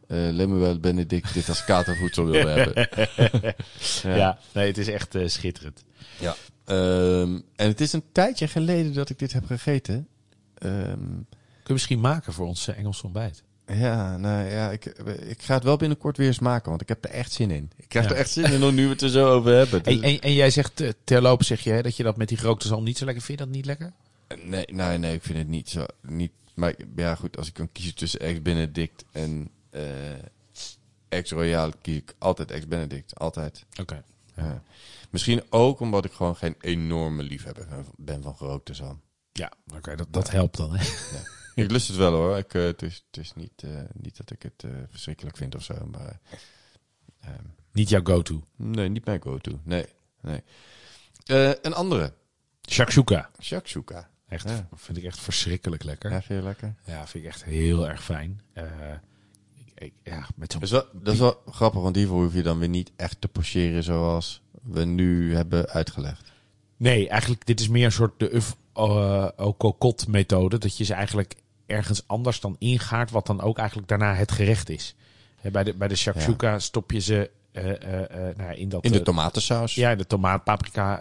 eh, 0.07 0.29
Lemuel 0.33 0.79
Benedict 0.79 1.35
dit 1.35 1.49
als 1.49 1.65
katervoedsel 1.65 2.25
wilde 2.25 2.51
hebben. 2.51 2.89
Ja. 4.21 4.39
nee, 4.53 4.67
het 4.67 4.79
is 4.79 4.89
echt 4.89 5.17
schitterend. 5.27 5.85
Ja. 6.19 6.37
Ehm, 6.65 7.35
en 7.57 7.69
het 7.69 7.81
is 7.81 7.93
een 7.93 8.05
tijdje 8.13 8.49
geleden 8.49 8.93
dat 8.95 9.11
ik 9.11 9.19
dit 9.19 9.33
heb 9.33 9.47
gegeten. 9.47 10.09
Ehm, 10.55 10.99
Kun 10.99 11.73
je 11.73 11.73
misschien 11.73 12.01
maken 12.01 12.33
voor 12.33 12.47
ons 12.47 12.69
eh, 12.69 12.79
Engels 12.79 13.03
ontbijt? 13.03 13.43
Ja, 13.67 14.17
nou 14.17 14.49
ja, 14.51 14.71
ik, 14.71 14.85
ik 15.27 15.43
ga 15.43 15.55
het 15.55 15.63
wel 15.65 15.77
binnenkort 15.77 16.17
weer 16.17 16.27
eens 16.27 16.39
maken, 16.39 16.69
want 16.69 16.81
ik 16.83 16.89
heb 16.89 17.05
er 17.05 17.11
echt 17.11 17.33
zin 17.33 17.51
in. 17.51 17.71
Ik 17.77 17.89
krijg 17.89 18.07
Ja. 18.07 18.13
er 18.13 18.19
echt 18.19 18.31
zin 18.31 18.53
in 18.53 18.63
om 18.65 18.75
nu 18.75 18.85
we 18.85 18.91
het 18.93 19.03
er 19.03 19.09
zo 19.09 19.33
over 19.33 19.53
hebben. 19.53 19.83
Dus- 19.83 20.01
en, 20.01 20.21
en 20.21 20.33
jij 20.33 20.51
zegt 20.51 20.81
eh, 20.81 20.91
terloops 21.05 21.47
zeg 21.47 21.61
je 21.61 21.71
hè, 21.71 21.83
dat 21.83 21.97
je 21.97 22.03
dat 22.03 22.17
met 22.17 22.29
die 22.29 22.37
gerookte 22.39 22.67
zalm 22.67 22.85
niet 22.85 22.99
zo 22.99 23.05
lekker 23.05 23.23
vindt. 23.23 23.43
Vind 23.43 23.55
je 23.55 23.65
dat 23.65 23.79
niet 23.79 23.79
lekker? 23.81 23.93
nee, 24.49 24.65
nee, 24.73 24.99
nee, 24.99 25.15
ik 25.15 25.23
vind 25.23 25.39
het 25.39 25.49
niet 25.49 25.69
zo. 25.71 25.85
Niet, 26.01 26.33
maar 26.55 26.75
ja, 26.97 27.15
goed, 27.15 27.37
als 27.37 27.49
ik 27.49 27.55
kan 27.55 27.73
kiezen 27.73 27.95
tussen 27.95 28.21
ex-Benedict 28.21 29.05
en 29.13 29.49
eh 29.71 29.83
ex-Royale, 31.09 31.73
kies 31.83 31.97
ik 31.97 32.15
altijd 32.19 32.51
ex-Benedict. 32.51 33.19
Altijd. 33.19 33.65
Oké. 33.81 34.03
Ja. 34.37 34.63
Misschien 35.15 35.43
ook 35.51 35.81
omdat 35.81 36.05
ik 36.05 36.13
gewoon 36.13 36.37
geen 36.37 36.55
enorme 36.61 37.23
liefhebber 37.23 37.67
ben- 37.69 37.87
ben 37.97 38.23
van 38.23 38.37
gerookte 38.37 38.75
zalm. 38.75 39.01
Ja, 39.33 39.53
oké, 39.75 39.97
dat, 39.97 40.07
dat 40.13 40.31
helpt 40.31 40.57
dan. 40.57 40.77
Hè? 40.77 40.85
Ik 41.63 41.71
lust 41.71 41.89
het 41.89 41.97
wel 41.97 42.13
hoor. 42.13 42.37
Ik, 42.39 42.55
eh, 42.55 42.63
het, 42.63 42.83
is, 42.83 43.05
het 43.11 43.17
is 43.25 43.33
niet, 43.35 43.63
eh, 43.63 43.81
niet 43.93 44.17
dat 44.17 44.31
ik 44.31 44.43
het 44.43 44.65
eh, 44.65 44.71
verschrikkelijk 44.91 45.37
vind 45.37 45.55
of 45.55 45.63
zo, 45.63 45.75
maar... 45.91 46.21
eh, 46.31 46.39
ehm, 47.31 47.45
Niet 47.73 47.89
jouw 47.89 48.01
go-to. 48.05 48.45
Nee, 48.57 48.89
niet 48.89 49.05
mijn 49.05 49.23
go-to. 49.23 49.61
Nee, 49.65 49.87
nee. 50.21 50.43
Eh, 51.25 51.53
een 51.63 51.75
andere. 51.75 52.15
Shakshuka. 52.71 53.31
Shakshuka. 53.41 54.11
Echt, 54.29 54.49
Ja. 54.49 54.69
vind 54.73 54.99
ik 54.99 55.05
echt 55.05 55.21
verschrikkelijk 55.21 55.83
lekker. 55.85 56.11
Ja, 56.11 56.17
Ja, 56.17 56.23
vind 56.23 56.39
je 56.41 56.45
lekker? 56.47 56.75
vind 56.85 57.25
ik 57.25 57.31
echt 57.31 57.45
heel 57.45 57.89
erg 57.89 58.05
fijn. 58.05 58.41
Eh, 58.53 58.65
ik, 59.55 59.73
ik- 59.75 59.95
ja, 60.03 60.27
met 60.37 60.53
zo'n 60.53 60.61
Dat 60.61 60.69
is, 60.71 60.75
wel, 60.75 60.87
dat 61.03 61.13
is 61.15 61.21
wel 61.21 61.43
grappig, 61.51 61.81
want 61.81 61.97
hiervoor 61.97 62.23
hoef 62.23 62.35
je 62.35 62.43
dan 62.43 62.59
weer 62.59 62.69
niet 62.69 62.93
echt 62.97 63.21
te 63.21 63.29
pocheren 63.29 63.83
zoals 63.83 64.43
we 64.65 64.85
nu 64.85 65.35
hebben 65.35 65.69
uitgelegd. 65.69 66.33
Nee, 66.77 67.09
eigenlijk 67.09 67.47
dit 67.47 67.61
is 67.61 67.69
meer 67.69 67.85
een 67.85 67.93
soort 67.93 68.19
de 68.19 68.35
uf 68.35 68.57
uh, 68.77 69.29
methode. 70.09 70.59
Dat 70.59 70.77
je 70.77 70.85
ze 70.85 70.95
eigenlijk 70.95 71.35
ergens 71.67 72.03
anders 72.07 72.41
dan 72.41 72.57
ingaart, 72.59 73.11
wat 73.11 73.27
dan 73.27 73.41
ook 73.41 73.59
eigenlijk 73.59 73.89
daarna 73.89 74.15
het 74.15 74.33
gerecht 74.33 74.69
is. 74.71 74.95
Bij 75.53 75.65
de, 75.65 75.75
bij 75.75 75.89
de 75.89 75.97
shakshuka 75.97 76.59
stop 76.59 76.91
je 76.91 77.01
ze 77.01 77.31
eh, 77.53 77.65
nou, 78.37 78.55
in 78.55 78.69
dat... 78.69 78.85
In 78.85 78.93
de 78.93 79.03
tomatensaus. 79.03 79.75
Ja, 79.75 79.95
de 79.95 80.07
tomaat, 80.07 80.45
paprika, 80.45 81.01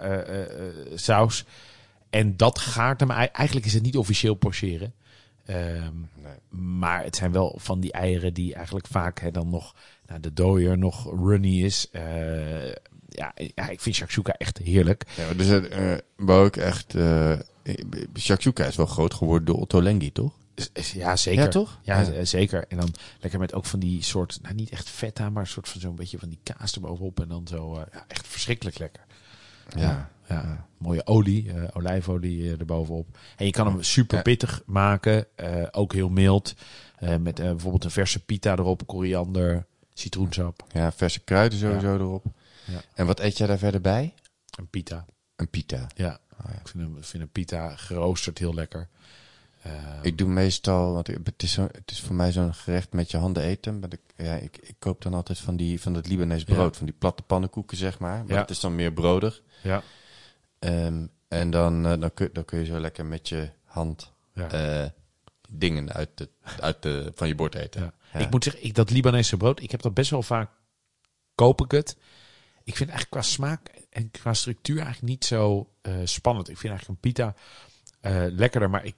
saus. 0.95 1.45
En 2.09 2.37
dat 2.37 2.59
gaart 2.59 2.99
hem. 2.99 3.11
ei- 3.11 3.29
Eigenlijk 3.31 3.65
is 3.65 3.73
het 3.73 3.83
niet 3.83 3.97
officieel 3.97 4.33
pocheren. 4.35 4.93
Ehm, 5.45 5.93
Nee. 6.23 6.59
maar 6.61 7.03
het 7.03 7.15
zijn 7.15 7.31
wel 7.31 7.55
van 7.59 7.79
die 7.79 7.91
eieren 7.91 8.33
die 8.33 8.53
eigenlijk 8.55 8.87
vaak 8.87 9.19
hè, 9.19 9.31
dan 9.31 9.49
nog 9.49 9.75
nou, 10.07 10.19
de 10.19 10.33
dooier 10.33 10.77
nog 10.77 11.13
runny 11.25 11.63
is. 11.63 11.87
Ja, 13.15 13.33
ja, 13.55 13.69
ik 13.69 13.81
vind 13.81 13.95
shakshuka 13.95 14.33
echt 14.33 14.57
heerlijk. 14.57 15.03
Ja, 15.17 15.25
maar 15.25 15.35
dus, 15.37 15.67
eh 15.69 15.93
wou 16.15 16.47
ik 16.47 16.57
echt... 16.57 16.95
eh 16.95 17.39
shakshuka 18.17 18.65
is 18.65 18.75
wel 18.75 18.85
groot 18.85 19.13
geworden 19.13 19.45
door 19.45 19.59
Otto 19.59 19.81
Lengi, 19.81 20.11
toch? 20.11 20.31
Ja, 20.93 21.15
zeker. 21.15 21.43
Ja, 21.43 21.47
toch? 21.49 21.79
Ja, 21.81 21.99
Ja. 21.99 22.23
z- 22.23 22.29
zeker. 22.29 22.65
En 22.67 22.77
dan 22.77 22.93
lekker 23.19 23.39
met 23.39 23.53
ook 23.53 23.65
van 23.65 23.79
die 23.79 24.03
soort, 24.03 24.39
nou 24.41 24.55
niet 24.55 24.69
echt 24.69 24.89
feta, 24.89 25.29
maar 25.29 25.41
een 25.41 25.47
soort 25.49 25.69
van 25.69 25.81
zo'n 25.81 25.95
beetje 25.95 26.19
van 26.19 26.29
die 26.29 26.39
kaas 26.43 26.73
erbovenop. 26.75 27.19
En 27.21 27.27
dan 27.27 27.47
zo, 27.47 27.75
eh, 27.75 27.81
ja, 27.93 28.05
echt 28.07 28.27
verschrikkelijk 28.27 28.77
lekker. 28.79 29.03
Ja. 29.77 30.11
Ja, 30.29 30.65
mooie 30.77 31.05
olie, 31.05 31.51
eh, 31.53 31.63
olijfolie 31.73 32.43
eh, 32.43 32.59
erbovenop. 32.59 33.17
En 33.37 33.45
je 33.45 33.51
kan 33.51 33.67
hem 33.67 33.83
super 33.83 34.21
pittig 34.21 34.61
maken, 34.65 35.25
eh, 35.35 35.67
ook 35.71 35.93
heel 35.93 36.09
mild. 36.09 36.53
Eh, 36.99 37.15
met 37.15 37.39
eh, 37.39 37.45
bijvoorbeeld 37.49 37.83
een 37.83 37.91
verse 37.91 38.19
pita 38.25 38.51
erop, 38.51 38.87
koriander, 38.87 39.65
citroensap. 39.93 40.63
Ja, 40.71 40.91
verse 40.91 41.19
kruiden 41.19 41.59
sowieso 41.59 41.93
erop. 41.95 42.25
Ja. 42.65 42.81
En 42.93 43.05
wat 43.05 43.19
eet 43.19 43.37
jij 43.37 43.47
daar 43.47 43.57
verder 43.57 43.81
bij? 43.81 44.13
Een 44.57 44.67
pita, 44.67 45.05
Een 45.35 45.49
pita. 45.49 45.87
ja. 45.95 46.19
Oh, 46.45 46.49
ja. 46.51 46.59
Ik 46.59 46.67
vind, 46.67 46.97
ik 46.97 47.03
vind 47.03 47.23
een 47.23 47.29
pita 47.31 47.75
geroosterd 47.75 48.37
heel 48.37 48.53
lekker. 48.53 48.87
Eh, 49.61 49.71
Ik 50.01 50.17
doe 50.17 50.27
meestal, 50.27 50.93
want 50.93 51.07
het 51.07 51.43
is, 51.43 51.51
zo, 51.51 51.67
het 51.71 51.91
is 51.91 52.01
voor 52.01 52.15
mij 52.15 52.31
zo'n 52.31 52.53
gerecht 52.53 52.93
met 52.93 53.11
je 53.11 53.17
handen 53.17 53.43
eten. 53.43 53.79
Maar 53.79 53.93
ik, 53.93 53.99
ja, 54.25 54.33
ik, 54.35 54.57
ik 54.57 54.75
koop 54.79 55.01
dan 55.01 55.13
altijd 55.13 55.37
van, 55.39 55.55
die, 55.55 55.81
van 55.81 55.93
dat 55.93 56.07
Libanees 56.07 56.43
Ja. 56.45 56.53
brood, 56.53 56.77
van 56.77 56.85
die 56.85 56.95
platte 56.97 57.23
pannenkoeken, 57.23 57.77
zeg 57.77 57.99
maar. 57.99 58.25
Maar 58.25 58.37
het 58.37 58.49
is 58.49 58.59
dan 58.59 58.75
meer 58.75 58.93
brodig. 58.93 59.41
ja, 59.61 59.83
Ehm, 60.59 61.05
en 61.27 61.49
dan, 61.49 61.85
eh, 61.85 61.99
dan, 61.99 62.13
kun, 62.13 62.29
dan 62.33 62.45
kun 62.45 62.59
je 62.59 62.65
zo 62.65 62.79
lekker 62.79 63.05
met 63.05 63.29
je 63.29 63.49
hand 63.63 64.11
ja. 64.33 64.49
eh, 64.51 64.89
dingen 65.49 65.93
uit, 65.93 66.09
de, 66.15 66.29
uit 66.59 66.81
de, 66.81 67.11
van 67.15 67.27
je 67.27 67.35
bord 67.35 67.55
eten. 67.55 67.93
Ik 68.17 68.29
moet 68.29 68.43
zeggen, 68.43 68.63
ik, 68.63 68.75
dat 68.75 68.89
Libanese 68.89 69.37
brood, 69.37 69.61
ik 69.61 69.71
heb 69.71 69.81
dat 69.81 69.93
best 69.93 70.09
wel 70.09 70.23
vaak, 70.23 70.49
koop 71.35 71.61
ik 71.63 71.71
het. 71.71 71.97
Ik 72.63 72.75
vind 72.75 72.89
eigenlijk 72.89 73.09
qua 73.09 73.21
smaak 73.21 73.59
en 73.89 74.11
qua 74.11 74.33
structuur 74.33 74.77
eigenlijk 74.77 75.07
niet 75.07 75.25
zo 75.25 75.69
eh, 75.81 75.93
spannend. 76.03 76.49
Ik 76.49 76.57
vind 76.57 76.73
eigenlijk 76.73 77.03
een 77.03 77.11
pita 77.11 77.35
eh, 77.99 78.23
lekkerder, 78.29 78.69
maar 78.69 78.85
ik, 78.85 78.95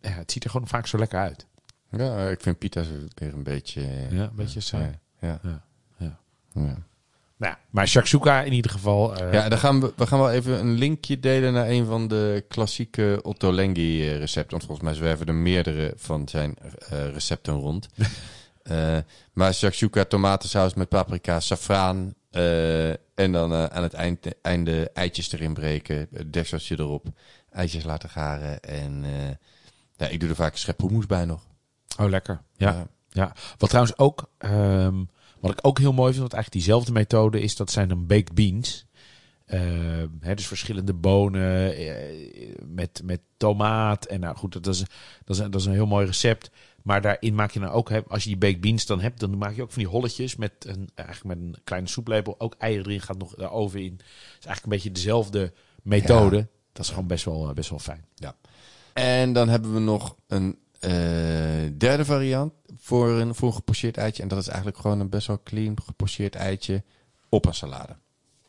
ja, 0.00 0.10
het 0.10 0.32
ziet 0.32 0.44
er 0.44 0.50
gewoon 0.50 0.68
vaak 0.68 0.86
zo 0.86 0.98
lekker 0.98 1.18
uit. 1.18 1.46
Ja, 1.90 2.28
ik 2.28 2.40
vind 2.40 2.58
pita's 2.58 2.86
weer 3.14 3.32
een 3.34 3.42
beetje... 3.42 3.80
eh, 3.80 4.12
Ja, 4.12 4.22
een 4.22 4.34
beetje 4.34 4.60
saai. 4.60 4.98
Ja, 5.20 5.38
ja, 5.42 5.64
Ja, 5.96 6.18
ja. 6.54 6.76
Nou, 7.36 7.54
maar 7.70 7.88
shakshuka 7.88 8.42
in 8.42 8.52
ieder 8.52 8.70
geval. 8.70 9.16
eh, 9.16 9.32
Ja, 9.32 9.48
dan 9.48 9.58
gaan 9.58 9.80
we, 9.80 9.92
we 9.96 10.06
gaan 10.06 10.18
wel 10.18 10.30
even 10.30 10.58
een 10.60 10.72
linkje 10.74 11.20
delen 11.20 11.52
naar 11.52 11.68
een 11.68 11.86
van 11.86 12.08
de 12.08 12.44
klassieke 12.48 13.18
Otto 13.22 13.52
Lengi 13.52 14.08
eh, 14.10 14.18
recepten. 14.18 14.50
Want 14.50 14.64
volgens 14.64 14.86
mij 14.88 14.94
zwerven 14.96 15.26
er 15.26 15.34
meerdere 15.34 15.92
van 15.96 16.28
zijn 16.28 16.56
eh, 16.88 17.08
recepten 17.12 17.54
rond. 17.54 17.88
Eh, 18.64 18.98
maar 19.32 19.54
shakshuka, 19.54 20.04
tomatensaus 20.04 20.74
met 20.74 20.88
paprika, 20.88 21.40
safraan. 21.40 22.14
Eh, 22.34 22.90
en 23.14 23.32
dan 23.32 23.52
eh, 23.52 23.64
aan 23.64 23.82
het 23.82 23.94
eind, 23.94 24.40
einde 24.40 24.90
eitjes 24.90 25.32
erin 25.32 25.54
breken. 25.54 26.08
eh, 26.12 26.24
Dekseltje 26.26 26.78
erop. 26.78 27.06
Eitjes 27.50 27.84
laten 27.84 28.08
garen. 28.08 28.60
En 28.60 29.04
ja, 29.96 30.06
ik 30.06 30.20
doe 30.20 30.28
er 30.28 30.34
vaak 30.34 30.52
een 30.52 30.58
schep 30.58 30.80
hummus 30.80 31.06
bij 31.06 31.24
nog. 31.24 31.46
Oh, 31.98 32.08
lekker. 32.08 32.42
Ja. 32.56 32.86
Ja, 33.08 33.32
wat 33.58 33.68
trouwens 33.68 33.98
ook, 33.98 34.30
ehm, 34.38 35.04
wat 35.40 35.50
ik 35.50 35.58
ook 35.62 35.78
heel 35.78 35.92
mooi 35.92 36.10
vind, 36.12 36.22
wat 36.22 36.32
eigenlijk 36.32 36.64
diezelfde 36.64 36.92
methode 36.92 37.40
is, 37.40 37.56
dat 37.56 37.70
zijn 37.70 37.88
dan 37.88 38.06
baked 38.06 38.32
beans. 38.34 38.86
hè, 40.20 40.34
dus 40.34 40.46
verschillende 40.46 40.94
bonen 40.94 41.74
met, 42.74 43.00
met 43.04 43.20
tomaat. 43.36 44.04
En 44.04 44.20
nou 44.20 44.36
goed, 44.36 44.52
dat 44.52 44.66
is, 44.66 44.78
dat, 45.24 45.36
is, 45.36 45.42
dat 45.42 45.54
is 45.60 45.66
een 45.66 45.72
heel 45.72 45.86
mooi 45.86 46.06
recept. 46.06 46.50
Maar 46.84 47.00
daarin 47.00 47.34
maak 47.34 47.50
je 47.50 47.60
dan 47.60 47.68
ook, 47.68 47.92
als 47.92 48.22
je 48.22 48.28
die 48.28 48.38
baked 48.38 48.60
beans 48.60 48.86
dan 48.86 49.00
hebt, 49.00 49.20
dan 49.20 49.38
maak 49.38 49.54
je 49.54 49.62
ook 49.62 49.72
van 49.72 49.82
die 49.82 49.90
holletjes 49.90 50.36
met 50.36 50.52
een, 50.58 50.88
eigenlijk 50.94 51.40
met 51.40 51.46
een 51.46 51.62
kleine 51.64 51.88
soeplepel. 51.88 52.40
Ook 52.40 52.54
eieren 52.58 52.86
erin, 52.86 53.00
gaat 53.00 53.18
nog 53.18 53.34
de 53.34 53.50
oven 53.50 53.82
in. 53.82 53.92
Het 53.92 54.02
is 54.40 54.46
eigenlijk 54.46 54.64
een 54.64 54.70
beetje 54.70 54.92
dezelfde 54.92 55.52
methode. 55.82 56.48
Dat 56.72 56.84
is 56.84 56.90
gewoon 56.90 57.06
best 57.06 57.24
wel, 57.24 57.52
best 57.52 57.70
wel 57.70 57.78
fijn. 57.78 58.04
Ja. 58.14 58.36
En 58.92 59.32
dan 59.32 59.48
hebben 59.48 59.74
we 59.74 59.80
nog 59.80 60.16
een 60.26 60.58
uh, 60.80 60.90
derde 61.78 62.04
variant 62.04 62.52
voor 62.76 63.08
een, 63.08 63.34
voor 63.34 63.48
een 63.48 63.54
gepocheerd 63.54 63.96
eitje. 63.96 64.22
En 64.22 64.28
dat 64.28 64.38
is 64.38 64.46
eigenlijk 64.46 64.78
gewoon 64.78 65.00
een 65.00 65.08
best 65.08 65.26
wel 65.26 65.40
clean 65.44 65.76
gepocheerd 65.82 66.34
eitje 66.34 66.82
op 67.28 67.46
een 67.46 67.54
salade. 67.54 67.96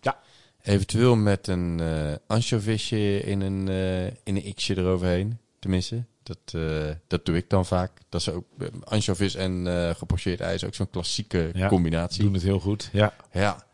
Ja. 0.02 0.20
Eventueel 0.62 1.16
met 1.16 1.48
een 1.48 1.80
uh, 1.82 2.14
anchovisje 2.28 3.20
in 3.20 3.42
een, 3.42 3.68
uh, 3.68 4.06
in 4.06 4.16
een 4.24 4.54
xje 4.54 4.78
eroverheen. 4.78 5.40
Tenminste, 5.60 6.06
dat, 6.26 6.54
uh, 6.56 6.92
dat 7.08 7.26
doe 7.26 7.36
ik 7.36 7.50
dan 7.50 7.66
vaak. 7.66 7.92
Dat 8.10 8.22
is 8.22 8.30
ook 8.30 8.46
anchovis 8.84 9.36
en 9.36 9.66
uh, 9.66 9.90
gepocheerd 9.90 10.40
ijs 10.40 10.64
ook 10.64 10.76
zo'n 10.76 10.90
klassieke 10.90 11.52
ja, 11.54 11.68
combinatie. 11.68 12.24
Doen 12.24 12.34
het 12.34 12.44
heel 12.44 12.60
goed. 12.60 12.90
Ja. 12.92 13.14
Ja. 13.32 13.66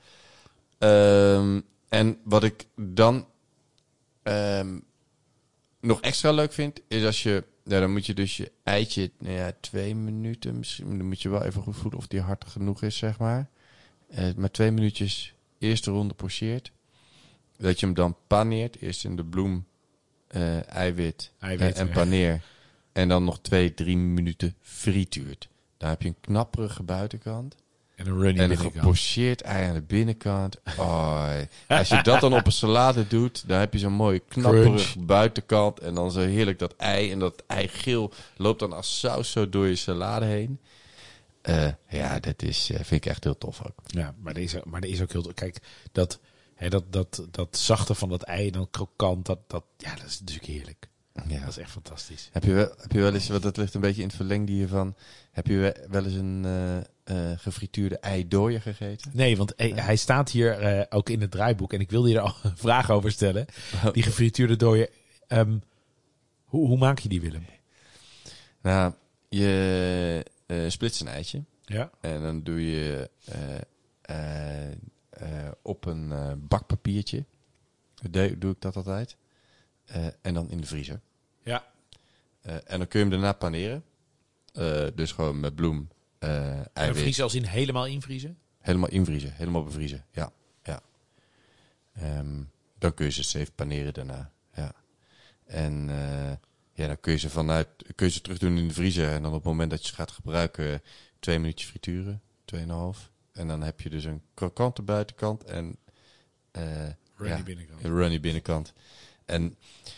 Um, 1.38 1.64
en 1.90 2.18
wat 2.24 2.44
ik 2.44 2.66
dan 2.76 3.28
um, 4.24 4.84
nog 5.80 6.02
extra 6.02 6.32
leuk 6.32 6.54
vind, 6.54 6.82
is 6.88 7.06
als 7.06 7.24
je 7.24 7.44
dan 7.64 7.92
moet 7.92 8.06
je 8.06 8.14
dus 8.14 8.38
je 8.38 8.52
eitje, 8.64 9.12
nou 9.20 9.36
ja, 9.36 9.54
twee 9.60 9.96
minuten 9.96 10.58
misschien. 10.58 10.98
Dan 10.98 11.08
moet 11.08 11.22
je 11.22 11.30
wel 11.30 11.44
even 11.44 11.62
goed 11.62 11.76
voelen 11.76 12.00
of 12.00 12.08
die 12.08 12.22
hard 12.22 12.46
genoeg 12.46 12.82
is, 12.82 12.98
zeg 12.98 13.20
maar. 13.20 13.50
Uh, 14.10 14.34
maar 14.36 14.52
twee 14.52 14.72
minuutjes 14.72 15.34
eerste 15.58 15.92
ronde 15.92 16.14
pocheert. 16.14 16.72
Dat 17.58 17.80
je 17.80 17.86
hem 17.86 17.96
dan 17.96 18.16
paneert. 18.28 18.82
Eerst 18.82 19.04
in 19.04 19.16
de 19.16 19.26
bloem, 19.26 19.66
uh, 20.36 20.70
eiwit, 20.70 21.32
eiwit 21.40 21.78
en 21.78 21.90
paneer. 21.90 22.42
En 22.92 23.08
dan 23.08 23.24
nog 23.24 23.40
twee, 23.42 23.74
drie 23.74 23.98
minuten 23.98 24.56
frituurt. 24.62 25.48
Dan 25.78 25.90
heb 25.90 26.02
je 26.02 26.08
een 26.08 26.22
knapperige 26.22 26.84
buitenkant. 26.84 27.56
En 27.96 28.08
een 28.08 28.20
runny 28.20 28.40
En 28.40 28.52
een 28.52 28.58
gepocheerd 28.58 29.42
ei 29.42 29.68
aan 29.68 29.74
de 29.74 29.82
binnenkant. 29.82 30.58
Oh, 30.78 31.30
als 31.68 31.90
je 31.90 32.04
dat 32.04 32.22
dan 32.22 32.34
op 32.34 32.46
een 32.46 32.52
salade 32.52 33.08
doet, 33.08 33.48
dan 33.48 33.60
heb 33.60 33.74
je 33.74 33.80
zo'n 33.80 33.94
mooie 33.94 34.20
knapperig 34.20 34.96
buitenkant. 35.00 35.80
En 35.80 35.94
dan 35.94 36.12
zo 36.12 36.20
heerlijk 36.20 36.60
dat 36.60 36.76
ei. 36.76 37.12
En 37.12 37.20
dat 37.20 37.44
eigeel 37.48 38.14
loopt 38.36 38.60
dan 38.60 38.74
als 38.74 39.00
saus 39.00 39.32
zo 39.32 39.50
door 39.50 39.68
je 39.68 39.76
salade 39.76 40.26
heen. 40.26 40.60
Uh, 41.50 41.68
ja, 41.90 42.20
dat 42.20 42.42
is, 42.42 42.70
uh, 42.70 42.78
vind 42.78 43.06
ik 43.06 43.12
echt 43.12 43.24
heel 43.24 43.38
tof 43.38 43.66
ook. 43.66 43.76
Ja, 43.86 44.14
maar 44.22 44.34
er 44.34 44.42
is, 44.42 44.56
maar 44.64 44.82
er 44.82 44.90
is 44.90 45.02
ook 45.02 45.12
heel... 45.12 45.32
Kijk, 45.34 45.58
dat, 45.92 46.20
hè, 46.62 46.70
dat, 46.70 46.94
dat, 46.94 47.28
dat 47.32 47.58
zachte 47.58 47.96
van 47.96 48.10
dat 48.10 48.22
ei 48.22 48.52
dan 48.52 48.70
krokant, 48.70 49.26
dat, 49.26 49.40
dat, 49.48 49.64
ja, 49.78 49.96
dat 49.96 50.06
is 50.06 50.20
natuurlijk 50.20 50.48
heerlijk. 50.48 50.90
Ja. 51.28 51.40
Dat 51.40 51.50
is 51.50 51.58
echt 51.58 51.72
fantastisch. 51.72 52.30
Heb 52.32 52.44
je, 52.44 52.54
wel, 52.54 52.74
heb 52.78 52.92
je 52.92 53.02
wel 53.02 53.14
eens, 53.14 53.28
wat 53.28 53.42
dat 53.42 53.58
ligt 53.58 53.74
een 53.74 53.82
beetje 53.82 54.02
in 54.02 54.08
het 54.08 54.16
verlengde 54.16 54.52
hiervan, 54.52 54.96
heb 55.32 55.48
je 55.48 55.86
wel 55.90 56.06
eens 56.06 56.14
een 56.14 56.44
uh, 56.46 56.78
uh, 56.78 57.38
gefrituurde 57.38 58.00
eidooier 58.00 58.62
gegeten? 58.62 59.12
Nee, 59.14 59.38
want 59.38 59.54
hij, 59.56 59.70
hij 59.76 59.96
staat 59.96 60.30
hier 60.30 60.78
uh, 60.78 60.84
ook 60.90 61.10
in 61.10 61.22
het 61.22 61.32
draaiboek 61.32 61.74
en 61.74 61.80
ik 61.80 61.90
wilde 61.90 62.08
hier 62.08 62.20
al 62.20 62.34
een 62.44 62.58
vraag 62.58 62.90
over 62.90 63.12
stellen. 63.12 63.46
Die 63.92 64.04
gefrituurde 64.04 64.56
dooier, 64.56 64.90
um, 65.28 65.62
hoe, 66.44 66.68
hoe 66.68 66.78
maak 66.78 67.00
je 67.00 67.10
die, 67.10 67.22
Willem? 67.22 67.46
Nou, 68.62 68.94
je 69.30 70.26
splitst 70.68 71.02
een 71.02 71.08
eitje. 71.08 71.44
Ja. 71.66 71.92
En 72.02 72.22
dan 72.22 72.44
doe 72.44 72.72
je 72.72 73.10
op 75.62 75.86
een 75.86 76.14
bakpapiertje, 76.48 77.26
doe 78.38 78.52
ik 78.52 78.62
dat 78.62 78.76
altijd. 78.76 79.18
Uh, 79.96 80.06
en 80.22 80.34
dan 80.34 80.50
in 80.50 80.62
de 80.62 80.68
vriezer. 80.68 81.02
Ja. 81.44 81.66
Uh, 82.46 82.54
en 82.54 82.78
dan 82.78 82.88
kun 82.88 83.00
je 83.00 83.06
hem 83.06 83.10
daarna 83.10 83.34
paneren. 83.34 83.84
Uh, 84.54 84.88
dus 84.96 85.12
gewoon 85.12 85.40
met 85.40 85.56
bloem, 85.56 85.90
eiwit. 86.20 86.70
En 86.74 86.96
vriezen 86.96 87.24
als 87.24 87.36
in 87.36 87.44
helemaal 87.44 87.86
invriezen? 87.86 88.38
Helemaal 88.60 88.90
invriezen, 88.90 89.34
helemaal 89.34 89.64
bevriezen, 89.64 90.06
ja. 90.12 90.32
ja. 90.64 90.82
Um, 92.18 92.52
dan 92.78 92.94
kun 92.94 93.06
je 93.06 93.12
ze 93.12 93.40
even 93.40 93.54
paneren 93.54 93.94
daarna, 93.94 94.32
ja. 94.54 94.74
En 95.46 95.90
ja, 96.74 96.88
dan 96.88 97.00
kun 97.00 97.12
je 97.12 97.20
ze 97.20 97.30
vanuit, 97.30 97.68
kun 97.96 98.06
je 98.06 98.12
ze 98.12 98.22
terug 98.22 98.38
doen 98.38 98.58
in 98.58 98.68
de 98.68 98.74
vriezer. 98.74 99.10
En 99.10 99.22
dan 99.22 99.32
op 99.32 99.38
het 99.38 99.44
moment 99.44 99.70
dat 99.70 99.82
je 99.82 99.88
ze 99.88 99.94
gaat 99.94 100.12
gebruiken, 100.12 100.82
twee 101.20 101.40
minuutjes 101.40 101.70
frituren, 101.70 102.22
tweeënhalf. 102.46 103.12
En 103.32 103.48
dan 103.48 103.62
heb 103.62 103.82
je 103.82 103.90
dus 103.90 104.04
een 104.04 104.22
krokante 104.34 104.82
buitenkant 104.82 105.44
en... 105.44 105.78
runny 106.52 107.38
ja, 107.38 107.44
binnenkant. 107.44 107.84
Een 107.84 107.96
runny 107.96 108.20
binnenkant. 108.20 108.74
En 109.26 109.56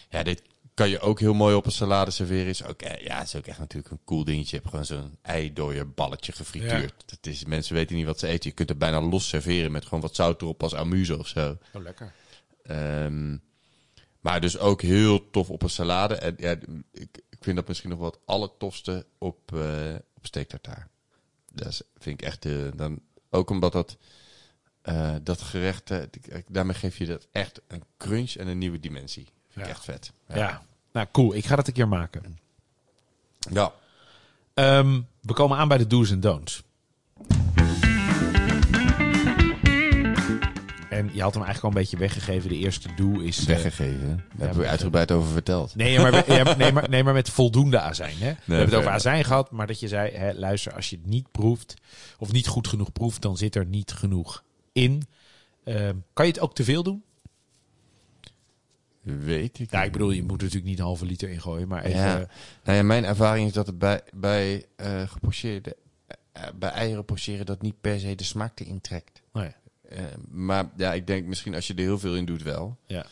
ja, 0.10 0.24
dit 0.24 0.41
kan 0.74 0.89
je 0.89 1.00
ook 1.00 1.19
heel 1.19 1.34
mooi 1.34 1.56
op 1.56 1.65
een 1.65 1.72
salade 1.72 2.12
serveren. 2.12 2.46
Is 2.46 2.63
ook, 2.63 2.82
ja, 2.82 3.17
het 3.17 3.28
is 3.28 3.36
ook 3.36 3.48
echt 3.48 3.60
natuurlijk 3.60 3.91
een 3.91 4.04
cool 4.06 4.24
dingetje. 4.24 4.56
Je 4.56 4.62
hebt 4.62 4.69
gewoon 4.69 4.86
zo'n 4.86 5.17
eidooier 5.22 5.91
balletje 5.91 6.32
gefrituurd. 6.32 6.93
Ja. 6.98 7.06
Dat 7.06 7.26
is, 7.26 7.46
mensen 7.46 7.76
weten 7.76 7.96
niet 7.96 8.06
wat 8.06 8.19
ze 8.19 8.28
eten. 8.28 8.50
Je 8.50 8.56
kunt 8.56 8.69
het 8.69 8.78
bijna 8.78 9.02
los 9.02 9.28
serveren 9.28 9.72
met 9.72 9.84
gewoon 9.84 10.02
wat 10.02 10.15
zout 10.15 10.41
erop 10.41 10.63
als 10.63 10.76
amuse 10.76 11.17
of 11.17 11.28
zo. 11.28 11.58
Oh, 11.74 11.82
lekker. 11.82 12.13
Um, 12.67 13.41
maar 14.19 14.41
dus 14.41 14.58
ook 14.58 14.82
heel 14.82 15.30
tof 15.30 15.50
op 15.50 15.62
een 15.62 15.69
salade. 15.69 16.15
En 16.15 16.36
ja, 16.38 16.52
ik, 16.91 17.22
ik 17.30 17.38
vind 17.39 17.56
dat 17.56 17.67
misschien 17.67 17.89
nog 17.89 18.00
wel 18.00 18.10
het 18.10 18.19
allertofste 18.26 19.06
op, 19.17 19.52
uh, 19.54 19.96
op 20.15 20.26
steektartaar. 20.26 20.88
Dat 21.52 21.67
is, 21.67 21.82
vind 21.98 22.22
ik 22.22 22.28
echt, 22.28 22.46
uh, 22.46 22.72
dan, 22.76 23.00
ook 23.34 23.50
omdat 23.50 23.72
dat... 23.72 23.98
Uh, 24.84 25.15
dat 25.22 25.41
gerecht, 25.41 25.91
uh, 25.91 26.00
daarmee 26.48 26.76
geef 26.76 26.98
je 26.98 27.06
dat 27.06 27.28
echt 27.32 27.62
een 27.67 27.84
crunch 27.98 28.36
en 28.36 28.48
een 28.48 28.58
nieuwe 28.58 28.80
dimensie. 28.80 29.24
Vind 29.24 29.32
ja. 29.54 29.62
ik 29.62 29.69
echt 29.69 29.84
vet. 29.84 30.12
Ja. 30.28 30.36
ja. 30.36 30.65
nou 30.91 31.08
cool. 31.12 31.34
Ik 31.36 31.46
ga 31.46 31.56
dat 31.56 31.67
een 31.67 31.74
keer 31.74 31.88
maken. 31.88 32.38
Ja. 33.52 33.74
Um, 34.54 35.08
we 35.22 35.34
komen 35.34 35.58
aan 35.58 35.67
bij 35.67 35.78
de 35.78 35.88
do's 35.88 36.12
en 36.12 36.19
don'ts. 36.19 36.63
En 40.93 41.10
je 41.13 41.21
had 41.21 41.34
hem 41.34 41.43
eigenlijk 41.43 41.63
al 41.63 41.69
een 41.69 41.88
beetje 41.88 41.97
weggegeven. 41.97 42.49
De 42.49 42.58
eerste 42.58 42.89
do 42.95 43.19
is... 43.19 43.45
Weggegeven? 43.45 44.08
Daar 44.08 44.38
ja, 44.38 44.45
hebben 44.45 44.63
we 44.63 44.69
uitgebreid 44.69 45.12
over 45.12 45.32
verteld. 45.32 45.75
Nee 45.75 45.99
maar, 45.99 46.34
ja, 46.34 46.56
nee, 46.58 46.71
maar, 46.71 46.89
nee, 46.89 47.03
maar 47.03 47.13
met 47.13 47.29
voldoende 47.29 47.79
azijn. 47.79 48.15
Hè? 48.17 48.25
Nee, 48.25 48.36
we 48.45 48.53
hebben 48.53 48.69
het 48.69 48.79
over 48.79 48.91
azijn 48.91 49.23
gehad, 49.23 49.51
maar 49.51 49.67
dat 49.67 49.79
je 49.79 49.88
zei... 49.88 50.12
Hè, 50.12 50.34
luister, 50.34 50.73
als 50.73 50.89
je 50.89 50.95
het 50.95 51.06
niet 51.06 51.32
proeft, 51.32 51.73
of 52.17 52.32
niet 52.32 52.47
goed 52.47 52.67
genoeg 52.67 52.91
proeft... 52.91 53.21
dan 53.21 53.38
zit 53.38 53.56
er 53.56 53.65
niet 53.65 53.91
genoeg 53.91 54.43
in. 54.71 55.03
Uh, 55.65 55.89
kan 56.13 56.25
je 56.25 56.32
het 56.32 56.41
ook 56.41 56.56
te 56.56 56.63
veel 56.63 56.84
doen? 56.84 57.03
Weet 59.03 59.60
ik. 59.60 59.71
Ja, 59.71 59.84
ik 59.84 59.91
bedoel, 59.91 60.12
je 60.12 60.21
moet 60.21 60.38
er 60.38 60.43
natuurlijk 60.43 60.65
niet 60.65 60.79
een 60.79 60.86
halve 60.86 61.06
liter 61.06 61.29
in 61.29 61.41
gooien, 61.41 61.67
maar 61.67 61.84
even. 61.84 61.99
Ja. 61.99 62.27
Nou 62.63 62.77
ja, 62.77 62.84
mijn 62.84 63.06
ervaring 63.06 63.47
is 63.47 63.53
dat 63.53 63.67
het 63.67 63.77
bij, 63.77 64.01
bij 64.13 64.65
uh, 64.77 65.08
gepocheerde, 65.08 65.75
uh, 66.38 66.43
bij 66.56 66.69
eieren 66.69 67.06
pocheren 67.06 67.45
dat 67.45 67.62
niet 67.62 67.82
per 67.82 67.99
se 67.99 68.15
de 68.15 68.23
smaak 68.23 68.60
erin 68.60 68.82
trekt. 68.82 69.21
Nee. 69.34 69.45
Uh, 69.45 69.51
maar 70.29 70.69
ja, 70.77 70.93
ik 70.93 71.08
denk 71.08 71.25
misschien 71.25 71.56
als 71.56 71.67
je 71.67 71.73
er 71.73 71.79
heel 71.79 71.99
veel 71.99 72.15
in 72.15 72.25
doet 72.25 72.43
wel. 72.43 72.77
Ja. 72.88 73.06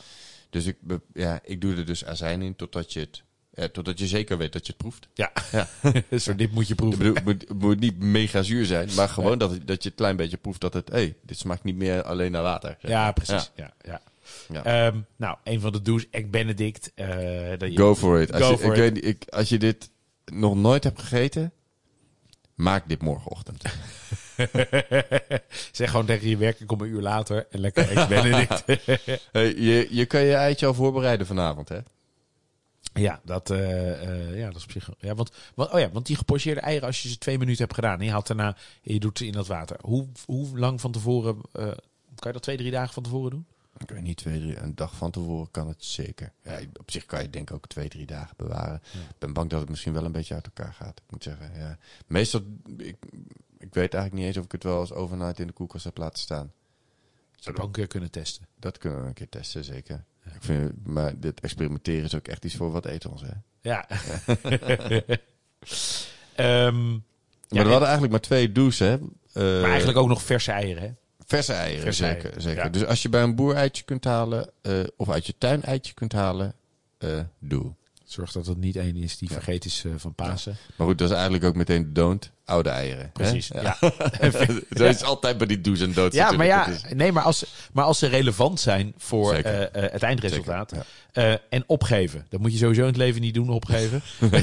Dus 0.49 0.65
ik, 0.65 0.77
ja, 1.13 1.39
ik 1.43 1.61
doe 1.61 1.75
er 1.75 1.85
dus 1.85 2.05
azijn 2.05 2.41
in 2.41 2.55
totdat 2.55 2.93
je 2.93 2.99
het 2.99 3.23
ja, 3.53 3.67
totdat 3.67 3.99
je 3.99 4.07
zeker 4.07 4.37
weet 4.37 4.53
dat 4.53 4.65
je 4.65 4.71
het 4.71 4.81
proeft. 4.81 5.07
Ja, 5.13 5.31
ja. 5.51 5.67
Zo, 6.17 6.35
dit 6.35 6.51
moet 6.51 6.67
je 6.67 6.75
proeven. 6.75 7.05
Het 7.05 7.53
moet, 7.53 7.79
niet 7.79 7.99
mega 7.99 8.41
zuur 8.41 8.65
zijn, 8.65 8.89
maar 8.95 9.09
gewoon 9.09 9.37
nee. 9.37 9.47
dat, 9.47 9.67
dat 9.67 9.83
je 9.83 9.89
het 9.89 9.97
klein 9.97 10.15
beetje 10.15 10.37
proeft 10.37 10.61
dat 10.61 10.73
het... 10.73 10.89
hé, 10.89 10.95
hey, 10.95 11.15
dit 11.21 11.37
smaakt 11.37 11.63
niet 11.63 11.75
meer 11.75 12.03
alleen 12.03 12.31
naar 12.31 12.41
water. 12.41 12.77
Zeg. 12.81 12.91
Ja, 12.91 13.11
precies. 13.11 13.51
Ja. 13.55 13.73
Ja, 13.81 14.01
ja. 14.49 14.87
Um, 14.87 15.05
nou, 15.15 15.37
een 15.43 15.59
van 15.59 15.71
de 15.71 15.81
do's, 15.81 16.05
Egg 16.11 16.29
Benedict. 16.29 16.91
Uh, 16.95 17.07
dat 17.57 17.71
je, 17.71 17.77
go 17.77 17.95
for 17.95 18.21
it. 18.21 18.33
Als, 18.33 18.43
Go 18.43 18.51
je, 18.51 18.57
for 18.57 18.75
ik 18.75 18.93
weet, 18.93 19.05
ik, 19.05 19.23
als 19.29 19.49
je 19.49 19.59
dit 19.59 19.89
nog 20.25 20.55
nooit 20.55 20.83
hebt 20.83 21.01
gegeten, 21.01 21.51
maak 22.61 22.89
dit 22.89 23.01
morgenochtend. 23.01 23.63
zeg 25.71 25.89
gewoon 25.89 26.05
tegen 26.05 26.29
je 26.29 26.37
werk, 26.37 26.59
ik 26.59 26.67
kom 26.67 26.81
een 26.81 26.89
uur 26.89 27.01
later 27.01 27.47
en 27.49 27.59
lekker 27.59 27.89
Egg 27.89 28.07
Benedict. 28.07 28.63
hey, 29.31 29.55
je, 29.55 29.87
je 29.89 30.05
kan 30.05 30.21
je 30.21 30.33
eitje 30.33 30.65
al 30.65 30.73
voorbereiden 30.73 31.27
vanavond, 31.27 31.69
hè? 31.69 31.79
Ja, 32.93 33.21
dat, 33.23 33.49
uh, 33.49 33.59
uh, 33.59 34.37
ja, 34.37 34.45
dat 34.45 34.55
is 34.55 34.63
op 34.63 34.71
zich. 34.71 34.89
Ja, 34.99 35.15
want, 35.15 35.31
want, 35.55 35.71
oh 35.71 35.79
ja, 35.79 35.89
want 35.89 36.05
die 36.05 36.15
gepocheerde 36.15 36.61
eieren, 36.61 36.87
als 36.87 37.01
je 37.01 37.09
ze 37.09 37.17
twee 37.17 37.37
minuten 37.37 37.61
hebt 37.61 37.73
gedaan 37.73 37.99
en 37.99 38.05
je 38.05 38.11
haalt 38.11 38.27
daarna 38.27 38.57
en 38.83 38.93
je 38.93 38.99
doet 38.99 39.17
ze 39.17 39.25
in 39.25 39.31
dat 39.31 39.47
water. 39.47 39.77
Hoe, 39.81 40.07
hoe 40.25 40.59
lang 40.59 40.81
van 40.81 40.91
tevoren 40.91 41.35
uh, 41.35 41.63
kan 41.63 41.75
je 42.15 42.31
dat 42.31 42.41
twee, 42.41 42.57
drie 42.57 42.71
dagen 42.71 42.93
van 42.93 43.03
tevoren 43.03 43.31
doen? 43.31 43.45
Ik 43.81 43.89
weet 43.89 44.01
niet, 44.01 44.17
twee, 44.17 44.39
drie, 44.39 44.57
een 44.57 44.75
dag 44.75 44.95
van 44.95 45.11
tevoren 45.11 45.51
kan 45.51 45.67
het 45.67 45.83
zeker. 45.83 46.31
Ja, 46.43 46.59
op 46.79 46.91
zich 46.91 47.05
kan 47.05 47.21
je 47.21 47.29
denk 47.29 47.49
ik 47.49 47.55
ook 47.55 47.67
twee, 47.67 47.89
drie 47.89 48.05
dagen 48.05 48.33
bewaren. 48.37 48.81
Ja. 48.91 48.99
Ik 48.99 49.17
ben 49.19 49.33
bang 49.33 49.49
dat 49.49 49.59
het 49.59 49.69
misschien 49.69 49.93
wel 49.93 50.05
een 50.05 50.11
beetje 50.11 50.33
uit 50.33 50.45
elkaar 50.45 50.73
gaat. 50.73 51.01
Ik 51.05 51.11
moet 51.11 51.23
zeggen, 51.23 51.51
ja. 51.55 51.77
Meestal, 52.07 52.41
ik, 52.77 52.95
ik 53.57 53.73
weet 53.73 53.93
eigenlijk 53.93 54.13
niet 54.13 54.25
eens 54.25 54.37
of 54.37 54.45
ik 54.45 54.51
het 54.51 54.63
wel 54.63 54.79
als 54.79 54.91
overnight 54.93 55.39
in 55.39 55.47
de 55.47 55.53
koelkast 55.53 55.83
heb 55.83 55.97
laten 55.97 56.19
staan. 56.19 56.51
Zou 57.35 57.57
ook 57.57 57.63
een 57.63 57.71
keer 57.71 57.87
kunnen 57.87 58.11
testen. 58.11 58.47
Dat 58.59 58.77
kunnen 58.77 59.01
we 59.01 59.07
een 59.07 59.13
keer 59.13 59.29
testen, 59.29 59.63
zeker. 59.63 60.03
Ja. 60.25 60.31
Ik 60.31 60.43
vind, 60.43 60.87
maar 60.87 61.19
dit 61.19 61.39
experimenteren 61.39 62.03
is 62.03 62.15
ook 62.15 62.27
echt 62.27 62.45
iets 62.45 62.55
voor 62.55 62.71
wat 62.71 62.85
eten 62.85 63.11
ons, 63.11 63.21
hè? 63.21 63.33
Ja. 63.61 63.87
um, 66.67 67.03
maar 67.49 67.59
ja, 67.59 67.63
we 67.63 67.69
hadden 67.69 67.81
eigenlijk 67.81 68.11
maar 68.11 68.21
twee 68.21 68.51
douches, 68.51 68.79
hè? 68.79 68.93
Uh, 68.93 69.61
maar 69.61 69.69
eigenlijk 69.69 69.97
ook 69.97 70.07
nog 70.07 70.21
verse 70.21 70.51
eieren, 70.51 70.83
hè? 70.83 70.91
Verse 71.31 71.53
eieren, 71.53 71.81
Verse 71.83 72.03
zeker. 72.03 72.21
eieren, 72.23 72.41
zeker. 72.41 72.63
ja. 72.63 72.69
Dus 72.69 72.85
als 72.85 73.01
je 73.01 73.09
bij 73.09 73.21
een 73.23 73.35
boer 73.35 73.55
eitje 73.55 73.83
kunt 73.83 74.03
halen, 74.03 74.49
eh, 74.61 74.73
of 74.97 75.09
uit 75.09 75.25
je 75.25 75.33
tuin 75.37 75.63
eitje 75.63 75.93
kunt 75.93 76.11
halen, 76.13 76.53
eh, 76.97 77.19
doe. 77.39 77.71
Zorg 78.05 78.31
dat 78.31 78.45
het 78.45 78.57
niet 78.57 78.75
één 78.75 78.95
is 78.95 79.17
die 79.17 79.27
Ja. 79.29 79.35
vergeten 79.35 79.69
is 79.69 79.83
eh, 79.85 79.91
van 79.97 80.13
Pasen. 80.13 80.57
Maar 80.75 80.87
goed, 80.87 80.97
dat 80.97 81.07
is 81.09 81.13
eigenlijk 81.13 81.43
ook 81.45 81.55
meteen 81.55 81.83
de 81.83 81.91
don't. 81.91 82.31
Oude 82.45 82.69
eieren. 82.69 83.11
Precies. 83.13 83.47
Ja. 83.47 83.61
Ja. 83.81 83.91
dat 84.69 84.95
is 84.95 85.03
altijd 85.03 85.37
bij 85.37 85.47
die 85.47 85.61
do's 85.61 85.79
en 85.79 85.93
don'ts 85.93 86.15
Ja, 86.15 86.31
maar 86.31 86.45
ja, 86.45 86.67
is- 86.67 86.81
nee, 86.93 87.11
maar 87.11 87.23
als, 87.23 87.45
maar 87.73 87.85
als 87.85 87.99
ze 87.99 88.07
relevant 88.07 88.59
zijn 88.59 88.93
voor 88.97 89.33
het 89.35 90.03
eindresultaat. 90.03 90.73
En 91.49 91.63
opgeven. 91.67 92.25
Dat 92.29 92.39
moet 92.39 92.51
je 92.51 92.57
sowieso 92.57 92.81
in 92.81 92.87
het 92.87 92.97
leven 92.97 93.21
niet 93.21 93.33
doen, 93.33 93.49
opgeven. 93.49 94.01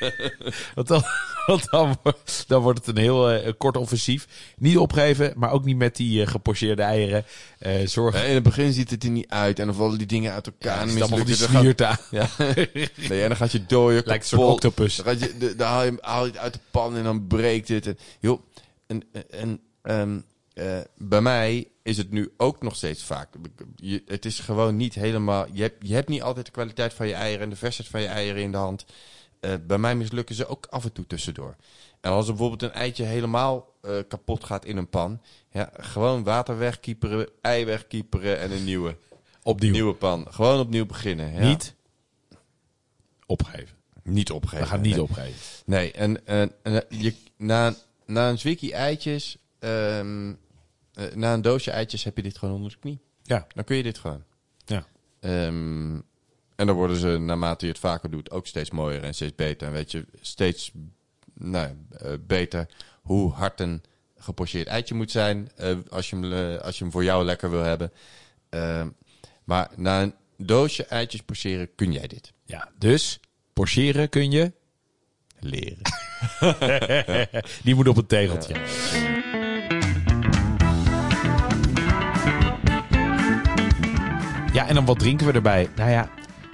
want 0.74 0.88
dan, 0.88 1.02
want 1.46 1.70
dan, 1.70 1.96
wordt- 2.02 2.44
dan 2.46 2.62
wordt 2.62 2.78
het 2.86 2.96
een 2.96 3.02
heel 3.02 3.30
eh, 3.30 3.52
kort 3.58 3.76
offensief. 3.76 4.26
Niet 4.56 4.78
opgeven, 4.78 5.32
maar 5.36 5.50
ook 5.50 5.64
niet 5.64 5.76
met 5.76 5.96
die 5.96 6.22
eh, 6.22 6.28
gepocheerde 6.28 6.82
eieren. 6.82 7.24
Eh 7.58 7.86
zorg. 7.86 8.14
Ja, 8.14 8.22
in 8.22 8.34
het 8.34 8.42
begin 8.42 8.72
ziet 8.72 8.90
het 8.90 9.04
er 9.04 9.10
niet 9.10 9.28
uit 9.28 9.58
en 9.58 9.66
dan 9.66 9.74
vallen 9.74 9.98
die 9.98 10.06
dingen 10.06 10.32
uit 10.32 10.46
elkaar. 10.46 10.76
Ja, 10.86 10.92
en 10.94 11.00
allemaal 11.02 11.24
die. 11.24 11.36
Dan 11.36 11.48
smiert 11.48 11.82
aan. 11.82 11.96
gaat- 11.96 12.08
Ja. 12.10 12.28
nee, 13.08 13.22
en 13.22 13.28
dan 13.28 13.36
gaat 13.36 13.52
je 13.52 13.66
dooien 13.66 14.02
Lijkt 14.06 14.22
een 14.22 14.38
soort 14.38 14.50
octopus. 14.52 14.96
Dan, 14.96 15.04
gaat 15.06 15.20
je, 15.20 15.36
de- 15.38 15.56
dan 15.56 15.66
haal 15.68 15.84
je 15.84 15.98
haal 16.00 16.24
je 16.24 16.30
het 16.30 16.40
uit 16.40 16.52
de 16.52 16.60
pan 16.70 16.96
en 16.96 17.02
dan 17.04 17.26
breekt 17.26 17.68
het. 17.68 17.86
En, 17.86 17.98
joh, 18.20 18.40
en, 18.86 19.02
en 19.30 19.60
ehm, 19.82 20.18
eh, 20.54 20.78
bij 20.96 21.20
mij 21.20 21.68
is 21.82 21.96
het 21.96 22.10
nu 22.10 22.32
ook 22.36 22.62
nog 22.62 22.76
steeds 22.76 23.02
vaak. 23.02 23.28
Je, 23.76 24.02
het 24.06 24.24
is 24.24 24.38
gewoon 24.38 24.76
niet 24.76 24.94
helemaal. 24.94 25.46
Je 25.52 25.62
hebt, 25.62 25.88
je 25.88 25.94
hebt 25.94 26.08
niet 26.08 26.22
altijd 26.22 26.46
de 26.46 26.52
kwaliteit 26.52 26.94
van 26.94 27.06
je 27.08 27.14
eieren 27.14 27.42
en 27.42 27.50
de 27.50 27.56
versheid 27.56 27.88
van 27.88 28.00
je 28.00 28.06
eieren 28.06 28.42
in 28.42 28.50
de 28.52 28.58
hand. 28.58 28.84
Eh, 29.40 29.54
bij 29.66 29.78
mij 29.78 29.96
mislukken 29.96 30.34
ze 30.34 30.46
ook 30.46 30.66
af 30.70 30.84
en 30.84 30.92
toe 30.92 31.06
tussendoor. 31.06 31.56
En 32.00 32.10
als 32.10 32.26
er 32.26 32.32
bijvoorbeeld 32.34 32.62
een 32.62 32.78
eitje 32.78 33.04
helemaal 33.04 33.74
eh, 33.82 33.98
kapot 34.08 34.44
gaat 34.44 34.64
in 34.64 34.76
een 34.76 34.88
pan, 34.88 35.20
ja, 35.50 35.70
gewoon 35.76 36.24
water 36.24 36.58
wegkieperen, 36.58 37.28
ei 37.40 37.64
wegkieperen 37.64 38.38
en 38.38 38.50
een 38.50 38.64
nieuwe, 38.64 38.96
Opnieuw. 39.42 39.72
nieuwe 39.72 39.94
pan. 39.94 40.26
Gewoon 40.30 40.60
opnieuw 40.60 40.86
beginnen. 40.86 41.32
Ja. 41.32 41.40
Niet 41.40 41.74
opgeven. 43.26 43.76
niet 44.02 44.30
opgeven. 44.30 44.58
We 44.58 44.66
gaan 44.66 44.80
niet 44.80 44.94
nee. 44.94 45.02
opgeven. 45.02 45.64
Nee, 45.64 45.92
en, 45.92 46.26
en, 46.26 46.52
en 46.62 46.84
je, 46.88 47.14
na, 47.36 47.74
na 48.06 48.28
een 48.28 48.38
zwikkie 48.38 48.72
eitjes, 48.72 49.36
ehm, 49.58 50.32
eh, 50.94 51.14
na 51.14 51.32
een 51.32 51.42
doosje 51.42 51.70
eitjes 51.70 52.04
heb 52.04 52.16
je 52.16 52.22
dit 52.22 52.38
gewoon 52.38 52.54
onder 52.54 52.70
de 52.70 52.78
knie. 52.78 53.00
Ja. 53.22 53.46
Dan 53.54 53.64
kun 53.64 53.76
je 53.76 53.82
dit 53.82 53.98
gewoon. 53.98 54.24
Ja. 54.64 54.86
Ehm, 55.20 55.98
en 56.60 56.66
dan 56.66 56.76
worden 56.76 56.96
ze, 56.96 57.18
naarmate 57.18 57.64
je 57.64 57.70
het 57.72 57.80
vaker 57.80 58.10
doet, 58.10 58.30
ook 58.30 58.46
steeds 58.46 58.70
mooier 58.70 59.02
en 59.02 59.14
steeds 59.14 59.34
beter. 59.34 59.66
En 59.66 59.72
weet 59.72 59.90
je 59.90 60.04
steeds 60.20 60.72
nou, 61.34 61.68
eh, 61.98 62.12
beter 62.26 62.68
hoe 63.02 63.32
hard 63.32 63.60
een 63.60 63.82
gepocheerd 64.16 64.66
eitje 64.66 64.94
moet 64.94 65.10
zijn. 65.10 65.50
eh, 65.56 65.76
als, 65.90 66.10
je 66.10 66.16
hem, 66.16 66.32
eh, 66.32 66.62
als 66.62 66.78
je 66.78 66.82
hem 66.84 66.92
voor 66.92 67.04
jou 67.04 67.24
lekker 67.24 67.50
wil 67.50 67.62
hebben. 67.62 67.92
Maar 69.44 69.70
na 69.76 70.02
een 70.02 70.14
doosje 70.36 70.84
eitjes 70.84 71.22
pocheren 71.22 71.74
kun 71.74 71.92
jij 71.92 72.06
dit 72.06 72.32
ja. 72.44 72.68
Dus, 72.78 73.20
porcheren 73.52 74.08
kun 74.08 74.30
je. 74.30 74.52
leren. 75.38 75.82
Die 77.64 77.74
moet 77.74 77.88
op 77.88 77.96
een 77.96 78.06
tegeltje. 78.06 78.54
Ja, 84.52 84.68
en 84.68 84.74
dan 84.74 84.84
wat 84.84 84.98
drinken 84.98 85.26
we 85.26 85.32
erbij? 85.32 85.68
Nou 85.76 85.90
ja, 85.90 86.10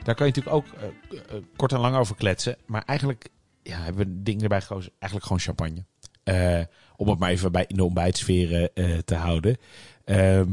daar 0.06 0.14
kan 0.14 0.26
je 0.26 0.32
natuurlijk 0.32 0.56
ook 0.56 0.80
eh, 0.80 1.36
eh, 1.36 1.42
kort 1.56 1.72
en 1.72 1.78
lang 1.78 1.96
over 1.96 2.16
kletsen. 2.16 2.56
Maar 2.66 2.82
eigenlijk 2.84 3.28
ja, 3.62 3.78
hebben 3.78 4.06
we 4.06 4.22
dingen 4.22 4.42
erbij 4.42 4.60
gekozen. 4.60 4.92
Eigenlijk 4.98 5.22
gewoon 5.22 5.40
champagne. 5.40 5.84
Eh, 6.22 6.66
om 6.96 7.08
het 7.08 7.18
maar 7.18 7.30
even 7.30 7.52
bij 7.52 7.64
in 7.68 7.76
de 7.76 7.84
ontbijtsfeer 7.84 8.70
te 9.04 9.14
houden. 9.14 9.56
Ehm, 10.04 10.52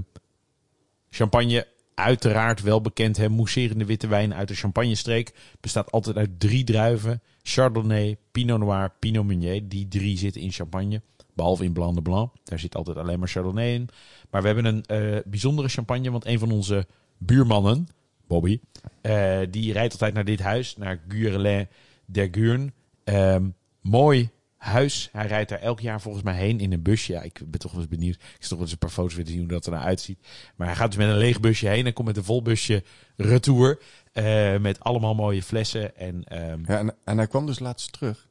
champagne, 1.10 1.68
uiteraard 1.96 2.62
wel 2.62 2.82
bekend. 2.82 3.18
Hè, 3.18 3.30
mousserende 3.30 3.86
witte 3.86 4.08
wijn 4.08 4.34
uit 4.34 4.48
de 4.48 4.56
champagnestreek. 4.56 5.34
Bestaat 5.60 5.92
altijd 5.92 6.18
uit 6.18 6.40
drie 6.40 6.64
druiven. 6.64 7.22
Chardonnay, 7.42 8.18
Pinot 8.32 8.60
Noir, 8.60 8.92
Pinot 9.00 9.26
Meunier. 9.26 9.68
Die 9.68 9.88
drie 9.88 10.18
zitten 10.18 10.42
in 10.42 10.52
champagne. 10.52 11.02
Behalve 11.34 11.64
in 11.64 11.74
Blanc 11.74 11.96
de 11.96 12.02
Blanc. 12.02 12.32
Daar 12.44 12.60
zit 12.60 12.76
altijd 12.76 12.98
alleen 12.98 13.20
maar 13.20 13.28
Chardonnay 13.28 13.74
in. 13.74 13.90
Maar 14.30 14.42
we 14.42 14.48
hebben 14.48 14.66
een 14.66 15.24
bijzondere 15.26 15.68
champagne. 15.68 16.12
Want 16.12 16.26
een 16.26 16.40
van 16.40 16.52
onze 16.52 16.88
buurmannen, 17.18 17.88
Bobby, 18.28 18.60
eh, 19.02 19.40
die 19.50 19.74
rijdt 19.74 19.92
altijd 19.92 20.14
naar 20.14 20.26
dit 20.26 20.40
huis. 20.40 20.78
Naar 20.78 21.02
Gurelin 21.08 21.68
der 22.06 22.28
Guurn. 22.32 22.74
Ehm, 23.04 23.50
mooi 23.82 24.30
huis. 24.58 25.10
Hij 25.12 25.28
rijdt 25.28 25.50
daar 25.50 25.60
elk 25.60 25.80
jaar 25.80 26.02
volgens 26.02 26.24
mij 26.24 26.36
heen 26.36 26.60
in 26.60 26.74
een 26.74 26.82
busje. 26.82 27.14
Ja, 27.14 27.22
ik 27.22 27.42
ben 27.46 27.60
toch 27.60 27.72
wel 27.72 27.82
eens 27.82 27.90
benieuwd. 27.90 28.16
Ik 28.16 28.40
toch 28.40 28.50
wel 28.50 28.60
eens 28.62 28.72
een 28.72 28.78
paar 28.78 28.90
foto's 28.90 29.16
willen 29.16 29.32
zien 29.32 29.40
hoe 29.40 29.50
dat 29.50 29.66
er 29.66 29.72
nou 29.72 29.84
uitziet. 29.84 30.28
Maar 30.56 30.68
hij 30.68 30.76
gaat 30.76 30.88
dus 30.88 30.98
met 30.98 31.10
een 31.10 31.18
leeg 31.18 31.40
busje 31.40 31.68
heen 31.68 31.86
en 31.86 31.94
komt 31.94 32.08
met 32.08 32.18
een 32.18 32.24
vol 32.24 32.42
busje 32.42 32.84
retour. 33.18 33.80
eh, 34.14 34.58
met 34.58 34.80
allemaal 34.80 35.16
mooie 35.16 35.44
flessen. 35.44 35.96
En 35.98 36.24
ehm, 36.24 36.60
Ja, 36.68 36.78
en, 36.80 36.96
en 37.04 37.18
hij 37.18 37.28
kwam 37.28 37.46
dus 37.46 37.60
laatst 37.60 37.92
terug. 37.92 38.28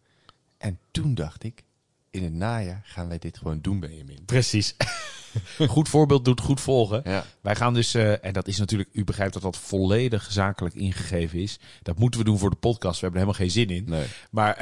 En 0.58 0.78
toen 0.90 1.14
dacht 1.14 1.42
ik, 1.44 1.62
in 2.12 2.22
het 2.22 2.32
najaar 2.32 2.80
gaan 2.84 3.08
wij 3.08 3.18
dit 3.18 3.38
gewoon 3.38 3.58
doen, 3.60 3.80
Benjamin. 3.80 4.24
precies. 4.24 4.74
goed 5.68 5.88
voorbeeld 5.88 6.24
doet 6.24 6.40
goed 6.40 6.60
volgen. 6.60 7.00
Ja. 7.04 7.24
Wij 7.40 7.54
gaan 7.54 7.74
dus, 7.74 7.94
eh, 7.94 8.24
en 8.24 8.32
dat 8.32 8.48
is 8.48 8.58
natuurlijk, 8.58 8.90
u 8.92 9.04
begrijpt 9.04 9.32
dat 9.32 9.42
dat 9.42 9.56
volledig 9.56 10.26
zakelijk 10.30 10.74
ingegeven 10.74 11.38
is. 11.38 11.58
Dat 11.82 11.98
moeten 11.98 12.20
we 12.20 12.26
doen 12.26 12.38
voor 12.38 12.50
de 12.50 12.56
podcast. 12.56 13.00
We 13.00 13.06
hebben 13.06 13.20
er 13.20 13.26
helemaal 13.26 13.48
geen 13.48 13.66
zin 13.66 13.76
in. 13.76 13.84
Nee. 13.90 14.06
Maar 14.30 14.56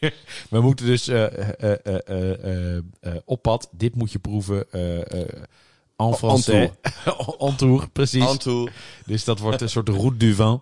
we 0.50 0.60
moeten 0.60 0.86
dus 0.86 1.08
eh, 1.08 2.78
op 3.24 3.42
pad. 3.42 3.68
Dit 3.72 3.94
moet 3.94 4.12
je 4.12 4.18
proeven. 4.18 4.70
en 5.96 6.14
français. 6.14 6.70
Entour, 7.38 7.88
precies. 7.92 8.26
Antoel. 8.26 8.68
Dus 9.06 9.24
dat 9.24 9.38
wordt 9.38 9.60
een 9.60 9.70
soort 9.70 9.88
route 9.88 10.16
du 10.16 10.34
vin. 10.34 10.60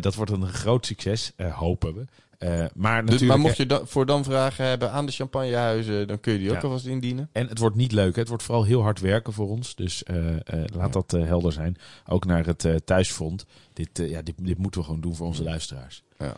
Dat 0.00 0.14
wordt 0.14 0.30
een 0.30 0.48
groot 0.48 0.86
succes, 0.86 1.32
hopen 1.36 1.94
we. 1.94 2.06
Eh, 2.38 2.64
maar 2.74 3.00
Dus, 3.02 3.10
natuurlijk, 3.10 3.26
maar 3.26 3.38
mocht 3.38 3.56
je 3.56 3.80
voor 3.84 4.06
dan 4.06 4.24
vragen 4.24 4.64
hebben 4.64 4.92
aan 4.92 5.06
de 5.06 5.12
champagnehuizen, 5.12 6.08
dan 6.08 6.20
kun 6.20 6.32
je 6.32 6.38
die 6.38 6.48
ook 6.50 6.54
Ja. 6.56 6.62
alvast 6.62 6.86
indienen. 6.86 7.28
En 7.32 7.48
het 7.48 7.58
wordt 7.58 7.76
niet 7.76 7.92
leuk. 7.92 8.14
hè. 8.14 8.20
Het 8.20 8.28
wordt 8.28 8.42
vooral 8.42 8.64
heel 8.64 8.82
hard 8.82 9.00
werken 9.00 9.32
voor 9.32 9.48
ons. 9.48 9.74
Dus 9.74 10.02
eh, 10.04 10.26
eh, 10.36 10.64
laat 10.74 10.92
dat 10.92 11.10
helder 11.10 11.52
zijn. 11.52 11.76
Ook 12.06 12.24
naar 12.24 12.46
het 12.46 12.66
thuisfront. 12.84 13.46
Dit, 13.72 13.88
ja, 13.94 14.22
dit, 14.22 14.34
dit 14.38 14.58
moeten 14.58 14.80
we 14.80 14.86
gewoon 14.86 15.00
doen 15.00 15.14
voor 15.14 15.26
onze 15.26 15.42
luisteraars. 15.42 16.02
Ja. 16.18 16.36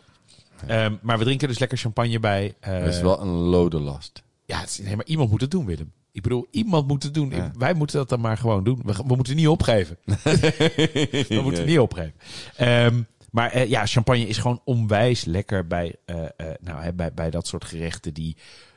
Ehm, 0.66 0.94
maar 1.02 1.18
we 1.18 1.24
drinken 1.24 1.48
dus 1.48 1.58
lekker 1.58 1.78
champagne 1.78 2.20
bij. 2.20 2.54
Dat 2.60 2.86
is 2.94 3.00
wel 3.00 3.20
een 3.20 3.28
lode 3.28 3.78
last. 3.80 4.22
Ja, 4.44 4.62
is, 4.64 4.78
nee, 4.78 4.96
maar 4.96 5.06
iemand 5.06 5.30
moet 5.30 5.40
het 5.40 5.50
doen, 5.50 5.66
Willem. 5.66 5.92
Ik 6.12 6.22
bedoel, 6.22 6.46
iemand 6.50 6.86
moet 6.86 7.02
het 7.02 7.14
doen. 7.14 7.30
Ja. 7.30 7.50
Wij 7.58 7.74
moeten 7.74 7.96
dat 7.96 8.08
dan 8.08 8.20
maar 8.20 8.36
gewoon 8.38 8.64
doen. 8.64 8.80
We, 8.84 8.92
we 9.06 9.16
moeten 9.16 9.36
niet 9.36 9.48
opgeven. 9.48 9.98
We 11.28 11.40
moeten 11.42 11.66
niet 11.66 11.78
opgeven. 11.78 12.12
Ehm, 12.56 13.02
maar 13.30 13.50
eh, 13.50 13.68
ja, 13.68 13.86
champagne 13.86 14.26
is 14.26 14.38
gewoon 14.38 14.60
onwijs 14.64 15.24
lekker 15.24 15.66
bij, 15.66 15.96
eh, 16.04 16.24
eh, 16.24 16.54
nou, 16.60 16.82
hè, 16.82 16.92
bij, 16.92 17.12
bij 17.12 17.30
dat 17.30 17.46
soort 17.46 17.64
gerechten 17.64 18.14
die 18.14 18.36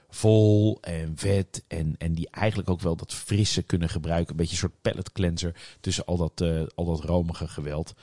vol 0.09 0.77
en 0.81 1.13
vet 1.15 1.63
en, 1.67 1.95
en 1.97 2.13
die 2.13 2.29
eigenlijk 2.31 2.69
ook 2.69 2.81
wel 2.81 2.95
dat 2.95 3.13
frisse 3.13 3.61
kunnen 3.61 3.89
gebruiken. 3.89 4.31
Een 4.31 4.37
beetje 4.37 4.51
een 4.51 4.57
soort 4.57 4.81
palate 4.81 5.11
cleanser 5.11 5.55
tussen 5.79 6.05
al 6.05 6.17
dat, 6.17 6.41
al 6.75 6.85
dat 6.85 7.03
romige 7.03 7.47
geweld. 7.47 7.93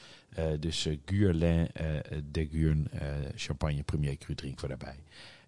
Dus 0.60 0.86
eh 0.86 0.98
Guerlain 1.04 1.68
de 2.30 2.48
Guurn 2.50 2.90
champagne 3.34 3.82
premier 3.82 4.16
cru 4.16 4.34
drinken 4.34 4.60
we 4.60 4.68
daarbij. 4.68 4.98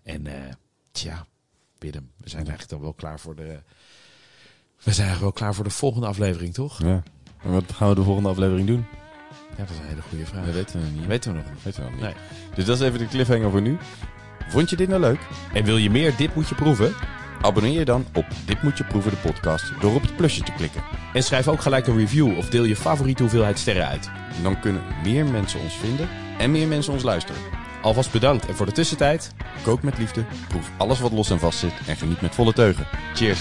En 0.02 0.26
tja, 0.92 1.26
Willem, 1.78 2.10
we 2.16 2.28
zijn 2.28 2.46
eigenlijk 2.46 2.70
dan 2.70 2.80
wel 2.80 2.92
klaar 2.92 3.20
voor 3.20 3.36
de... 3.36 3.60
We 4.82 4.92
zijn 4.92 5.06
eigenlijk 5.06 5.20
wel 5.20 5.32
klaar 5.32 5.54
voor 5.54 5.64
de 5.64 5.70
volgende 5.70 6.06
aflevering, 6.06 6.54
toch? 6.54 6.82
Ja. 6.82 7.02
En 7.42 7.50
wat 7.50 7.72
gaan 7.72 7.88
we 7.88 7.94
de 7.94 8.02
volgende 8.02 8.28
aflevering 8.28 8.66
doen? 8.66 8.84
Ja, 9.60 9.66
dat 9.66 9.74
is 9.74 9.82
een 9.82 9.88
hele 9.88 10.02
goede 10.08 10.26
vraag. 10.26 10.44
Dat 10.44 10.54
weten 10.54 10.80
we 10.80 10.86
niet. 10.98 11.06
weten 11.06 11.32
we 11.32 11.36
nog 11.36 11.46
niet. 11.52 11.62
weten 11.62 11.84
we 11.84 11.90
nog 11.90 12.00
niet. 12.00 12.04
Nee. 12.04 12.14
Dus 12.54 12.64
dat 12.64 12.80
is 12.80 12.86
even 12.86 12.98
de 12.98 13.06
cliffhanger 13.06 13.50
voor 13.50 13.62
nu. 13.62 13.76
Vond 14.48 14.70
je 14.70 14.76
dit 14.76 14.88
nou 14.88 15.00
leuk? 15.00 15.18
En 15.52 15.64
wil 15.64 15.76
je 15.76 15.90
meer 15.90 16.16
Dit 16.16 16.34
Moet 16.34 16.48
Je 16.48 16.54
Proeven? 16.54 16.94
Abonneer 17.40 17.78
je 17.78 17.84
dan 17.84 18.06
op 18.14 18.26
Dit 18.46 18.62
Moet 18.62 18.78
Je 18.78 18.84
Proeven 18.84 19.10
de 19.10 19.16
podcast 19.16 19.72
door 19.80 19.94
op 19.94 20.02
het 20.02 20.16
plusje 20.16 20.42
te 20.42 20.52
klikken. 20.52 20.82
En 21.12 21.22
schrijf 21.22 21.48
ook 21.48 21.60
gelijk 21.60 21.86
een 21.86 21.96
review 21.96 22.38
of 22.38 22.48
deel 22.48 22.64
je 22.64 22.76
favoriete 22.76 23.22
hoeveelheid 23.22 23.58
sterren 23.58 23.86
uit. 23.86 24.10
Dan 24.42 24.60
kunnen 24.60 24.82
meer 25.02 25.26
mensen 25.26 25.60
ons 25.60 25.74
vinden 25.74 26.08
en 26.38 26.50
meer 26.50 26.68
mensen 26.68 26.92
ons 26.92 27.02
luisteren. 27.02 27.40
Alvast 27.82 28.12
bedankt 28.12 28.46
en 28.46 28.54
voor 28.54 28.66
de 28.66 28.72
tussentijd... 28.72 29.32
Kook 29.62 29.82
met 29.82 29.98
liefde, 29.98 30.24
proef 30.48 30.70
alles 30.76 31.00
wat 31.00 31.12
los 31.12 31.30
en 31.30 31.38
vast 31.38 31.58
zit 31.58 31.72
en 31.86 31.96
geniet 31.96 32.20
met 32.20 32.34
volle 32.34 32.52
teugen. 32.52 32.86
Cheers! 33.14 33.40